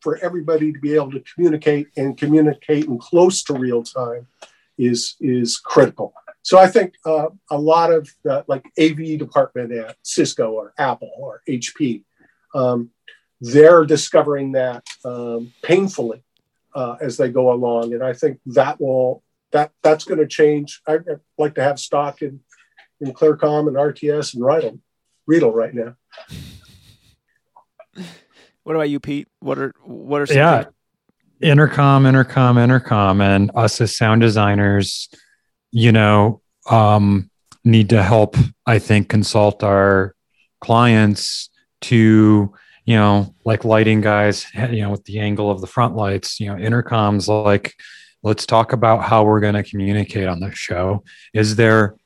for 0.00 0.16
everybody 0.18 0.72
to 0.72 0.78
be 0.78 0.94
able 0.94 1.10
to 1.10 1.22
communicate 1.34 1.88
and 1.96 2.16
communicate 2.16 2.86
in 2.86 2.98
close 2.98 3.42
to 3.44 3.54
real 3.54 3.82
time 3.82 4.26
is 4.78 5.16
is 5.20 5.58
critical. 5.58 6.14
So 6.42 6.58
I 6.58 6.68
think 6.68 6.94
uh, 7.04 7.28
a 7.50 7.58
lot 7.58 7.92
of 7.92 8.08
the 8.22 8.44
like 8.48 8.64
AV 8.80 9.18
department 9.18 9.72
at 9.72 9.96
Cisco 10.02 10.52
or 10.52 10.72
Apple 10.78 11.10
or 11.18 11.42
HP, 11.48 12.04
um, 12.54 12.90
they're 13.40 13.84
discovering 13.84 14.52
that 14.52 14.86
um, 15.04 15.52
painfully 15.62 16.22
uh, 16.74 16.96
as 17.00 17.16
they 17.16 17.28
go 17.28 17.52
along, 17.52 17.92
and 17.92 18.02
I 18.02 18.12
think 18.12 18.40
that 18.46 18.80
will 18.80 19.22
that 19.52 19.72
that's 19.82 20.04
going 20.04 20.20
to 20.20 20.26
change. 20.26 20.80
I, 20.86 20.98
would 20.98 21.20
like 21.36 21.54
to 21.56 21.62
have 21.62 21.78
stock 21.78 22.22
in 22.22 22.40
in 23.00 23.12
Clear-Com 23.12 23.68
and 23.68 23.76
RTS 23.76 24.34
and 24.34 24.44
Riedel, 24.44 24.80
Riedel 25.26 25.52
right 25.52 25.74
now. 25.74 25.96
What 28.68 28.74
about 28.74 28.90
you, 28.90 29.00
Pete? 29.00 29.28
What 29.40 29.56
are 29.56 29.72
what 29.82 30.20
are 30.20 30.26
some 30.26 30.36
yeah? 30.36 30.64
Intercom, 31.40 32.04
intercom, 32.04 32.58
intercom, 32.58 33.22
and 33.22 33.50
us 33.54 33.80
as 33.80 33.96
sound 33.96 34.20
designers, 34.20 35.08
you 35.70 35.90
know, 35.90 36.42
um, 36.68 37.30
need 37.64 37.88
to 37.88 38.02
help. 38.02 38.36
I 38.66 38.78
think 38.78 39.08
consult 39.08 39.64
our 39.64 40.14
clients 40.60 41.48
to 41.80 42.52
you 42.84 42.94
know, 42.94 43.34
like 43.46 43.64
lighting 43.64 44.02
guys, 44.02 44.44
you 44.54 44.82
know, 44.82 44.90
with 44.90 45.04
the 45.04 45.18
angle 45.18 45.50
of 45.50 45.62
the 45.62 45.66
front 45.66 45.96
lights, 45.96 46.38
you 46.38 46.48
know, 46.48 46.56
intercoms 46.56 47.26
like, 47.26 47.74
let's 48.22 48.44
talk 48.44 48.74
about 48.74 49.02
how 49.02 49.24
we're 49.24 49.40
going 49.40 49.54
to 49.54 49.62
communicate 49.62 50.28
on 50.28 50.40
the 50.40 50.54
show. 50.54 51.04
Is 51.32 51.56
there 51.56 51.96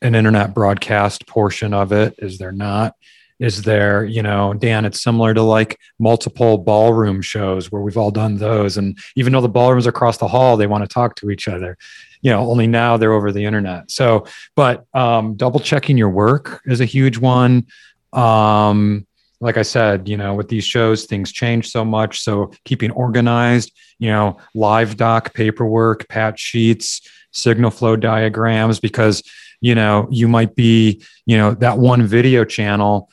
an 0.00 0.14
internet 0.14 0.54
broadcast 0.54 1.26
portion 1.26 1.74
of 1.74 1.92
it? 1.92 2.14
Is 2.16 2.38
there 2.38 2.52
not? 2.52 2.94
Is 3.38 3.62
there 3.62 4.04
you 4.04 4.22
know 4.22 4.52
dan 4.54 4.84
it's 4.84 5.00
similar 5.00 5.32
to 5.32 5.42
like 5.42 5.78
multiple 5.98 6.58
ballroom 6.58 7.22
shows 7.22 7.70
where 7.70 7.82
we've 7.82 7.96
all 7.96 8.10
done 8.10 8.36
those. 8.36 8.76
And 8.76 8.98
even 9.16 9.32
though 9.32 9.40
the 9.40 9.48
ballrooms 9.48 9.86
across 9.86 10.18
the 10.18 10.28
hall 10.28 10.56
they 10.56 10.66
want 10.66 10.84
to 10.84 10.88
talk 10.88 11.14
to 11.16 11.30
each 11.30 11.48
other. 11.48 11.76
You 12.20 12.32
know 12.32 12.50
only 12.50 12.66
now 12.66 12.96
they're 12.96 13.12
over 13.12 13.30
the 13.30 13.44
internet. 13.44 13.90
So 13.90 14.26
but 14.56 14.86
um, 14.94 15.34
double 15.34 15.60
checking 15.60 15.96
your 15.96 16.10
work 16.10 16.62
is 16.66 16.80
a 16.80 16.84
huge 16.84 17.18
one. 17.18 17.66
Um, 18.12 19.06
like 19.40 19.56
i 19.56 19.62
said 19.62 20.08
you 20.08 20.16
know 20.16 20.34
with 20.34 20.48
these 20.48 20.64
shows 20.64 21.04
things 21.04 21.30
change 21.30 21.70
so 21.70 21.84
much. 21.84 22.22
So 22.22 22.52
keeping 22.64 22.90
organized 22.90 23.72
you 23.98 24.10
know 24.10 24.38
live 24.54 24.96
doc 24.96 25.32
paperwork 25.34 26.08
pat 26.08 26.38
sheets 26.38 27.02
signal 27.30 27.70
flow 27.70 27.94
diagrams 27.94 28.80
because 28.80 29.22
you 29.60 29.74
know 29.74 30.08
you 30.10 30.26
might 30.26 30.54
be 30.54 31.02
you 31.26 31.36
know 31.36 31.54
that 31.54 31.78
one 31.78 32.04
video 32.04 32.44
channel 32.44 33.10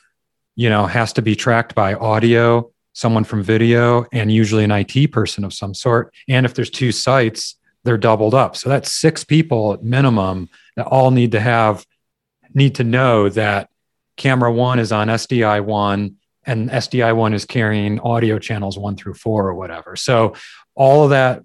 you 0.56 0.68
know, 0.68 0.86
has 0.86 1.12
to 1.14 1.22
be 1.22 1.36
tracked 1.36 1.74
by 1.74 1.94
audio, 1.94 2.70
someone 2.94 3.24
from 3.24 3.42
video, 3.42 4.06
and 4.12 4.32
usually 4.32 4.64
an 4.64 4.72
IT 4.72 5.12
person 5.12 5.44
of 5.44 5.52
some 5.52 5.74
sort. 5.74 6.12
And 6.28 6.44
if 6.44 6.54
there's 6.54 6.70
two 6.70 6.92
sites, 6.92 7.56
they're 7.84 7.98
doubled 7.98 8.34
up. 8.34 8.56
So 8.56 8.68
that's 8.68 8.92
six 8.92 9.22
people 9.22 9.74
at 9.74 9.84
minimum 9.84 10.48
that 10.76 10.86
all 10.86 11.10
need 11.10 11.32
to 11.32 11.40
have, 11.40 11.86
need 12.54 12.74
to 12.76 12.84
know 12.84 13.28
that 13.28 13.68
camera 14.16 14.50
one 14.50 14.78
is 14.78 14.92
on 14.92 15.08
SDI 15.08 15.62
one 15.62 16.16
and 16.46 16.70
SDI 16.70 17.14
one 17.14 17.34
is 17.34 17.44
carrying 17.44 18.00
audio 18.00 18.38
channels 18.38 18.78
one 18.78 18.96
through 18.96 19.14
four 19.14 19.48
or 19.48 19.54
whatever. 19.54 19.96
So 19.96 20.34
all 20.74 21.04
of 21.04 21.10
that 21.10 21.42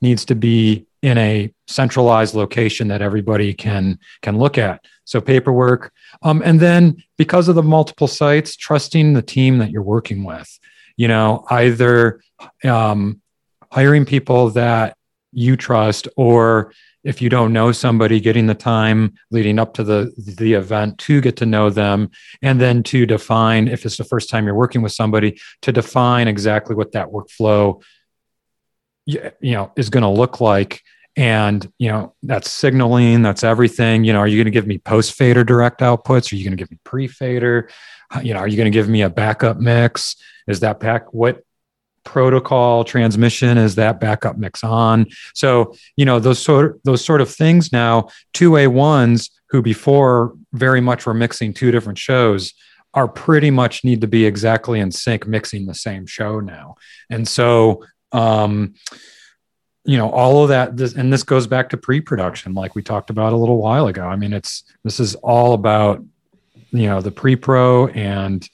needs 0.00 0.26
to 0.26 0.34
be 0.34 0.86
in 1.04 1.18
a 1.18 1.52
centralized 1.66 2.34
location 2.34 2.88
that 2.88 3.02
everybody 3.02 3.52
can 3.52 3.98
can 4.22 4.38
look 4.38 4.56
at. 4.56 4.82
So 5.04 5.20
paperwork, 5.20 5.92
um, 6.22 6.40
and 6.42 6.58
then 6.58 7.04
because 7.18 7.46
of 7.46 7.56
the 7.56 7.62
multiple 7.62 8.08
sites, 8.08 8.56
trusting 8.56 9.12
the 9.12 9.20
team 9.20 9.58
that 9.58 9.70
you're 9.70 9.82
working 9.82 10.24
with. 10.24 10.58
You 10.96 11.08
know, 11.08 11.44
either 11.50 12.22
um, 12.64 13.20
hiring 13.70 14.06
people 14.06 14.48
that 14.50 14.96
you 15.30 15.56
trust, 15.56 16.08
or 16.16 16.72
if 17.02 17.20
you 17.20 17.28
don't 17.28 17.52
know 17.52 17.70
somebody, 17.72 18.18
getting 18.18 18.46
the 18.46 18.54
time 18.54 19.12
leading 19.30 19.58
up 19.58 19.74
to 19.74 19.84
the 19.84 20.10
the 20.16 20.54
event 20.54 20.96
to 21.00 21.20
get 21.20 21.36
to 21.36 21.44
know 21.44 21.68
them, 21.68 22.12
and 22.40 22.58
then 22.58 22.82
to 22.84 23.04
define 23.04 23.68
if 23.68 23.84
it's 23.84 23.98
the 23.98 24.04
first 24.04 24.30
time 24.30 24.46
you're 24.46 24.54
working 24.54 24.80
with 24.80 24.92
somebody 24.92 25.38
to 25.60 25.70
define 25.70 26.28
exactly 26.28 26.74
what 26.74 26.92
that 26.92 27.08
workflow 27.08 27.82
you 29.06 29.30
know 29.42 29.70
is 29.76 29.90
going 29.90 30.02
to 30.02 30.08
look 30.08 30.40
like 30.40 30.82
and 31.16 31.70
you 31.78 31.88
know 31.88 32.14
that's 32.22 32.50
signaling 32.50 33.22
that's 33.22 33.44
everything. 33.44 34.04
You 34.04 34.12
know 34.12 34.20
are 34.20 34.26
you 34.26 34.36
going 34.36 34.46
to 34.46 34.50
give 34.50 34.66
me 34.66 34.78
post 34.78 35.14
fader 35.14 35.44
direct 35.44 35.80
outputs? 35.80 36.32
Are 36.32 36.36
you 36.36 36.44
going 36.44 36.56
to 36.56 36.60
give 36.60 36.70
me 36.70 36.78
pre 36.84 37.06
fader 37.08 37.68
you 38.22 38.34
know 38.34 38.40
are 38.40 38.48
you 38.48 38.56
going 38.56 38.70
to 38.70 38.76
give 38.76 38.88
me 38.88 39.02
a 39.02 39.10
backup 39.10 39.58
mix? 39.58 40.16
Is 40.46 40.60
that 40.60 40.80
back 40.80 41.12
what 41.12 41.42
protocol 42.04 42.84
transmission 42.84 43.56
is 43.56 43.76
that 43.76 44.00
backup 44.00 44.36
mix 44.36 44.62
on? 44.62 45.06
So 45.34 45.74
you 45.96 46.04
know 46.04 46.18
those 46.18 46.38
sort 46.38 46.80
those 46.84 47.04
sort 47.04 47.20
of 47.20 47.30
things 47.30 47.72
now 47.72 48.08
two 48.32 48.56
a 48.56 48.66
ones 48.66 49.30
who 49.50 49.62
before 49.62 50.34
very 50.52 50.80
much 50.80 51.06
were 51.06 51.14
mixing 51.14 51.54
two 51.54 51.70
different 51.70 51.98
shows 51.98 52.52
are 52.92 53.08
pretty 53.08 53.50
much 53.50 53.84
need 53.84 54.00
to 54.02 54.06
be 54.06 54.24
exactly 54.24 54.78
in 54.78 54.90
sync 54.92 55.26
mixing 55.26 55.66
the 55.66 55.74
same 55.74 56.06
show 56.06 56.40
now. 56.40 56.76
And 57.10 57.26
so 57.26 57.84
um 58.12 58.74
you 59.84 59.96
know 59.98 60.10
all 60.10 60.42
of 60.42 60.48
that 60.48 60.76
this, 60.76 60.94
and 60.94 61.12
this 61.12 61.22
goes 61.22 61.46
back 61.46 61.68
to 61.70 61.76
pre-production 61.76 62.54
like 62.54 62.74
we 62.74 62.82
talked 62.82 63.10
about 63.10 63.32
a 63.32 63.36
little 63.36 63.58
while 63.58 63.86
ago. 63.86 64.06
I 64.06 64.16
mean 64.16 64.32
it's 64.32 64.64
this 64.82 65.00
is 65.00 65.14
all 65.16 65.52
about 65.52 66.02
you 66.70 66.88
know 66.88 67.00
the 67.00 67.10
pre-pro 67.10 67.88
and 67.88 68.48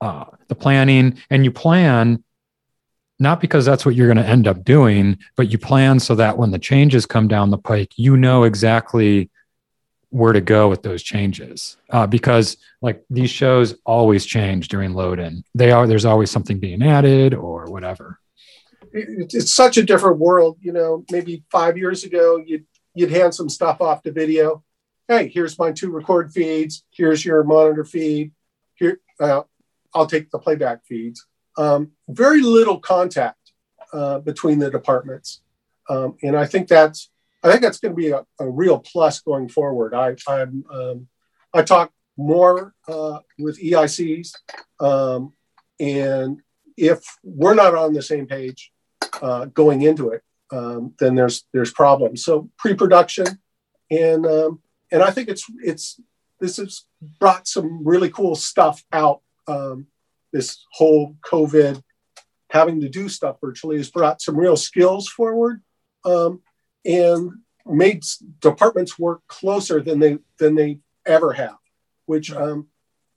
uh, 0.00 0.24
the 0.48 0.54
planning. 0.54 1.18
And 1.28 1.44
you 1.44 1.50
plan 1.50 2.24
not 3.18 3.40
because 3.40 3.66
that's 3.66 3.84
what 3.84 3.94
you're 3.94 4.06
going 4.06 4.16
to 4.16 4.26
end 4.26 4.48
up 4.48 4.64
doing 4.64 5.18
but 5.36 5.50
you 5.50 5.58
plan 5.58 6.00
so 6.00 6.14
that 6.14 6.38
when 6.38 6.50
the 6.50 6.58
changes 6.58 7.04
come 7.04 7.28
down 7.28 7.50
the 7.50 7.58
pike 7.58 7.92
you 7.96 8.16
know 8.16 8.44
exactly 8.44 9.30
where 10.08 10.32
to 10.32 10.40
go 10.40 10.68
with 10.68 10.82
those 10.82 11.02
changes. 11.04 11.76
Uh, 11.90 12.06
because 12.06 12.56
like 12.82 13.04
these 13.10 13.30
shows 13.30 13.76
always 13.84 14.24
change 14.24 14.68
during 14.68 14.94
load 14.94 15.18
in 15.18 15.44
they 15.54 15.70
are 15.70 15.86
there's 15.86 16.06
always 16.06 16.30
something 16.30 16.58
being 16.58 16.82
added 16.82 17.34
or 17.34 17.66
whatever 17.66 18.19
it's 18.92 19.52
such 19.52 19.76
a 19.76 19.82
different 19.82 20.18
world 20.18 20.58
you 20.60 20.72
know 20.72 21.04
maybe 21.10 21.44
five 21.50 21.76
years 21.76 22.04
ago 22.04 22.42
you'd 22.44 22.64
you'd 22.94 23.10
hand 23.10 23.34
some 23.34 23.48
stuff 23.48 23.80
off 23.80 24.02
to 24.02 24.12
video. 24.12 24.62
Hey 25.08 25.28
here's 25.28 25.58
my 25.58 25.72
two 25.72 25.90
record 25.90 26.32
feeds. 26.32 26.84
Here's 26.90 27.24
your 27.24 27.44
monitor 27.44 27.84
feed. 27.84 28.32
Here 28.74 29.00
uh, 29.20 29.42
i'll 29.94 30.06
take 30.06 30.30
the 30.30 30.38
playback 30.38 30.84
feeds. 30.84 31.26
Um, 31.56 31.92
very 32.08 32.42
little 32.42 32.78
contact 32.78 33.52
uh, 33.92 34.20
between 34.20 34.58
the 34.58 34.70
departments. 34.70 35.42
Um, 35.88 36.16
and 36.22 36.36
i 36.36 36.46
think 36.46 36.68
that's 36.68 37.10
I 37.42 37.50
think 37.50 37.62
that's 37.62 37.78
going 37.78 37.92
to 37.92 37.96
be 37.96 38.10
a, 38.10 38.24
a 38.38 38.48
real 38.48 38.78
plus 38.78 39.20
going 39.20 39.48
forward. 39.48 39.94
I, 39.94 40.14
I'm, 40.28 40.64
um, 40.70 41.08
I 41.54 41.62
talk 41.62 41.90
more 42.16 42.74
uh, 42.86 43.20
with 43.38 43.58
EICs, 43.62 44.34
um, 44.78 45.32
and 45.78 46.42
if 46.76 47.02
we're 47.22 47.54
not 47.54 47.74
on 47.74 47.94
the 47.94 48.02
same 48.02 48.26
page 48.26 48.72
uh, 49.20 49.46
going 49.46 49.82
into 49.82 50.10
it, 50.10 50.22
um, 50.52 50.94
then 50.98 51.14
there's 51.14 51.44
there's 51.52 51.72
problems. 51.72 52.24
So 52.24 52.50
pre-production, 52.58 53.26
and 53.90 54.26
um, 54.26 54.60
and 54.90 55.02
I 55.02 55.10
think 55.10 55.28
it's 55.28 55.44
it's 55.62 56.00
this 56.40 56.56
has 56.56 56.84
brought 57.18 57.46
some 57.46 57.86
really 57.86 58.10
cool 58.10 58.34
stuff 58.34 58.84
out. 58.92 59.20
Um, 59.46 59.86
this 60.32 60.64
whole 60.72 61.16
COVID 61.24 61.82
having 62.50 62.80
to 62.80 62.88
do 62.88 63.08
stuff 63.08 63.36
virtually 63.40 63.76
has 63.76 63.90
brought 63.90 64.22
some 64.22 64.36
real 64.36 64.56
skills 64.56 65.08
forward. 65.08 65.62
Um, 66.04 66.40
and 66.84 67.32
made 67.66 68.02
departments 68.40 68.98
work 68.98 69.22
closer 69.26 69.80
than 69.80 69.98
they 69.98 70.18
than 70.38 70.54
they 70.54 70.78
ever 71.06 71.32
have, 71.32 71.56
which 72.06 72.32
um, 72.32 72.66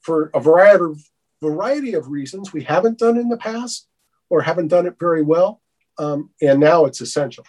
for 0.02 0.30
a 0.34 0.40
variety 0.40 0.84
of 0.84 1.02
variety 1.42 1.94
of 1.94 2.08
reasons 2.08 2.54
we 2.54 2.64
haven't 2.64 3.00
done 3.00 3.18
in 3.18 3.30
the 3.30 3.38
past 3.38 3.88
or 4.30 4.42
haven't 4.42 4.70
done 4.70 4.86
it 4.86 4.96
very 5.00 5.22
well, 5.22 5.62
um, 5.98 6.30
and 6.42 6.60
now 6.60 6.86
it's 6.86 7.02
essential. 7.02 7.46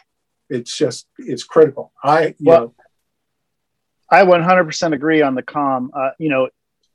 It's 0.50 0.76
just 0.76 1.06
it's 1.18 1.44
critical. 1.44 1.92
I 2.02 2.34
well, 2.40 2.60
know, 2.60 2.74
I 4.10 4.24
100% 4.24 4.92
agree 4.92 5.22
on 5.22 5.34
the 5.34 5.42
com. 5.42 5.90
Uh, 5.94 6.10
you 6.18 6.28
know, 6.28 6.48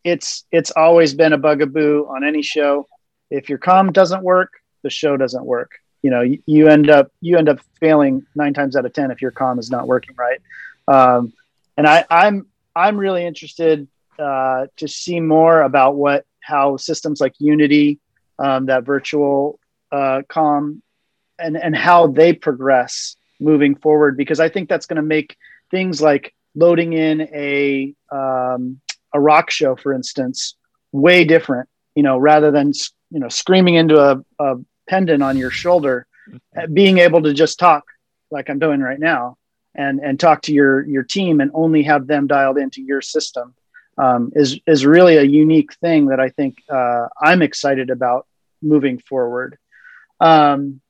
it's 0.04 0.46
it's 0.52 0.72
always 0.72 1.14
been 1.14 1.34
a 1.34 1.38
bugaboo 1.38 2.06
on 2.08 2.24
any 2.24 2.42
show. 2.42 2.88
If 3.30 3.50
your 3.50 3.58
com 3.58 3.92
doesn't 3.92 4.24
work, 4.24 4.52
the 4.84 4.90
show 4.90 5.18
doesn't 5.18 5.46
work 5.46 5.72
you 6.02 6.10
know 6.10 6.22
you, 6.22 6.42
you, 6.46 6.70
end 6.70 6.90
up 6.90 7.12
you 7.20 7.38
end 7.38 7.50
up 7.50 7.60
failing 7.78 8.26
nine 8.34 8.54
times 8.54 8.78
out 8.78 8.86
of 8.86 8.94
ten 8.94 9.12
if 9.12 9.22
your 9.22 9.32
com 9.32 9.60
is 9.60 9.70
not 9.70 9.86
working 9.86 10.16
right 10.16 10.40
um, 10.90 11.34
and 11.78 11.88
I, 11.88 12.06
I'm 12.10 12.48
I'm 12.76 12.98
really 12.98 13.26
interested 13.26 13.88
uh, 14.18 14.68
to 14.78 14.88
see 14.88 15.20
more 15.20 15.62
about 15.62 15.96
what 15.96 16.26
how 16.42 16.78
systems 16.78 17.22
like 17.22 17.34
Unity, 17.40 18.00
um, 18.40 18.66
that 18.66 18.84
virtual 18.84 19.60
uh, 19.92 20.24
com, 20.28 20.82
and 21.40 21.58
and 21.58 21.76
how 21.76 22.08
they 22.08 22.34
progress 22.34 23.16
moving 23.40 23.76
forward 23.76 24.18
because 24.18 24.40
I 24.40 24.50
think 24.50 24.70
that's 24.70 24.86
going 24.86 24.98
to 24.98 25.02
make 25.02 25.38
things 25.72 26.02
like 26.02 26.34
loading 26.56 26.94
in 26.94 27.22
a 27.22 27.94
um, 28.12 28.80
a 29.14 29.20
rock 29.20 29.50
show, 29.50 29.76
for 29.76 29.94
instance, 29.94 30.56
way 30.92 31.24
different. 31.24 31.70
You 31.96 32.04
know, 32.04 32.18
rather 32.18 32.52
than 32.52 32.74
you 33.12 33.20
know 33.20 33.30
screaming 33.30 33.76
into 33.76 34.00
a, 34.00 34.24
a 34.40 34.56
pendant 34.88 35.24
on 35.24 35.38
your 35.38 35.52
shoulder, 35.52 36.08
mm-hmm. 36.30 36.74
being 36.74 36.98
able 37.00 37.24
to 37.24 37.34
just 37.34 37.60
talk 37.60 37.84
like 38.32 38.50
I'm 38.50 38.60
doing 38.60 38.82
right 38.82 39.00
now 39.00 39.38
and 39.76 40.00
and 40.00 40.20
talk 40.20 40.44
to 40.44 40.54
your 40.54 40.86
your 40.86 41.04
team 41.04 41.42
and 41.42 41.52
only 41.54 41.84
have 41.84 42.08
them 42.08 42.28
dialed 42.28 42.58
into 42.58 42.82
your 42.82 43.02
system 43.02 43.56
um, 44.00 44.32
is 44.34 44.60
is 44.66 44.86
really 44.86 45.18
a 45.18 45.24
unique 45.24 45.74
thing 45.76 46.08
that 46.08 46.20
I 46.20 46.30
think 46.30 46.64
uh, 46.70 47.08
I'm 47.22 47.42
excited 47.42 47.90
about 47.90 48.28
moving 48.62 49.00
forward. 49.00 49.58
Um, 50.20 50.82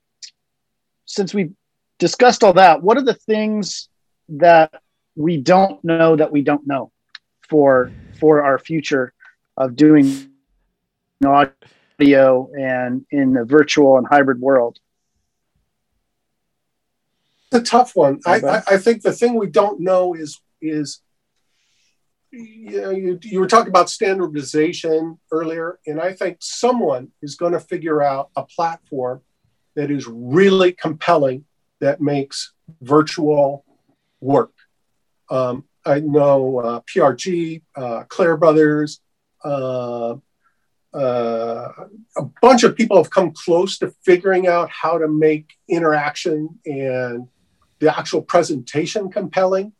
since 1.09 1.33
we've 1.33 1.53
discussed 1.97 2.43
all 2.43 2.53
that, 2.53 2.81
what 2.81 2.97
are 2.97 3.03
the 3.03 3.15
things 3.15 3.89
that 4.29 4.81
we 5.15 5.37
don't 5.37 5.83
know 5.83 6.15
that 6.15 6.31
we 6.31 6.41
don't 6.41 6.65
know 6.65 6.91
for 7.49 7.91
for 8.19 8.43
our 8.43 8.59
future 8.59 9.13
of 9.57 9.75
doing 9.75 10.29
audio 11.25 12.49
and 12.57 13.05
in 13.11 13.33
the 13.33 13.43
virtual 13.43 13.97
and 13.97 14.07
hybrid 14.07 14.39
world? 14.39 14.79
The 17.49 17.61
tough 17.61 17.95
one. 17.95 18.19
I, 18.27 18.35
I, 18.35 18.63
I, 18.67 18.77
think 18.77 19.01
the 19.01 19.11
thing 19.11 19.33
we 19.33 19.47
don't 19.47 19.79
know 19.79 20.13
is 20.13 20.39
is 20.61 21.01
you 22.31 22.81
know 22.81 22.91
you, 22.91 23.17
you 23.23 23.39
were 23.39 23.47
talking 23.47 23.69
about 23.69 23.89
standardization 23.89 25.17
earlier, 25.31 25.79
and 25.87 25.99
I 25.99 26.13
think 26.13 26.37
someone 26.39 27.11
is 27.23 27.35
going 27.35 27.53
to 27.53 27.59
figure 27.59 28.03
out 28.03 28.29
a 28.35 28.43
platform 28.43 29.21
that 29.79 29.89
is 29.89 30.07
really 30.07 30.73
compelling 30.73 31.45
that 31.79 32.01
makes 32.01 32.51
virtual 32.81 33.63
work. 34.19 34.51
Um, 35.29 35.63
I 35.85 36.01
know 36.01 36.59
uh, 36.59 36.81
PRG, 36.81 37.61
uh, 37.77 38.03
Clair 38.09 38.35
Brothers, 38.35 38.99
uh, 39.45 40.17
uh, 40.93 41.71
a 42.17 42.25
bunch 42.41 42.63
of 42.63 42.75
people 42.75 42.97
have 42.97 43.09
come 43.09 43.31
close 43.31 43.77
to 43.77 43.93
figuring 44.03 44.47
out 44.47 44.69
how 44.69 44.97
to 44.97 45.07
make 45.07 45.53
interaction 45.69 46.59
and 46.65 47.29
the 47.79 47.97
actual 47.97 48.21
presentation 48.21 49.09
compelling 49.09 49.71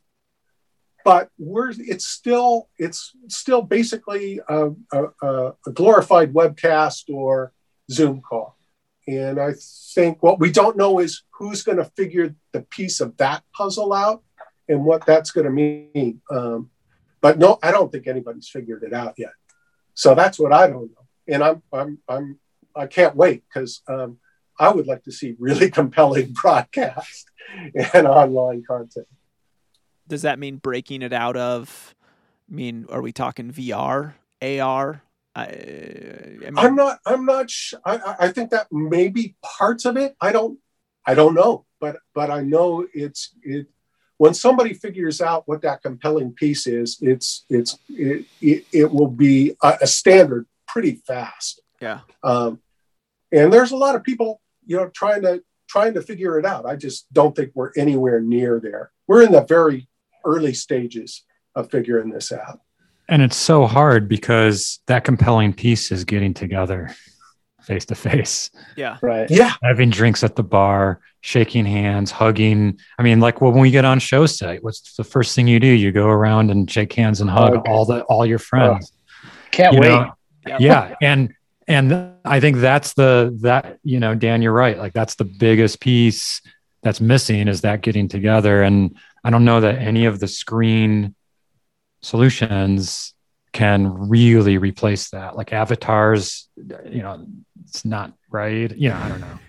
but 1.05 1.29
we're 1.37 1.71
it's 1.77 2.05
still 2.05 2.69
it's 2.77 3.13
still 3.29 3.61
basically 3.61 4.39
a, 4.47 4.69
a, 4.91 5.03
a, 5.23 5.71
glorified 5.73 6.33
webcast 6.33 7.03
or 7.09 7.53
zoom 7.89 8.21
call 8.21 8.59
and 9.18 9.39
i 9.39 9.51
think 9.93 10.22
what 10.22 10.39
we 10.39 10.51
don't 10.51 10.78
know 10.78 10.99
is 10.99 11.24
who's 11.32 11.64
going 11.64 11.78
to 11.78 11.86
figure 11.95 12.36
the 12.51 12.62
piece 12.62 12.99
of 12.99 13.16
that 13.18 13.43
puzzle 13.53 13.93
out 13.93 14.24
and 14.68 14.86
what 14.86 15.05
that's 15.05 15.32
going 15.32 15.45
to 15.45 15.51
mean 15.51 16.22
um, 16.32 16.70
but 17.22 17.38
no 17.38 17.57
i 17.64 17.72
don't 17.72 17.91
think 17.91 18.07
anybody's 18.07 18.49
figured 18.49 18.84
it 18.84 18.93
out 18.93 19.14
yet 19.18 19.32
so 19.99 20.16
that's 20.16 20.39
what 20.39 20.53
I 20.53 20.68
don't 20.68 20.91
know, 20.91 21.07
and 21.28 21.43
I'm 21.43 21.62
I'm 21.74 21.99
I'm 22.07 22.39
I 22.74 22.88
can't 22.88 23.18
wait 23.18 23.43
because 23.53 23.82
um, 23.89 24.18
I 24.57 24.72
would 24.72 24.88
like 24.88 25.03
to 25.03 25.12
see 25.12 25.36
really 25.38 25.70
compelling 25.80 26.32
broadcast 26.32 27.30
and 27.93 28.07
online 28.07 28.64
content. 28.66 29.07
Does 30.07 30.22
that 30.22 30.39
mean 30.39 30.55
breaking 30.55 31.01
it 31.01 31.12
out 31.12 31.36
of? 31.36 31.93
I 32.49 32.55
mean, 32.55 32.86
are 32.89 33.01
we 33.01 33.12
talking 33.12 33.51
VR, 33.51 34.14
AR? 34.41 35.03
I, 35.39 36.47
I 36.47 36.49
mean, 36.49 36.57
I'm 36.57 36.75
not. 36.75 36.99
I'm 37.05 37.25
not. 37.25 37.49
Sh- 37.49 37.73
I, 37.85 38.15
I 38.19 38.27
think 38.29 38.51
that 38.51 38.67
maybe 38.71 39.35
parts 39.43 39.85
of 39.85 39.97
it. 39.97 40.15
I 40.19 40.31
don't. 40.31 40.59
I 41.05 41.15
don't 41.15 41.33
know, 41.33 41.65
but 41.79 41.97
but 42.13 42.29
I 42.29 42.41
know 42.41 42.85
it's 42.93 43.33
it 43.43 43.67
when 44.19 44.33
somebody 44.33 44.73
figures 44.73 45.21
out 45.21 45.47
what 45.47 45.61
that 45.61 45.81
compelling 45.81 46.33
piece 46.33 46.67
is, 46.67 46.97
it's 47.01 47.45
it's 47.49 47.79
it, 47.89 48.25
it, 48.41 48.65
it 48.73 48.91
will 48.91 49.07
be 49.07 49.55
a, 49.63 49.77
a, 49.81 49.87
standard 49.87 50.45
pretty 50.67 50.95
fast. 51.07 51.61
Yeah. 51.81 52.01
Um, 52.21 52.59
and 53.31 53.51
there's 53.51 53.71
a 53.71 53.77
lot 53.77 53.95
of 53.95 54.03
people, 54.03 54.41
you 54.65 54.75
know, 54.75 54.89
trying 54.89 55.21
to 55.21 55.41
trying 55.69 55.93
to 55.93 56.01
figure 56.01 56.37
it 56.37 56.45
out. 56.45 56.65
I 56.65 56.75
just 56.75 57.11
don't 57.13 57.33
think 57.33 57.51
we're 57.55 57.71
anywhere 57.77 58.19
near 58.19 58.59
there. 58.59 58.91
We're 59.07 59.23
in 59.23 59.31
the 59.31 59.45
very 59.45 59.87
early 60.25 60.53
stages 60.53 61.23
of 61.55 61.71
figuring 61.71 62.09
this 62.09 62.33
out. 62.33 62.59
And 63.10 63.22
it's 63.24 63.36
so 63.36 63.66
hard 63.66 64.07
because 64.07 64.80
that 64.86 65.03
compelling 65.03 65.51
piece 65.51 65.91
is 65.91 66.05
getting 66.05 66.34
together 66.34 66.95
face 67.64 67.86
to 67.86 67.95
face. 67.95 68.49
Yeah. 68.76 68.97
Right. 69.01 69.30
Yeah. 69.30 69.53
Having 69.64 69.89
drinks 69.89 70.24
at 70.24 70.36
the 70.36 70.43
bar, 70.43 71.01
shaking 71.22 71.66
hands, 71.66 72.12
hugging. 72.12 72.80
I 72.97 73.03
mean, 73.03 73.20
like 73.20 73.41
when 73.41 73.60
we 73.60 73.72
get 73.72 73.84
on 73.84 73.99
show 73.99 74.26
site, 74.26 74.64
what's 74.64 74.95
the 74.95 75.03
first 75.03 75.36
thing 75.36 75.47
you 75.47 75.60
do? 75.60 75.68
You 75.68 75.91
go 75.91 76.07
around 76.07 76.51
and 76.51 76.70
shake 76.70 76.93
hands 76.93 77.20
and 77.20 77.30
hug 77.30 77.55
okay. 77.55 77.72
all 77.72 77.86
the 77.86 78.03
all 78.03 78.26
your 78.26 78.39
friends. 78.39 78.91
Oh, 78.91 79.30
can't 79.51 79.74
you 79.74 79.82
wait. 79.82 80.07
Yep. 80.47 80.62
Yeah. 80.62 80.95
And 81.01 81.34
and 81.68 82.14
I 82.26 82.39
think 82.39 82.57
that's 82.57 82.93
the 82.93 83.38
that, 83.41 83.78
you 83.84 83.99
know, 83.99 84.16
Dan, 84.16 84.41
you're 84.41 84.53
right. 84.53 84.78
Like 84.78 84.93
that's 84.93 85.16
the 85.16 85.26
biggest 85.26 85.80
piece 85.80 86.41
that's 86.82 87.01
missing 87.01 87.47
is 87.47 87.62
that 87.62 87.82
getting 87.82 88.07
together. 88.07 88.64
And 88.64 88.95
I 89.24 89.30
don't 89.30 89.45
know 89.45 89.62
that 89.62 89.80
any 89.80 90.05
of 90.05 90.20
the 90.20 90.28
screen 90.28 91.14
solutions 92.01 93.13
can 93.51 94.09
really 94.09 94.57
replace 94.57 95.09
that. 95.09 95.35
Like 95.35 95.53
avatars, 95.53 96.47
you 96.57 97.01
know, 97.01 97.25
it's 97.65 97.85
not 97.85 98.13
right. 98.29 98.75
You 98.75 98.89
know, 98.89 98.95
I 98.95 99.09
don't 99.09 99.21
know. 99.21 99.39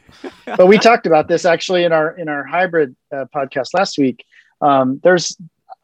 but 0.56 0.66
we 0.66 0.78
talked 0.78 1.06
about 1.06 1.28
this 1.28 1.44
actually 1.44 1.84
in 1.84 1.92
our 1.92 2.12
in 2.12 2.28
our 2.28 2.44
hybrid 2.44 2.96
uh, 3.12 3.26
podcast 3.34 3.68
last 3.74 3.98
week. 3.98 4.24
Um, 4.60 5.00
there's 5.02 5.36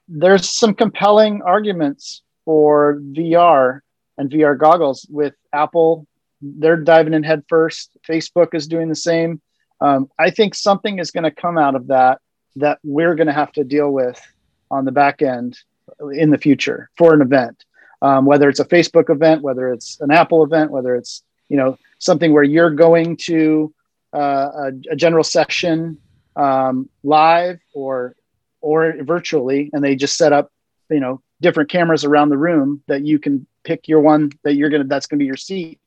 there's 0.09 0.49
some 0.49 0.75
compelling 0.75 1.43
arguments 1.43 2.23
for 2.45 3.01
VR 3.13 3.81
and 4.19 4.31
VR 4.31 4.59
goggles 4.59 5.07
with 5.11 5.35
Apple. 5.53 6.07
They're 6.41 6.77
diving 6.77 7.15
in 7.15 7.23
head 7.23 7.45
first. 7.49 7.97
Facebook 8.09 8.55
is 8.55 8.67
doing 8.67 8.89
the 8.89 8.95
same. 8.95 9.41
Um, 9.81 10.09
I 10.19 10.31
think 10.31 10.55
something 10.55 10.99
is 10.99 11.11
going 11.11 11.25
to 11.25 11.31
come 11.31 11.59
out 11.59 11.75
of 11.75 11.89
that 11.89 12.21
that 12.57 12.79
we're 12.83 13.15
going 13.15 13.27
to 13.27 13.33
have 13.33 13.53
to 13.53 13.65
deal 13.65 13.91
with 13.91 14.21
on 14.71 14.85
the 14.85 14.93
back 14.93 15.21
end 15.23 15.59
in 16.13 16.31
the 16.31 16.39
future 16.39 16.91
for 16.97 17.15
an 17.15 17.21
event, 17.21 17.65
um, 18.03 18.27
whether 18.27 18.49
it's 18.49 18.61
a 18.61 18.65
Facebook 18.65 19.11
event, 19.11 19.43
whether 19.43 19.73
it's 19.73 20.01
an 20.01 20.11
Apple 20.11 20.45
event, 20.45 20.71
whether 20.71 20.97
it's 20.97 21.23
you 21.49 21.57
know 21.57 21.79
something 21.99 22.33
where 22.33 22.43
you're 22.43 22.71
going 22.71 23.17
to 23.17 23.73
uh, 24.15 24.51
a, 24.55 24.93
a, 24.93 24.97
general 24.97 25.25
session 25.25 25.99
um, 26.37 26.89
live 27.03 27.61
or 27.75 28.15
or 28.61 28.95
virtually, 29.03 29.71
and 29.73 29.83
they 29.83 29.95
just 29.97 30.17
set 30.17 30.33
up 30.33 30.53
you 30.91 31.01
know 31.01 31.21
different 31.41 31.71
cameras 31.71 32.05
around 32.05 32.31
the 32.31 32.39
room 32.39 32.83
that 32.87 33.03
you 33.03 33.19
can 33.19 33.47
pick 33.65 33.89
your 33.89 34.01
one 34.01 34.31
that 34.43 34.55
you're 34.55 34.71
gonna 34.71 34.85
that's 34.85 35.07
gonna 35.07 35.19
be 35.19 35.27
your 35.27 35.37
seat 35.37 35.81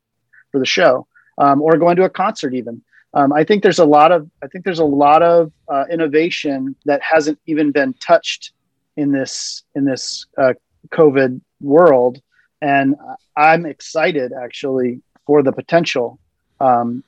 for 0.52 0.60
the 0.60 0.66
show, 0.66 1.08
um, 1.38 1.62
or 1.62 1.78
going 1.78 1.96
to 1.96 2.04
a 2.04 2.10
concert 2.10 2.54
even. 2.54 2.82
Um, 3.14 3.34
I 3.34 3.44
think 3.44 3.64
there's 3.64 3.80
a 3.80 3.86
lot 3.86 4.12
of 4.12 4.30
I 4.44 4.48
think 4.48 4.66
there's 4.66 4.80
a 4.80 4.86
lot 4.86 5.24
of 5.24 5.52
uh, 5.68 5.86
innovation 5.90 6.76
that 6.86 7.02
hasn't 7.02 7.40
even 7.46 7.72
been 7.72 7.94
touched 7.94 8.54
in 9.00 9.12
this 9.12 9.64
in 9.76 9.86
this 9.86 10.26
uh, 10.38 10.54
COVID 10.90 11.40
world, 11.62 12.22
and 12.62 12.96
I'm 13.36 13.66
excited 13.66 14.34
actually 14.34 15.02
for 15.26 15.42
the 15.42 15.54
potential 15.54 16.20
um, 16.60 17.04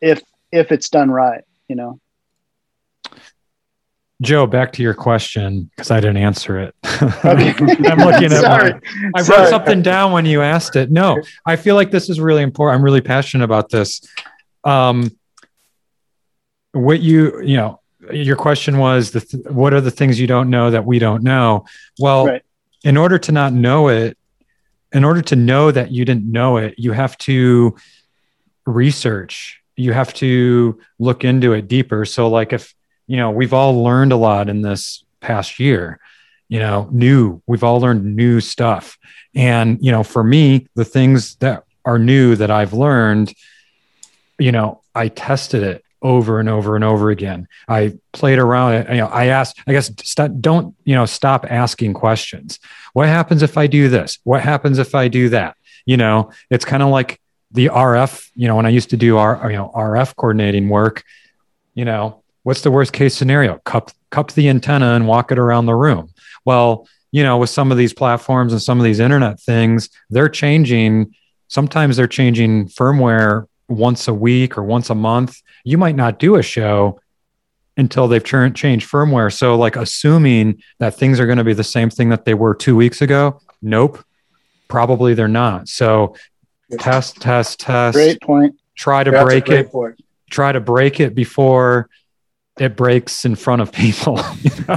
if 0.00 0.22
if 0.50 0.72
it's 0.72 0.88
done 0.88 1.10
right. 1.10 1.44
You 1.68 1.76
know. 1.76 2.00
Joe, 4.22 4.46
back 4.46 4.72
to 4.74 4.82
your 4.82 4.94
question 4.94 5.70
because 5.76 5.90
I 5.90 6.00
didn't 6.00 6.16
answer 6.18 6.58
it. 6.58 6.74
Okay. 6.84 7.50
I'm 7.90 7.98
looking 7.98 8.32
at 8.32 8.42
my, 8.42 8.80
I 9.14 9.22
Sorry. 9.22 9.42
wrote 9.42 9.50
something 9.50 9.82
down 9.82 10.12
when 10.12 10.24
you 10.24 10.40
asked 10.40 10.76
it. 10.76 10.90
No, 10.90 11.20
I 11.44 11.56
feel 11.56 11.74
like 11.74 11.90
this 11.90 12.08
is 12.08 12.20
really 12.20 12.42
important. 12.42 12.78
I'm 12.78 12.84
really 12.84 13.00
passionate 13.00 13.44
about 13.44 13.70
this. 13.70 14.06
Um, 14.62 15.10
what 16.72 17.00
you, 17.00 17.42
you 17.42 17.56
know, 17.56 17.80
your 18.12 18.36
question 18.36 18.78
was 18.78 19.10
the 19.12 19.20
th- 19.20 19.44
what 19.46 19.72
are 19.72 19.80
the 19.80 19.90
things 19.90 20.20
you 20.20 20.26
don't 20.26 20.50
know 20.50 20.70
that 20.70 20.84
we 20.84 20.98
don't 20.98 21.22
know? 21.22 21.64
Well, 21.98 22.26
right. 22.26 22.42
in 22.82 22.96
order 22.96 23.18
to 23.18 23.32
not 23.32 23.52
know 23.52 23.88
it, 23.88 24.18
in 24.92 25.04
order 25.04 25.22
to 25.22 25.36
know 25.36 25.70
that 25.70 25.90
you 25.90 26.04
didn't 26.04 26.30
know 26.30 26.56
it, 26.56 26.74
you 26.78 26.92
have 26.92 27.16
to 27.18 27.76
research. 28.66 29.60
You 29.76 29.92
have 29.92 30.14
to 30.14 30.78
look 30.98 31.24
into 31.24 31.52
it 31.52 31.68
deeper. 31.68 32.04
So, 32.04 32.28
like 32.28 32.52
if 32.52 32.74
you 33.06 33.16
know, 33.16 33.30
we've 33.30 33.52
all 33.52 33.82
learned 33.82 34.12
a 34.12 34.16
lot 34.16 34.48
in 34.48 34.62
this 34.62 35.04
past 35.20 35.58
year, 35.58 35.98
you 36.48 36.58
know, 36.58 36.88
new, 36.90 37.42
we've 37.46 37.64
all 37.64 37.80
learned 37.80 38.16
new 38.16 38.40
stuff. 38.40 38.98
And, 39.34 39.78
you 39.82 39.90
know, 39.90 40.04
for 40.04 40.22
me, 40.22 40.68
the 40.74 40.84
things 40.84 41.36
that 41.36 41.64
are 41.84 41.98
new 41.98 42.36
that 42.36 42.50
I've 42.50 42.72
learned, 42.72 43.34
you 44.38 44.52
know, 44.52 44.82
I 44.94 45.08
tested 45.08 45.62
it 45.62 45.83
over 46.04 46.38
and 46.38 46.50
over 46.50 46.76
and 46.76 46.84
over 46.84 47.10
again. 47.10 47.48
I 47.66 47.94
played 48.12 48.38
around. 48.38 48.88
You 48.90 48.98
know, 48.98 49.06
I 49.06 49.26
asked, 49.26 49.58
I 49.66 49.72
guess, 49.72 49.90
st- 50.04 50.40
don't, 50.40 50.76
you 50.84 50.94
know, 50.94 51.06
stop 51.06 51.46
asking 51.48 51.94
questions. 51.94 52.60
What 52.92 53.08
happens 53.08 53.42
if 53.42 53.56
I 53.56 53.66
do 53.66 53.88
this? 53.88 54.18
What 54.22 54.42
happens 54.42 54.78
if 54.78 54.94
I 54.94 55.08
do 55.08 55.30
that? 55.30 55.56
You 55.86 55.96
know, 55.96 56.30
it's 56.50 56.66
kind 56.66 56.82
of 56.82 56.90
like 56.90 57.20
the 57.50 57.66
RF, 57.66 58.30
you 58.34 58.46
know, 58.46 58.54
when 58.54 58.66
I 58.66 58.68
used 58.68 58.90
to 58.90 58.96
do 58.98 59.16
our, 59.16 59.50
you 59.50 59.56
know, 59.56 59.72
RF 59.74 60.14
coordinating 60.14 60.68
work, 60.68 61.02
you 61.74 61.86
know, 61.86 62.22
what's 62.42 62.60
the 62.60 62.70
worst 62.70 62.92
case 62.92 63.16
scenario? 63.16 63.58
Cup 63.64 63.90
cup 64.10 64.32
the 64.32 64.48
antenna 64.48 64.94
and 64.94 65.08
walk 65.08 65.32
it 65.32 65.38
around 65.38 65.66
the 65.66 65.74
room. 65.74 66.12
Well, 66.44 66.86
you 67.12 67.22
know, 67.22 67.38
with 67.38 67.50
some 67.50 67.72
of 67.72 67.78
these 67.78 67.94
platforms 67.94 68.52
and 68.52 68.62
some 68.62 68.78
of 68.78 68.84
these 68.84 69.00
internet 69.00 69.40
things, 69.40 69.88
they're 70.10 70.28
changing. 70.28 71.14
Sometimes 71.48 71.96
they're 71.96 72.06
changing 72.06 72.68
firmware 72.68 73.46
once 73.68 74.08
a 74.08 74.14
week 74.14 74.58
or 74.58 74.62
once 74.62 74.90
a 74.90 74.94
month. 74.94 75.40
You 75.64 75.78
might 75.78 75.96
not 75.96 76.18
do 76.18 76.36
a 76.36 76.42
show 76.42 77.00
until 77.76 78.08
they've 78.08 78.22
ch- 78.22 78.54
changed 78.54 78.90
firmware. 78.90 79.32
So, 79.32 79.56
like, 79.56 79.76
assuming 79.76 80.62
that 80.78 80.94
things 80.94 81.18
are 81.20 81.26
going 81.26 81.38
to 81.38 81.44
be 81.44 81.54
the 81.54 81.64
same 81.64 81.90
thing 81.90 82.10
that 82.10 82.24
they 82.24 82.34
were 82.34 82.54
two 82.54 82.76
weeks 82.76 83.02
ago, 83.02 83.40
nope, 83.62 84.04
probably 84.68 85.14
they're 85.14 85.28
not. 85.28 85.68
So, 85.68 86.14
test, 86.78 87.20
test, 87.20 87.60
test. 87.60 87.94
Great 87.94 88.20
point. 88.20 88.56
Try 88.76 89.04
to 89.04 89.10
That's 89.10 89.24
break 89.24 89.48
it. 89.48 89.70
Point. 89.70 90.00
Try 90.30 90.52
to 90.52 90.60
break 90.60 91.00
it 91.00 91.14
before 91.14 91.88
it 92.58 92.76
breaks 92.76 93.24
in 93.24 93.34
front 93.34 93.62
of 93.62 93.72
people. 93.72 94.20
you 94.42 94.50
know? 94.68 94.76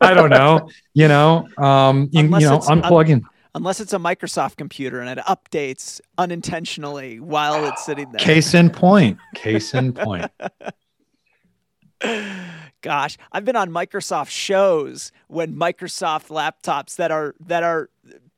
I 0.00 0.14
don't 0.14 0.30
know. 0.30 0.68
You 0.94 1.08
know, 1.08 1.48
um, 1.58 2.08
you, 2.12 2.22
you 2.22 2.28
know, 2.28 2.58
unplugging. 2.58 3.24
Un- 3.24 3.28
unless 3.54 3.80
it's 3.80 3.92
a 3.92 3.98
Microsoft 3.98 4.56
computer 4.56 5.00
and 5.00 5.18
it 5.18 5.24
updates 5.24 6.00
unintentionally 6.18 7.20
while 7.20 7.64
it's 7.66 7.84
sitting 7.84 8.10
there. 8.12 8.18
Case 8.24 8.54
in 8.54 8.70
point. 8.70 9.18
Case 9.34 9.74
in 9.74 9.92
point. 9.92 10.30
Gosh, 12.82 13.16
I've 13.30 13.44
been 13.44 13.56
on 13.56 13.70
Microsoft 13.70 14.30
shows 14.30 15.12
when 15.28 15.54
Microsoft 15.54 16.28
laptops 16.28 16.96
that 16.96 17.12
are 17.12 17.34
that 17.46 17.62
are 17.62 17.90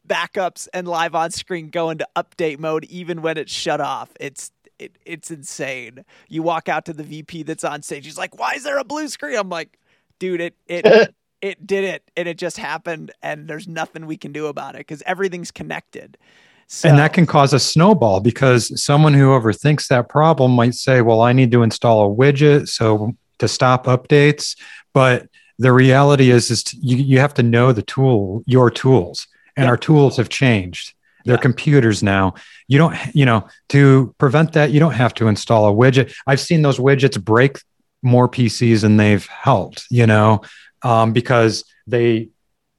backups 0.07 0.69
and 0.75 0.87
live 0.87 1.15
on 1.15 1.31
screen 1.31 1.71
go 1.71 1.89
into 1.89 2.07
update 2.15 2.59
mode 2.59 2.85
even 2.85 3.23
when 3.23 3.39
it's 3.39 3.53
shut 3.53 3.81
off. 3.81 4.11
It's 4.21 4.51
it, 4.79 4.99
it's 5.07 5.31
insane. 5.31 6.05
You 6.29 6.43
walk 6.43 6.69
out 6.69 6.85
to 6.87 6.93
the 6.93 7.05
VP 7.05 7.45
that's 7.45 7.65
on 7.65 7.83
stage. 7.83 8.05
He's 8.05 8.19
like, 8.19 8.39
"Why 8.39 8.55
is 8.55 8.65
there 8.65 8.79
a 8.79 8.85
blue 8.85 9.09
screen?" 9.09 9.39
I'm 9.39 9.49
like, 9.49 9.79
"Dude, 10.19 10.43
it 10.43 10.57
it 10.67 11.15
it 11.45 11.67
did 11.67 11.85
it, 11.85 12.11
and 12.17 12.27
it 12.27 12.39
just 12.39 12.57
happened, 12.57 13.13
and 13.23 13.49
there's 13.49 13.69
nothing 13.69 14.07
we 14.07 14.17
can 14.17 14.33
do 14.33 14.47
about 14.47 14.75
it 14.75 14.79
because 14.79 15.03
everything's 15.07 15.51
connected." 15.51 16.17
So, 16.67 16.89
and 16.89 16.99
that 16.99 17.13
can 17.13 17.27
cause 17.27 17.53
a 17.53 17.61
snowball 17.61 18.21
because 18.21 18.83
someone 18.83 19.13
who 19.13 19.29
overthinks 19.29 19.89
that 19.89 20.09
problem 20.09 20.53
might 20.53 20.75
say, 20.75 21.03
"Well, 21.03 21.21
I 21.21 21.33
need 21.33 21.51
to 21.53 21.63
install 21.63 22.11
a 22.11 22.15
widget 22.15 22.69
so 22.69 23.15
to 23.39 23.49
stop 23.49 23.85
updates," 23.85 24.57
but 24.95 25.29
the 25.59 25.73
reality 25.73 26.31
is, 26.31 26.51
is 26.51 26.65
you, 26.75 26.97
you 26.97 27.19
have 27.19 27.35
to 27.35 27.43
know 27.43 27.73
the 27.73 27.83
tool, 27.83 28.43
your 28.47 28.71
tools, 28.71 29.27
and 29.57 29.69
our 29.69 29.77
tools 29.77 30.17
have 30.17 30.29
changed. 30.29 30.95
They're 31.25 31.37
yeah. 31.37 31.41
computers 31.41 32.03
now. 32.03 32.35
You 32.69 32.79
don't, 32.79 32.97
you 33.15 33.25
know, 33.25 33.49
to 33.71 34.15
prevent 34.19 34.53
that, 34.55 34.73
you 34.73 34.81
don't 34.81 34.95
have 34.95 35.15
to 35.15 35.29
install 35.29 35.69
a 35.69 35.73
widget. 35.73 36.15
I've 36.27 36.41
seen 36.41 36.63
those 36.63 36.79
widgets 36.79 37.23
break 37.23 37.59
more 38.03 38.29
PCs 38.29 38.83
than 38.83 38.99
they've 38.99 39.27
helped, 39.27 39.87
you 39.91 40.07
know, 40.07 40.43
um, 40.85 41.13
because 41.13 41.65
they 41.87 42.29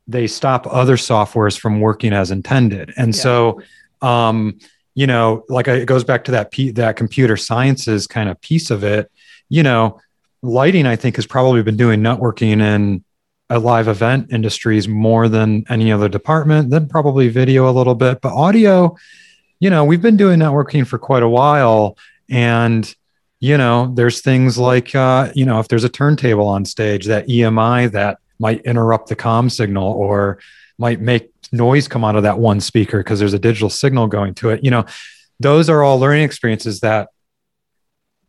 they 0.07 0.27
stop 0.27 0.67
other 0.69 0.95
softwares 0.95 1.59
from 1.59 1.81
working 1.81 2.13
as 2.13 2.31
intended. 2.31 2.93
And 2.95 3.15
yeah. 3.15 3.21
so, 3.21 3.61
um, 4.01 4.59
you 4.93 5.07
know, 5.07 5.43
like 5.49 5.67
it 5.67 5.87
goes 5.87 6.03
back 6.03 6.23
to 6.25 6.31
that 6.31 6.51
P, 6.51 6.71
that 6.71 6.95
computer 6.95 7.35
sciences 7.35 8.07
kind 8.07 8.29
of 8.29 8.39
piece 8.39 8.69
of 8.71 8.83
it. 8.83 9.11
You 9.49 9.63
know, 9.63 9.99
lighting 10.41 10.85
I 10.85 10.95
think 10.95 11.15
has 11.15 11.25
probably 11.25 11.63
been 11.63 11.75
doing 11.75 12.01
networking 12.01 12.61
and 12.61 13.03
a 13.49 13.59
live 13.59 13.87
event 13.87 14.31
industries 14.31 14.87
more 14.87 15.27
than 15.27 15.65
any 15.69 15.91
other 15.91 16.09
department, 16.09 16.69
then 16.69 16.87
probably 16.87 17.27
video 17.27 17.69
a 17.69 17.73
little 17.73 17.93
bit, 17.95 18.21
but 18.21 18.33
audio, 18.33 18.95
you 19.59 19.69
know, 19.69 19.85
we've 19.85 20.01
been 20.01 20.17
doing 20.17 20.39
networking 20.39 20.85
for 20.85 20.97
quite 20.97 21.23
a 21.23 21.29
while. 21.29 21.97
And, 22.29 22.93
you 23.45 23.59
know, 23.59 23.91
there's 23.93 24.21
things 24.21 24.57
like, 24.57 24.95
uh, 24.95 25.31
you 25.35 25.45
know, 25.45 25.59
if 25.59 25.67
there's 25.67 25.83
a 25.83 25.89
turntable 25.89 26.47
on 26.47 26.65
stage, 26.65 27.05
that 27.05 27.27
EMI 27.27 27.91
that 27.91 28.17
might 28.39 28.61
interrupt 28.61 29.07
the 29.07 29.15
com 29.15 29.51
signal 29.51 29.87
or 29.87 30.39
might 30.79 30.99
make 30.99 31.31
noise 31.51 31.87
come 31.87 32.03
out 32.03 32.15
of 32.15 32.23
that 32.23 32.39
one 32.39 32.59
speaker 32.59 32.97
because 32.97 33.19
there's 33.19 33.35
a 33.35 33.39
digital 33.39 33.69
signal 33.69 34.07
going 34.07 34.33
to 34.33 34.49
it. 34.49 34.63
You 34.63 34.71
know, 34.71 34.85
those 35.39 35.69
are 35.69 35.83
all 35.83 35.99
learning 35.99 36.23
experiences 36.23 36.79
that 36.79 37.09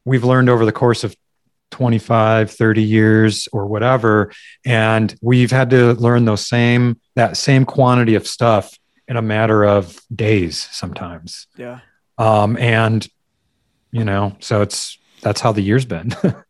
we've 0.05 0.23
learned 0.23 0.51
over 0.51 0.67
the 0.67 0.73
course 0.73 1.03
of 1.03 1.17
25 1.71 2.51
30 2.51 2.83
years 2.83 3.49
or 3.55 3.67
whatever. 3.67 4.31
And 4.67 5.17
we've 5.23 5.51
had 5.51 5.71
to 5.71 5.95
learn 5.95 6.27
those 6.27 6.47
same 6.47 7.01
that 7.15 7.39
same 7.39 7.65
quantity 7.65 8.17
of 8.17 8.27
stuff 8.27 8.79
in 9.09 9.17
a 9.17 9.23
matter 9.23 9.65
of 9.65 9.99
days 10.15 10.69
sometimes. 10.73 11.47
Yeah. 11.57 11.81
Um 12.19 12.59
and 12.59 13.09
you 13.93 14.05
know 14.05 14.37
so 14.41 14.61
it's 14.61 14.99
that's 15.27 15.41
how 15.41 15.53
the 15.53 15.63
year's 15.63 15.85
been. 15.85 16.15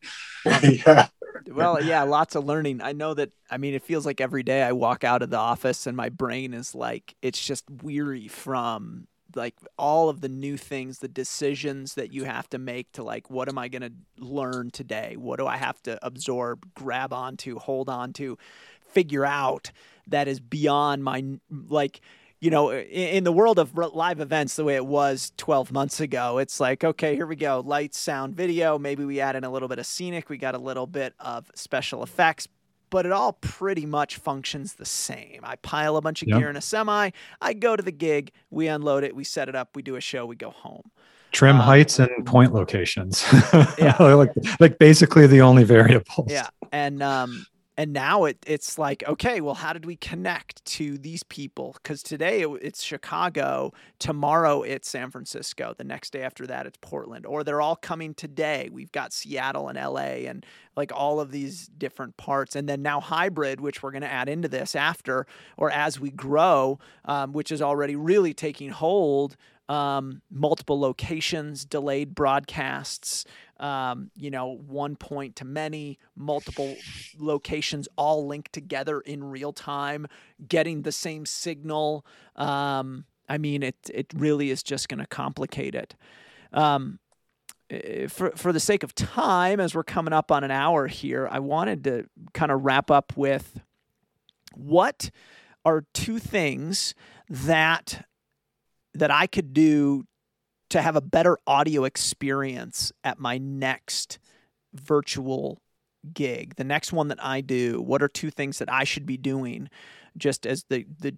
Yeah. 0.62 1.08
Well 1.50 1.82
yeah 1.82 2.04
lots 2.04 2.36
of 2.36 2.44
learning. 2.44 2.80
I 2.80 2.92
know 2.92 3.14
that 3.14 3.32
i 3.50 3.56
mean 3.56 3.74
it 3.74 3.82
feels 3.82 4.06
like 4.06 4.20
every 4.20 4.44
day 4.44 4.62
i 4.62 4.70
walk 4.70 5.02
out 5.02 5.22
of 5.22 5.30
the 5.30 5.36
office 5.36 5.88
and 5.88 5.96
my 5.96 6.08
brain 6.08 6.54
is 6.54 6.72
like 6.72 7.16
it's 7.20 7.44
just 7.44 7.64
weary 7.82 8.28
from 8.28 9.08
like 9.34 9.54
all 9.78 10.08
of 10.08 10.20
the 10.20 10.28
new 10.28 10.56
things, 10.56 10.98
the 10.98 11.08
decisions 11.08 11.94
that 11.94 12.12
you 12.12 12.24
have 12.24 12.48
to 12.50 12.58
make 12.58 12.90
to 12.92 13.02
like, 13.02 13.28
what 13.28 13.48
am 13.48 13.58
I 13.58 13.68
going 13.68 13.82
to 13.82 13.92
learn 14.18 14.70
today? 14.70 15.16
What 15.16 15.38
do 15.38 15.46
I 15.46 15.56
have 15.56 15.82
to 15.82 15.98
absorb, 16.04 16.66
grab 16.74 17.12
onto, 17.12 17.58
hold 17.58 17.88
on 17.88 18.12
to, 18.14 18.38
figure 18.92 19.26
out 19.26 19.72
that 20.06 20.28
is 20.28 20.40
beyond 20.40 21.04
my, 21.04 21.24
like, 21.50 22.00
you 22.40 22.50
know, 22.50 22.72
in 22.72 23.24
the 23.24 23.32
world 23.32 23.58
of 23.58 23.76
live 23.76 24.20
events, 24.20 24.56
the 24.56 24.64
way 24.64 24.76
it 24.76 24.84
was 24.84 25.32
12 25.38 25.72
months 25.72 26.00
ago, 26.00 26.38
it's 26.38 26.60
like, 26.60 26.84
okay, 26.84 27.14
here 27.14 27.26
we 27.26 27.36
go 27.36 27.62
lights, 27.64 27.98
sound, 27.98 28.34
video. 28.34 28.78
Maybe 28.78 29.04
we 29.04 29.20
add 29.20 29.36
in 29.36 29.44
a 29.44 29.50
little 29.50 29.68
bit 29.68 29.78
of 29.78 29.86
scenic. 29.86 30.28
We 30.28 30.36
got 30.36 30.54
a 30.54 30.58
little 30.58 30.86
bit 30.86 31.14
of 31.18 31.50
special 31.54 32.02
effects, 32.02 32.46
but 32.90 33.06
it 33.06 33.12
all 33.12 33.32
pretty 33.34 33.86
much 33.86 34.16
functions 34.16 34.74
the 34.74 34.84
same. 34.84 35.40
I 35.44 35.56
pile 35.56 35.96
a 35.96 36.02
bunch 36.02 36.22
of 36.22 36.28
gear 36.28 36.50
in 36.50 36.56
a 36.56 36.60
semi, 36.60 37.10
I 37.40 37.52
go 37.54 37.74
to 37.74 37.82
the 37.82 37.92
gig, 37.92 38.32
we 38.50 38.68
unload 38.68 39.02
it, 39.02 39.16
we 39.16 39.24
set 39.24 39.48
it 39.48 39.54
up, 39.54 39.74
we 39.74 39.82
do 39.82 39.96
a 39.96 40.00
show, 40.00 40.26
we 40.26 40.36
go 40.36 40.50
home. 40.50 40.90
Trim 41.32 41.56
um, 41.56 41.62
heights 41.62 41.98
and 41.98 42.26
point 42.26 42.52
locations. 42.52 43.24
yeah. 43.78 43.96
like, 43.98 44.30
like 44.60 44.78
basically 44.78 45.26
the 45.26 45.40
only 45.40 45.64
variables. 45.64 46.30
Yeah. 46.30 46.48
And 46.70 47.02
um 47.02 47.46
and 47.76 47.92
now 47.92 48.24
it, 48.24 48.38
it's 48.46 48.78
like 48.78 49.04
okay 49.06 49.40
well 49.40 49.54
how 49.54 49.72
did 49.72 49.84
we 49.84 49.96
connect 49.96 50.64
to 50.64 50.98
these 50.98 51.22
people? 51.22 51.76
Because 51.82 52.02
today 52.02 52.42
it, 52.42 52.48
it's 52.62 52.82
chicago 52.82 53.72
tomorrow 53.98 54.62
it's 54.62 54.88
san 54.88 55.10
francisco 55.10 55.74
the 55.76 55.84
next 55.84 56.12
day 56.12 56.22
after 56.22 56.46
that 56.46 56.66
it's 56.66 56.78
portland 56.80 57.26
or 57.26 57.44
they're 57.44 57.60
all 57.60 57.76
coming 57.76 58.14
today. 58.14 58.68
We've 58.72 58.92
got 58.92 59.12
seattle 59.12 59.68
and 59.68 59.78
la 59.78 60.00
and 60.00 60.44
like 60.76 60.92
all 60.94 61.20
of 61.20 61.30
these 61.30 61.68
different 61.78 62.16
parts. 62.16 62.54
And 62.54 62.68
then 62.68 62.82
now 62.82 63.00
hybrid 63.00 63.60
which 63.60 63.82
we're 63.82 63.92
going 63.92 64.02
to 64.02 64.12
add 64.12 64.28
into 64.28 64.48
this 64.48 64.74
after 64.74 65.26
or 65.56 65.70
as 65.70 65.98
we 66.00 66.10
grow 66.10 66.78
um, 67.04 67.32
which 67.32 67.52
is 67.52 67.62
already 67.62 67.96
really 67.96 68.34
taking 68.34 68.70
hold 68.70 69.36
um, 69.68 70.22
multiple 70.30 70.78
locations, 70.78 71.64
delayed 71.64 72.14
broadcasts, 72.14 73.24
um, 73.58 74.10
you 74.14 74.30
know, 74.30 74.58
one 74.66 74.96
point 74.96 75.36
to 75.36 75.44
many, 75.44 75.98
multiple 76.14 76.76
locations 77.18 77.88
all 77.96 78.26
linked 78.26 78.52
together 78.52 79.00
in 79.00 79.24
real 79.24 79.52
time, 79.52 80.06
getting 80.46 80.82
the 80.82 80.92
same 80.92 81.26
signal. 81.26 82.06
Um, 82.36 83.06
I 83.28 83.38
mean, 83.38 83.62
it 83.62 83.76
it 83.92 84.06
really 84.14 84.50
is 84.50 84.62
just 84.62 84.88
going 84.88 85.00
to 85.00 85.06
complicate 85.06 85.74
it. 85.74 85.96
Um, 86.52 87.00
eh, 87.70 88.06
for 88.06 88.30
for 88.36 88.52
the 88.52 88.60
sake 88.60 88.82
of 88.82 88.94
time, 88.94 89.58
as 89.58 89.74
we're 89.74 89.84
coming 89.84 90.12
up 90.12 90.30
on 90.30 90.44
an 90.44 90.50
hour 90.50 90.86
here, 90.86 91.28
I 91.30 91.40
wanted 91.40 91.82
to 91.84 92.06
kind 92.34 92.52
of 92.52 92.64
wrap 92.64 92.90
up 92.90 93.16
with 93.16 93.60
what 94.54 95.10
are 95.64 95.84
two 95.92 96.18
things 96.18 96.94
that 97.28 98.06
that 98.98 99.10
I 99.10 99.26
could 99.26 99.52
do 99.52 100.04
to 100.70 100.82
have 100.82 100.96
a 100.96 101.00
better 101.00 101.38
audio 101.46 101.84
experience 101.84 102.92
at 103.04 103.18
my 103.18 103.38
next 103.38 104.18
virtual 104.74 105.60
gig, 106.12 106.56
the 106.56 106.64
next 106.64 106.92
one 106.92 107.08
that 107.08 107.22
I 107.24 107.40
do, 107.40 107.80
what 107.80 108.02
are 108.02 108.08
two 108.08 108.30
things 108.30 108.58
that 108.58 108.70
I 108.70 108.84
should 108.84 109.06
be 109.06 109.16
doing 109.16 109.68
just 110.16 110.46
as 110.46 110.64
the 110.68 110.86
the 111.00 111.14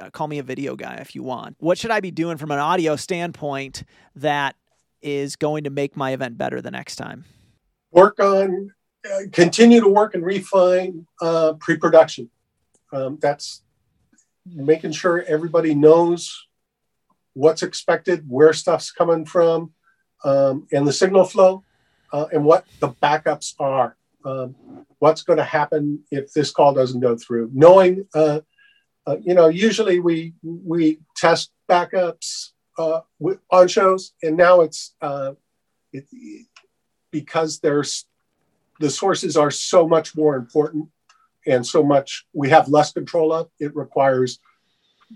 uh, 0.00 0.10
call 0.10 0.26
me 0.26 0.38
a 0.38 0.42
video 0.42 0.74
guy 0.74 0.94
if 0.94 1.14
you 1.14 1.22
want. 1.22 1.56
What 1.60 1.78
should 1.78 1.90
I 1.92 2.00
be 2.00 2.10
doing 2.10 2.36
from 2.36 2.50
an 2.50 2.58
audio 2.58 2.96
standpoint 2.96 3.84
that 4.16 4.56
is 5.00 5.36
going 5.36 5.64
to 5.64 5.70
make 5.70 5.96
my 5.96 6.10
event 6.10 6.36
better 6.36 6.60
the 6.60 6.70
next 6.70 6.96
time? 6.96 7.24
Work 7.92 8.18
on, 8.18 8.72
uh, 9.04 9.20
continue 9.32 9.80
to 9.80 9.88
work 9.88 10.14
and 10.14 10.24
refine 10.24 11.06
uh, 11.20 11.54
pre-production. 11.54 12.30
Um, 12.92 13.18
that's 13.20 13.62
making 14.44 14.92
sure 14.92 15.22
everybody 15.28 15.74
knows 15.74 16.48
what's 17.34 17.62
expected, 17.62 18.24
where 18.28 18.52
stuff's 18.52 18.90
coming 18.90 19.24
from, 19.24 19.72
um, 20.24 20.66
and 20.72 20.86
the 20.86 20.92
signal 20.92 21.24
flow, 21.24 21.64
uh, 22.12 22.26
and 22.32 22.44
what 22.44 22.64
the 22.80 22.88
backups 22.88 23.54
are. 23.58 23.96
Um, 24.24 24.54
what's 24.98 25.22
going 25.22 25.38
to 25.38 25.44
happen 25.44 26.00
if 26.10 26.32
this 26.32 26.50
call 26.50 26.74
doesn't 26.74 27.00
go 27.00 27.16
through? 27.16 27.50
Knowing, 27.54 28.06
uh, 28.14 28.40
uh, 29.06 29.16
you 29.22 29.34
know, 29.34 29.48
usually 29.48 29.98
we 30.00 30.34
we 30.42 31.00
test 31.16 31.52
backups 31.68 32.50
uh, 32.78 33.00
on 33.50 33.68
shows, 33.68 34.12
and 34.22 34.36
now 34.36 34.60
it's 34.60 34.94
uh, 35.00 35.32
it, 35.92 36.04
because 37.10 37.60
there's 37.60 38.06
the 38.78 38.90
sources 38.90 39.36
are 39.36 39.50
so 39.50 39.86
much 39.86 40.16
more 40.16 40.36
important 40.36 40.88
and 41.46 41.66
so 41.66 41.82
much 41.82 42.26
we 42.32 42.50
have 42.50 42.68
less 42.68 42.92
control 42.92 43.32
of. 43.32 43.48
It 43.58 43.74
requires 43.74 44.38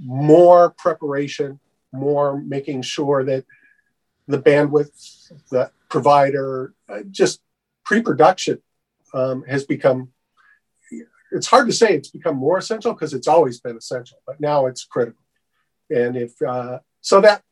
more 0.00 0.70
preparation 0.70 1.60
more 1.94 2.40
making 2.40 2.82
sure 2.82 3.24
that 3.24 3.44
the 4.26 4.38
bandwidth, 4.38 5.32
the 5.50 5.70
provider, 5.88 6.74
uh, 6.88 7.00
just 7.10 7.40
pre-production 7.84 8.60
um, 9.12 9.44
has 9.46 9.64
become. 9.64 10.10
It's 11.32 11.46
hard 11.46 11.66
to 11.66 11.72
say 11.72 11.94
it's 11.94 12.10
become 12.10 12.36
more 12.36 12.58
essential 12.58 12.92
because 12.92 13.12
it's 13.12 13.26
always 13.26 13.60
been 13.60 13.76
essential, 13.76 14.18
but 14.26 14.40
now 14.40 14.66
it's 14.66 14.84
critical. 14.84 15.20
And 15.90 16.16
if 16.16 16.40
uh, 16.40 16.78
so, 17.00 17.20
that 17.20 17.42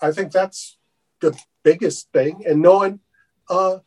I 0.00 0.12
think 0.12 0.32
that's 0.32 0.78
the 1.20 1.36
biggest 1.62 2.10
thing, 2.12 2.44
and 2.46 2.60
knowing, 2.60 3.00
uh, 3.48 3.78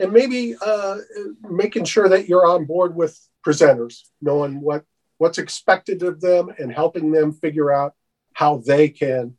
and 0.00 0.12
maybe 0.12 0.54
uh, 0.64 0.98
making 1.42 1.84
sure 1.84 2.08
that 2.08 2.28
you're 2.28 2.46
on 2.46 2.64
board 2.64 2.94
with 2.94 3.18
presenters, 3.46 4.00
knowing 4.22 4.60
what 4.60 4.84
what's 5.18 5.38
expected 5.38 6.02
of 6.02 6.20
them, 6.20 6.50
and 6.58 6.72
helping 6.72 7.10
them 7.10 7.32
figure 7.32 7.72
out 7.72 7.94
how 8.32 8.58
they 8.58 8.88
can 8.88 9.36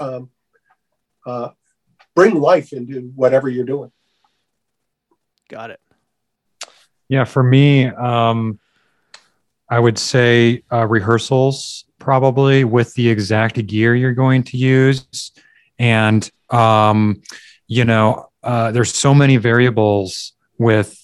um, 0.00 0.30
uh, 1.26 1.50
bring 2.14 2.34
life 2.34 2.72
into 2.72 3.12
whatever 3.14 3.48
you're 3.48 3.64
doing. 3.64 3.92
Got 5.48 5.70
it. 5.70 5.80
Yeah, 7.08 7.24
for 7.24 7.42
me, 7.42 7.86
um, 7.86 8.60
I 9.68 9.78
would 9.78 9.98
say 9.98 10.62
uh, 10.72 10.86
rehearsals 10.86 11.84
probably 11.98 12.64
with 12.64 12.94
the 12.94 13.08
exact 13.08 13.64
gear 13.66 13.94
you're 13.94 14.14
going 14.14 14.44
to 14.44 14.56
use, 14.56 15.32
and 15.78 16.28
um, 16.50 17.22
you 17.66 17.84
know, 17.84 18.30
uh, 18.42 18.70
there's 18.72 18.94
so 18.94 19.14
many 19.14 19.36
variables 19.36 20.32
with 20.58 20.96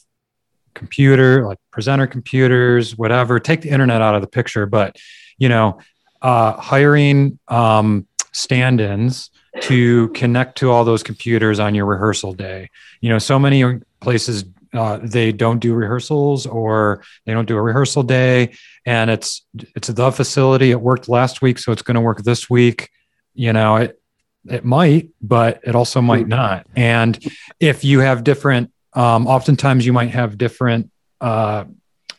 computer, 0.75 1.47
like 1.47 1.59
presenter 1.71 2.07
computers, 2.07 2.97
whatever. 2.97 3.41
Take 3.41 3.63
the 3.63 3.71
internet 3.71 4.01
out 4.01 4.15
of 4.15 4.21
the 4.21 4.29
picture, 4.29 4.67
but 4.67 4.97
you 5.39 5.49
know, 5.49 5.79
uh, 6.23 6.53
hiring 6.53 7.39
um, 7.49 8.07
stand-ins 8.37 9.31
to 9.63 10.09
connect 10.09 10.59
to 10.59 10.71
all 10.71 10.85
those 10.85 11.03
computers 11.03 11.59
on 11.59 11.75
your 11.75 11.87
rehearsal 11.87 12.35
day. 12.35 12.69
You 13.01 13.09
know, 13.09 13.19
so 13.19 13.39
many 13.39 13.81
places 14.01 14.45
uh, 14.75 14.99
they 15.03 15.33
don't 15.33 15.59
do 15.59 15.73
rehearsals 15.73 16.47
or 16.47 17.03
they 17.25 17.33
don't 17.33 17.49
do 17.49 17.57
a 17.57 17.63
rehearsal 17.63 18.03
day, 18.03 18.55
and 18.85 19.11
it's 19.11 19.43
it's 19.75 19.89
the 19.89 20.13
facility. 20.13 20.71
It 20.71 20.81
worked 20.81 21.09
last 21.09 21.41
week, 21.41 21.59
so 21.59 21.73
it's 21.73 21.83
going 21.83 21.95
to 21.95 22.01
work 22.01 22.23
this 22.23 22.51
week. 22.51 22.91
You 23.35 23.55
know, 23.55 23.77
it 23.77 23.99
it 24.47 24.65
might, 24.65 25.09
but 25.23 25.61
it 25.65 25.75
also 25.75 26.03
might 26.03 26.25
hmm. 26.25 26.31
not. 26.31 26.67
And 26.77 27.19
if 27.59 27.85
you 27.85 28.01
have 28.01 28.23
different, 28.23 28.71
um, 28.93 29.27
oftentimes 29.27 29.87
you 29.87 29.95
might 29.95 30.11
have 30.11 30.37
different 30.37 30.91
uh, 31.23 31.65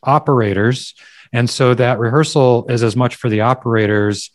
operators, 0.02 0.96
and 1.32 1.48
so 1.48 1.76
that 1.76 2.00
rehearsal 2.00 2.66
is 2.70 2.82
as 2.82 2.96
much 2.96 3.16
for 3.16 3.30
the 3.30 3.42
operators 3.42 4.32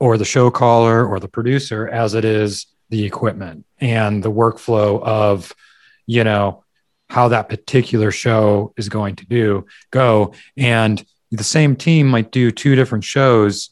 or 0.00 0.16
the 0.16 0.24
show 0.24 0.50
caller 0.50 1.06
or 1.06 1.20
the 1.20 1.28
producer 1.28 1.86
as 1.88 2.14
it 2.14 2.24
is 2.24 2.66
the 2.88 3.04
equipment 3.04 3.64
and 3.78 4.22
the 4.22 4.32
workflow 4.32 5.00
of 5.02 5.54
you 6.06 6.24
know 6.24 6.64
how 7.08 7.28
that 7.28 7.48
particular 7.48 8.10
show 8.10 8.72
is 8.76 8.88
going 8.88 9.16
to 9.16 9.26
do 9.26 9.66
go. 9.90 10.32
And 10.56 11.04
the 11.30 11.44
same 11.44 11.76
team 11.76 12.06
might 12.06 12.32
do 12.32 12.50
two 12.50 12.74
different 12.74 13.04
shows 13.04 13.70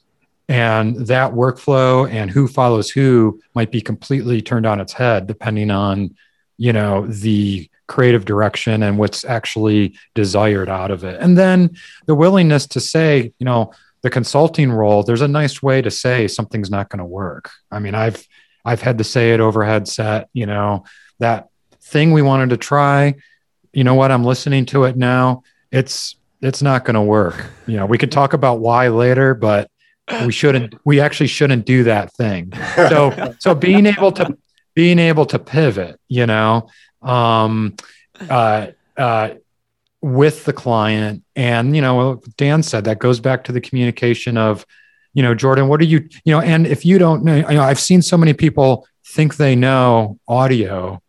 and 0.49 0.97
that 1.07 1.33
workflow 1.33 2.11
and 2.11 2.31
who 2.31 2.49
follows 2.49 2.91
who 2.91 3.41
might 3.55 3.71
be 3.71 3.81
completely 3.81 4.41
turned 4.41 4.67
on 4.67 4.81
its 4.81 4.93
head 4.93 5.27
depending 5.27 5.71
on 5.71 6.15
you 6.57 6.73
know 6.73 7.07
the 7.07 7.69
creative 7.87 8.25
direction 8.25 8.83
and 8.83 8.99
what's 8.99 9.25
actually 9.25 9.97
desired 10.15 10.69
out 10.69 10.91
of 10.91 11.05
it. 11.05 11.19
And 11.21 11.39
then 11.39 11.77
the 12.07 12.15
willingness 12.15 12.67
to 12.69 12.81
say 12.81 13.33
you 13.39 13.45
know 13.45 13.73
the 14.03 14.11
consulting 14.11 14.71
role, 14.71 15.03
there's 15.03 15.23
a 15.23 15.29
nice 15.29 15.63
way 15.63 15.83
to 15.83 15.91
say 15.91 16.29
something's 16.29 16.71
not 16.71 16.89
going 16.89 16.99
to 16.99 17.05
work. 17.05 17.51
I 17.71 17.79
mean, 17.79 17.95
I've 17.95 18.27
I've 18.65 18.83
had 18.83 18.99
to 18.99 19.05
say 19.05 19.33
it 19.33 19.41
over 19.41 19.65
headset, 19.65 20.29
you 20.33 20.47
know, 20.47 20.85
that 21.21 21.49
thing 21.81 22.13
we 22.13 22.23
wanted 22.23 22.51
to 22.51 22.57
try, 22.57 23.15
you 23.73 23.85
know 23.85 23.95
what, 23.95 24.11
I'm 24.11 24.25
listening 24.25 24.67
to 24.67 24.85
it 24.85 24.97
now. 24.97 25.43
It's 25.71 26.17
it's 26.41 26.63
not 26.63 26.85
going 26.85 26.95
to 26.95 27.03
work. 27.03 27.47
You 27.67 27.77
know, 27.77 27.87
we 27.87 27.99
could 27.99 28.13
talk 28.13 28.33
about 28.33 28.61
why 28.61 28.89
later, 28.89 29.35
but 29.35 29.71
we 30.25 30.33
shouldn't 30.33 30.75
we 30.85 31.01
actually 31.01 31.27
shouldn't 31.27 31.67
do 31.67 31.85
that 31.85 32.13
thing. 32.15 32.53
So 32.77 33.35
so 33.39 33.55
being 33.55 33.87
able 33.87 34.13
to 34.13 34.37
being 34.75 34.99
able 34.99 35.27
to 35.27 35.39
pivot, 35.39 36.01
you 36.09 36.27
know, 36.27 36.69
um 37.03 37.77
uh 38.29 38.69
uh 38.97 39.31
with 40.01 40.45
the 40.45 40.53
client. 40.53 41.25
And 41.37 41.75
you 41.75 41.83
know 41.83 42.21
dan 42.37 42.63
said 42.63 42.85
that 42.85 42.99
goes 42.99 43.21
back 43.21 43.45
to 43.45 43.53
the 43.53 43.61
communication 43.61 44.37
of 44.37 44.67
you 45.15 45.23
know 45.23 45.35
jordan 45.35 45.69
what 45.69 45.81
are 45.81 45.85
you 45.85 46.07
you 46.25 46.33
know 46.33 46.41
and 46.41 46.67
if 46.67 46.85
you 46.85 46.99
don't 46.99 47.25
know 47.25 47.37
you 47.37 47.43
know 47.43 47.63
i've 47.63 47.81
seen 47.81 48.03
so 48.03 48.17
many 48.17 48.35
people 48.35 48.87
think 49.07 49.37
they 49.37 49.57
know 49.57 50.19
audio 50.29 51.01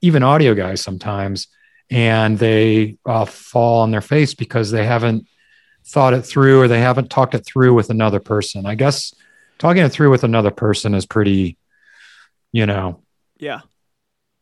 even 0.00 0.22
audio 0.22 0.54
guys 0.54 0.80
sometimes 0.80 1.48
and 1.90 2.38
they 2.38 2.96
uh, 3.06 3.24
fall 3.24 3.82
on 3.82 3.90
their 3.90 4.00
face 4.00 4.34
because 4.34 4.70
they 4.70 4.84
haven't 4.84 5.28
thought 5.86 6.14
it 6.14 6.22
through 6.22 6.60
or 6.60 6.68
they 6.68 6.80
haven't 6.80 7.10
talked 7.10 7.34
it 7.34 7.44
through 7.44 7.74
with 7.74 7.90
another 7.90 8.20
person. 8.20 8.66
I 8.66 8.74
guess 8.74 9.14
talking 9.58 9.82
it 9.82 9.92
through 9.92 10.10
with 10.10 10.24
another 10.24 10.50
person 10.50 10.94
is 10.94 11.06
pretty 11.06 11.56
you 12.52 12.66
know 12.66 13.02
yeah 13.38 13.60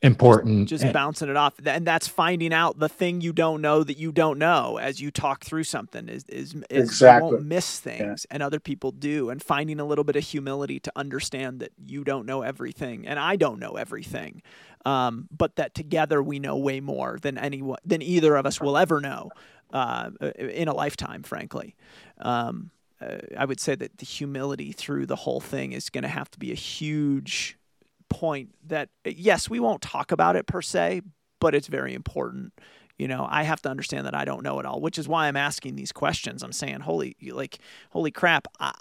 important. 0.03 0.69
Just, 0.69 0.83
just 0.83 0.93
bouncing 0.93 1.29
it 1.29 1.37
off, 1.37 1.55
and 1.65 1.87
that's 1.87 2.09
finding 2.09 2.53
out 2.53 2.79
the 2.79 2.89
thing 2.89 3.21
you 3.21 3.33
don't 3.33 3.61
know 3.61 3.85
that 3.85 3.97
you 3.97 4.13
don't 4.13 4.39
know 4.39 4.79
as 4.79 5.01
you 5.01 5.11
talk 5.11 5.45
through 5.45 5.65
something. 5.65 6.09
Is 6.09 6.25
is, 6.25 6.55
is 6.69 6.89
exactly. 6.89 7.29
you 7.29 7.35
won't 7.37 7.47
miss 7.47 7.79
things, 7.79 8.27
yeah. 8.29 8.35
and 8.35 8.43
other 8.43 8.61
people 8.61 8.91
do, 8.91 9.31
and 9.31 9.43
finding 9.43 9.81
a 9.81 9.85
little 9.85 10.05
bit 10.05 10.17
of 10.17 10.25
humility 10.25 10.81
to 10.81 10.93
understand 10.97 11.61
that 11.61 11.73
you 11.85 12.05
don't 12.05 12.27
know 12.27 12.43
everything, 12.43 13.07
and 13.07 13.19
I 13.19 13.37
don't 13.37 13.59
know 13.59 13.77
everything, 13.77 14.43
um, 14.85 15.29
but 15.37 15.57
that 15.57 15.75
together 15.75 16.23
we 16.23 16.39
know 16.39 16.57
way 16.57 16.81
more 16.81 17.19
than 17.23 17.39
anyone 17.39 17.79
than 17.85 18.03
either 18.03 18.37
of 18.37 18.47
us 18.47 18.61
will 18.61 18.77
ever 18.77 19.01
know 19.01 19.31
uh, 19.73 20.11
in 20.37 20.69
a 20.69 20.75
lifetime, 20.75 21.23
frankly. 21.23 21.77
Um, 22.19 22.71
uh, 23.01 23.19
I 23.37 23.45
would 23.45 23.61
say 23.61 23.75
that 23.75 23.99
the 23.99 24.07
humility 24.07 24.73
through 24.73 25.07
the 25.07 25.17
whole 25.17 25.41
thing 25.41 25.73
is 25.73 25.91
going 25.91 26.03
to 26.03 26.09
have 26.09 26.31
to 26.33 26.39
be 26.39 26.53
a 26.53 26.57
huge 26.57 27.57
point 28.13 28.51
that 28.67 28.91
yes, 29.05 29.49
we 29.49 29.61
won't 29.61 29.83
talk 29.83 30.13
about 30.13 30.37
it 30.37 30.47
per 30.47 30.63
se, 30.63 31.03
but 31.41 31.55
it's 31.55 31.69
very 31.69 31.95
important. 31.95 32.53
You 32.99 33.09
know, 33.09 33.27
I 33.29 33.43
have 33.43 33.61
to 33.63 33.69
understand 33.69 34.07
that 34.07 34.15
I 34.15 34.25
don't 34.25 34.45
know 34.45 34.61
it 34.61 34.67
all, 34.67 34.81
which 34.81 34.99
is 34.99 35.09
why 35.09 35.27
I'm 35.27 35.37
asking 35.37 35.75
these 35.75 35.91
questions. 35.91 36.43
I'm 36.43 36.53
saying, 36.53 36.81
holy, 36.81 37.17
like, 37.33 37.59
holy 37.91 38.11
crap! 38.11 38.47
I, 38.61 38.73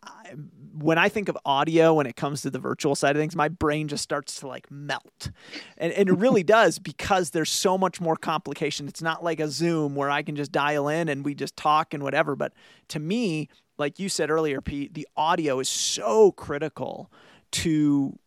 when 0.73 0.97
I 0.97 1.09
think 1.09 1.29
of 1.29 1.37
audio, 1.45 1.93
when 1.93 2.05
it 2.05 2.15
comes 2.15 2.41
to 2.41 2.51
the 2.51 2.59
virtual 2.59 2.93
side 2.93 3.15
of 3.15 3.21
things, 3.21 3.35
my 3.35 3.47
brain 3.47 3.87
just 3.87 4.03
starts 4.03 4.39
to 4.41 4.47
like 4.47 4.69
melt, 4.69 5.31
and, 5.77 5.91
and 5.93 6.09
it 6.09 6.13
really 6.13 6.43
does 6.43 6.77
because 6.77 7.31
there's 7.31 7.49
so 7.49 7.77
much 7.77 7.99
more 7.99 8.15
complication. 8.15 8.87
It's 8.87 9.01
not 9.01 9.23
like 9.23 9.39
a 9.39 9.47
Zoom 9.47 9.95
where 9.95 10.11
I 10.11 10.21
can 10.21 10.35
just 10.35 10.51
dial 10.51 10.87
in 10.87 11.09
and 11.09 11.25
we 11.25 11.33
just 11.33 11.55
talk 11.55 11.93
and 11.93 12.03
whatever. 12.03 12.35
But 12.35 12.53
to 12.89 12.99
me, 12.99 13.49
like 13.77 13.97
you 13.97 14.09
said 14.09 14.29
earlier, 14.29 14.61
Pete, 14.61 14.93
the 14.93 15.07
audio 15.15 15.59
is 15.59 15.69
so 15.69 16.31
critical 16.33 17.11
to 17.51 18.19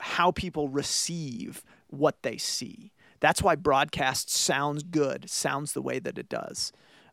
how 0.00 0.30
people 0.30 0.68
receive 0.68 1.62
what 1.88 2.22
they 2.22 2.36
see. 2.36 2.92
That's 3.20 3.42
why 3.42 3.54
broadcast 3.54 4.30
sounds 4.30 4.82
good, 4.82 5.30
sounds 5.30 5.72
the 5.72 5.82
way 5.82 5.98
that 5.98 6.18
it 6.18 6.28
does, 6.28 6.72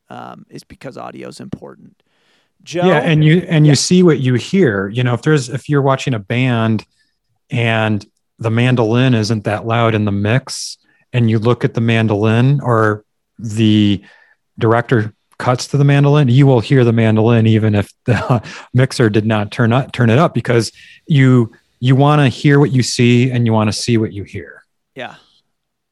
um, 0.09 0.45
is 0.49 0.63
because 0.63 0.97
audio 0.97 1.29
is 1.29 1.39
important. 1.39 2.03
Joe, 2.63 2.85
yeah, 2.85 2.99
and 2.99 3.23
you 3.23 3.45
and 3.47 3.65
you 3.65 3.75
see 3.75 4.03
what 4.03 4.19
you 4.19 4.35
hear. 4.35 4.89
You 4.89 5.03
know, 5.03 5.13
if 5.13 5.21
there's 5.23 5.49
if 5.49 5.67
you're 5.67 5.81
watching 5.81 6.13
a 6.13 6.19
band 6.19 6.85
and 7.49 8.05
the 8.37 8.51
mandolin 8.51 9.13
isn't 9.13 9.45
that 9.45 9.65
loud 9.65 9.95
in 9.95 10.05
the 10.05 10.11
mix, 10.11 10.77
and 11.13 11.29
you 11.29 11.39
look 11.39 11.63
at 11.63 11.73
the 11.73 11.81
mandolin 11.81 12.59
or 12.61 13.03
the 13.39 14.03
director 14.59 15.13
cuts 15.39 15.65
to 15.67 15.77
the 15.77 15.83
mandolin, 15.83 16.27
you 16.27 16.45
will 16.45 16.59
hear 16.59 16.83
the 16.83 16.93
mandolin 16.93 17.47
even 17.47 17.73
if 17.73 17.91
the 18.05 18.43
mixer 18.73 19.09
did 19.09 19.25
not 19.25 19.51
turn 19.51 19.73
up 19.73 19.91
turn 19.91 20.09
it 20.09 20.19
up 20.19 20.33
because 20.33 20.71
you 21.07 21.51
you 21.81 21.95
want 21.95 22.21
to 22.21 22.29
hear 22.29 22.59
what 22.59 22.71
you 22.71 22.83
see 22.83 23.31
and 23.31 23.45
you 23.45 23.51
want 23.51 23.67
to 23.67 23.73
see 23.73 23.97
what 23.97 24.13
you 24.13 24.23
hear. 24.23 24.63
Yeah, 24.95 25.15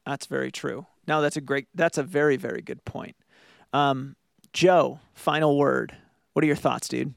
that's 0.06 0.26
very 0.26 0.52
true. 0.52 0.86
No, 1.06 1.20
that's 1.20 1.36
a 1.36 1.40
great, 1.40 1.66
that's 1.74 1.98
a 1.98 2.02
very, 2.04 2.36
very 2.36 2.62
good 2.62 2.82
point. 2.84 3.16
Um, 3.72 4.14
Joe, 4.52 5.00
final 5.14 5.58
word. 5.58 5.94
What 6.32 6.44
are 6.44 6.46
your 6.46 6.56
thoughts, 6.56 6.88
dude? 6.88 7.12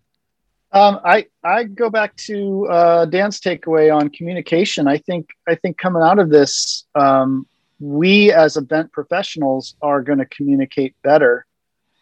Um, 0.71 0.99
I 1.05 1.27
I 1.43 1.65
go 1.65 1.91
back 1.91 2.15
to 2.15 2.67
uh, 2.67 3.05
Dan's 3.05 3.39
takeaway 3.39 3.95
on 3.95 4.09
communication. 4.09 4.87
I 4.87 4.97
think 4.97 5.29
I 5.47 5.53
think 5.53 5.77
coming 5.77 6.01
out 6.01 6.17
of 6.17 6.31
this, 6.31 6.85
um, 6.95 7.45
we 7.79 8.31
as 8.31 8.57
event 8.57 8.91
professionals 8.91 9.75
are 9.83 10.01
going 10.01 10.17
to 10.17 10.25
communicate 10.25 10.95
better 11.03 11.45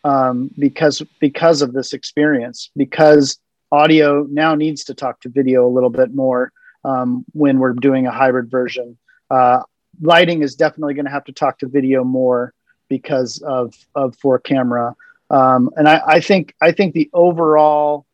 um, 0.05 0.49
because 0.57 1.03
because 1.19 1.61
of 1.61 1.74
this 1.74 1.91
experience. 1.91 2.72
Because 2.78 3.38
audio 3.74 4.26
now 4.30 4.55
needs 4.55 4.86
to 4.86 4.93
talk 4.93 5.19
to 5.22 5.30
video 5.30 5.67
a 5.67 5.72
little 5.72 5.89
bit 5.89 6.15
more 6.15 6.53
um, 6.84 7.25
when 7.34 7.59
we're 7.59 7.73
doing 7.73 8.07
a 8.07 8.11
hybrid 8.11 8.49
version. 8.49 8.97
Uh, 9.29 9.61
lighting 10.01 10.41
is 10.41 10.55
definitely 10.55 10.93
going 10.93 11.05
to 11.05 11.11
have 11.11 11.25
to 11.25 11.32
talk 11.32 11.59
to 11.59 11.67
video 11.67 12.03
more 12.03 12.53
because 12.89 13.41
of 13.41 13.73
of 13.95 14.15
four 14.17 14.39
camera. 14.39 14.95
Um, 15.29 15.69
and 15.77 15.88
I, 15.88 16.01
I, 16.05 16.19
think 16.19 16.53
I 16.61 16.73
think 16.73 16.93
the 16.93 17.09
overall 17.13 18.05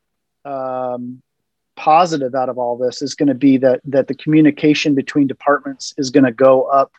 um, 0.45 1.23
positive 1.75 2.35
out 2.35 2.47
of 2.47 2.59
all 2.59 2.77
this 2.77 3.01
is 3.01 3.15
going 3.15 3.27
to 3.27 3.35
be 3.35 3.57
that 3.57 3.81
that 3.85 4.07
the 4.07 4.13
communication 4.13 4.93
between 4.93 5.25
departments 5.25 5.95
is 5.97 6.11
going 6.11 6.25
to 6.25 6.31
go 6.31 6.63
up 6.63 6.91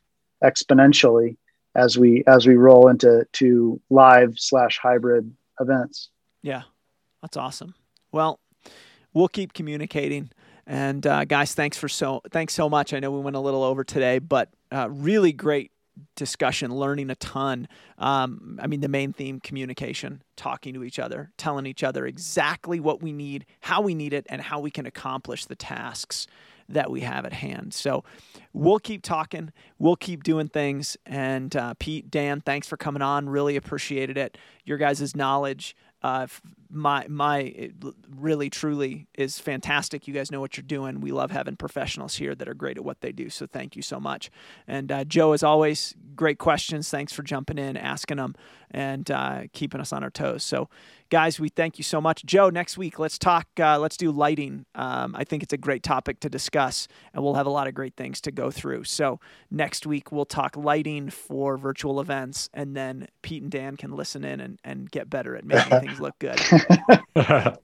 exponentially 0.43 1.37
as 1.75 1.97
we 1.97 2.25
as 2.27 2.47
we 2.47 2.57
roll 2.57 2.89
into 2.89 3.27
to 3.33 3.81
live 3.91 4.35
slash 4.37 4.79
hybrid 4.79 5.33
events. 5.61 6.09
Yeah, 6.43 6.63
that's 7.23 7.37
awesome. 7.37 7.75
Well, 8.11 8.41
we'll 9.13 9.29
keep 9.29 9.53
communicating. 9.53 10.31
And 10.69 11.07
uh, 11.07 11.25
guys, 11.25 11.55
thanks 11.55 11.79
for 11.79 11.89
so 11.89 12.21
thanks 12.31 12.53
so 12.53 12.69
much. 12.69 12.93
I 12.93 13.01
know 13.01 13.11
we 13.11 13.21
went 13.21 13.37
a 13.37 13.41
little 13.41 13.65
over 13.65 13.85
today, 13.85 14.19
but 14.19 14.51
uh, 14.71 14.89
really 14.91 15.33
great 15.33 15.73
discussion, 16.15 16.71
learning 16.73 17.09
a 17.09 17.15
ton. 17.15 17.67
Um, 17.97 18.61
I 18.63 18.67
mean, 18.67 18.81
the 18.81 18.89
main 18.89 19.15
theme 19.15 19.41
communication, 19.41 20.23
talking 20.37 20.75
to 20.75 20.85
each 20.85 20.99
other, 20.99 21.33
telling 21.39 21.65
each 21.65 21.83
other 21.83 22.07
exactly 22.07 22.81
what 22.81 23.03
we 23.03 23.13
need, 23.13 23.47
how 23.61 23.81
we 23.81 23.95
need 23.95 24.13
it, 24.13 24.27
and 24.29 24.43
how 24.43 24.61
we 24.61 24.71
can 24.71 24.85
accomplish 24.85 25.47
the 25.47 25.57
tasks 25.57 26.27
that 26.69 26.91
we 26.91 27.01
have 27.01 27.25
at 27.25 27.33
hand. 27.33 27.73
So 27.73 28.05
we'll 28.53 28.79
keep 28.79 29.03
talking, 29.03 29.53
we'll 29.79 29.97
keep 29.97 30.23
doing 30.23 30.49
things. 30.49 30.99
And 31.07 31.57
uh, 31.57 31.75
Pete, 31.79 32.11
Dan, 32.11 32.43
thanks 32.43 32.69
for 32.69 32.77
coming 32.77 33.01
on. 33.01 33.31
Really 33.31 33.57
appreciated 33.57 34.19
it. 34.19 34.37
Your 34.67 34.77
guys' 34.77 35.17
knowledge 35.17 35.75
uh, 36.03 36.27
my 36.71 37.07
my 37.09 37.71
really 38.09 38.51
truly 38.51 39.07
is 39.17 39.39
fantastic. 39.39 40.07
You 40.07 40.15
guys 40.15 40.31
know 40.31 40.41
what 40.41 40.57
you're 40.57 40.63
doing. 40.65 41.01
We 41.01 41.13
love 41.13 41.31
having 41.31 41.57
professionals 41.57 42.17
here 42.17 42.35
that 42.35 42.49
are 42.49 42.55
great 42.55 42.77
at 42.77 42.85
what 42.85 43.01
they 43.01 43.13
do. 43.13 43.31
So 43.31 43.47
thank 43.47 43.77
you 43.77 43.83
so 43.83 43.99
much. 43.99 44.31
And 44.67 44.91
uh, 44.93 45.05
Joe, 45.05 45.33
as 45.33 45.43
always, 45.43 45.95
great 46.15 46.39
questions. 46.39 46.91
Thanks 46.91 47.13
for 47.13 47.23
jumping 47.23 47.59
in, 47.59 47.77
asking 47.77 48.19
them, 48.19 48.35
and 48.71 49.11
uh, 49.11 49.43
keeping 49.53 49.81
us 49.81 49.93
on 49.93 50.03
our 50.03 50.11
toes. 50.11 50.45
So 50.45 50.69
guys, 51.11 51.41
we 51.41 51.49
thank 51.49 51.79
you 51.79 51.85
so 51.85 52.01
much. 52.01 52.25
Joe, 52.25 52.51
next 52.51 52.77
week 52.77 52.99
let's 52.99 53.19
talk. 53.19 53.47
Uh, 53.59 53.79
let's 53.79 53.97
do 53.97 54.11
lighting. 54.11 54.67
Um, 54.75 55.15
I 55.17 55.25
think 55.25 55.43
it's 55.43 55.53
a 55.53 55.59
great 55.59 55.83
topic 55.83 56.21
to 56.21 56.29
discuss, 56.29 56.89
and 57.15 57.23
we'll 57.23 57.35
have 57.35 57.47
a 57.47 57.51
lot 57.51 57.67
of 57.67 57.75
great 57.75 57.97
things 57.97 58.21
to 58.23 58.31
go 58.31 58.51
through. 58.51 58.85
So 58.85 59.21
next 59.51 59.87
week 59.87 60.13
we'll 60.13 60.27
talk 60.27 60.57
lighting 60.57 61.11
for 61.11 61.57
virtual 61.57 62.01
events, 62.01 62.51
and 62.53 62.77
then 62.77 63.09
Pete 63.23 63.43
and 63.43 63.51
Dan 63.51 63.77
can 63.77 63.93
listen 63.93 64.25
in 64.25 64.41
and, 64.41 64.59
and 64.65 64.91
get 64.91 65.09
better 65.09 65.37
at 65.37 65.45
making 65.45 65.81
things 65.81 66.01
look 66.01 66.19
good. 66.19 66.39
Let's 67.15 67.59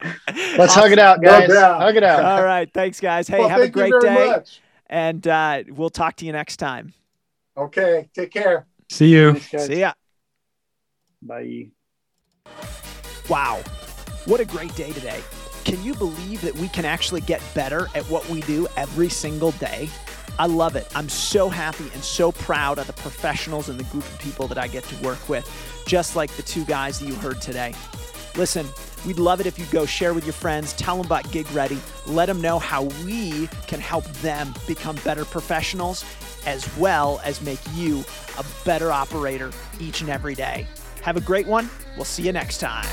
awesome. 0.59 0.83
hug 0.83 0.93
it 0.93 0.99
out, 0.99 1.23
guys. 1.23 1.53
hug 1.53 1.97
it 1.97 2.03
out. 2.03 2.25
All 2.25 2.45
right. 2.45 2.71
Thanks, 2.73 3.01
guys. 3.01 3.29
Hey, 3.29 3.39
well, 3.39 3.49
have 3.49 3.61
a 3.61 3.69
great 3.69 3.93
day. 4.01 4.29
Much. 4.29 4.61
And 4.87 5.27
uh, 5.27 5.65
we'll 5.71 5.91
talk 5.91 6.17
to 6.17 6.27
you 6.27 6.33
next 6.33 6.57
time. 6.57 6.93
Okay. 7.57 8.09
Take 8.15 8.33
care. 8.33 8.67
See 8.91 9.09
you. 9.09 9.35
Thanks, 9.35 9.67
See 9.67 9.81
ya. 9.81 9.93
Bye. 11.23 11.69
Wow. 13.29 13.63
What 14.27 14.41
a 14.41 14.45
great 14.45 14.75
day 14.75 14.93
today. 14.93 15.21
Can 15.65 15.83
you 15.83 15.95
believe 15.95 16.43
that 16.43 16.55
we 16.57 16.69
can 16.69 16.85
actually 16.85 17.23
get 17.23 17.43
better 17.55 17.89
at 17.95 18.05
what 18.11 18.29
we 18.29 18.43
do 18.43 18.67
every 18.77 19.09
single 19.09 19.53
day? 19.53 19.89
I 20.39 20.47
love 20.47 20.77
it. 20.77 20.87
I'm 20.95 21.09
so 21.09 21.49
happy 21.49 21.85
and 21.95 22.03
so 22.03 22.33
proud 22.33 22.79
of 22.79 22.87
the 22.87 22.93
professionals 22.93 23.69
and 23.69 23.79
the 23.79 23.85
group 23.85 24.05
of 24.05 24.19
people 24.19 24.49
that 24.49 24.59
I 24.59 24.67
get 24.67 24.85
to 24.85 24.97
work 25.03 25.29
with, 25.29 25.49
just 25.87 26.17
like 26.17 26.31
the 26.33 26.43
two 26.43 26.65
guys 26.65 26.99
that 26.99 27.07
you 27.07 27.15
heard 27.15 27.41
today. 27.41 27.73
Listen, 28.37 28.67
we'd 29.07 29.19
love 29.19 29.41
it 29.41 29.47
if 29.47 29.59
you'd 29.59 29.71
go 29.71 29.87
share 29.87 30.13
with 30.13 30.25
your 30.25 30.33
friends, 30.33 30.73
tell 30.73 30.97
them 30.97 31.07
about 31.07 31.31
Gig 31.31 31.51
Ready, 31.53 31.79
let 32.07 32.27
them 32.27 32.41
know 32.41 32.59
how 32.59 32.85
we 33.05 33.49
can 33.67 33.81
help 33.81 34.05
them 34.15 34.53
become 34.67 34.97
better 35.05 35.25
professionals 35.25 36.05
as 36.47 36.75
well 36.77 37.21
as 37.25 37.41
make 37.41 37.61
you 37.75 38.05
a 38.39 38.45
better 38.65 38.91
operator 38.91 39.53
each 39.79 40.01
and 40.01 40.11
every 40.11 40.35
day. 40.35 40.67
Have 41.03 41.17
a 41.17 41.21
great 41.21 41.47
one. 41.47 41.71
We'll 41.97 42.05
see 42.05 42.23
you 42.23 42.33
next 42.33 42.59
time. 42.59 42.87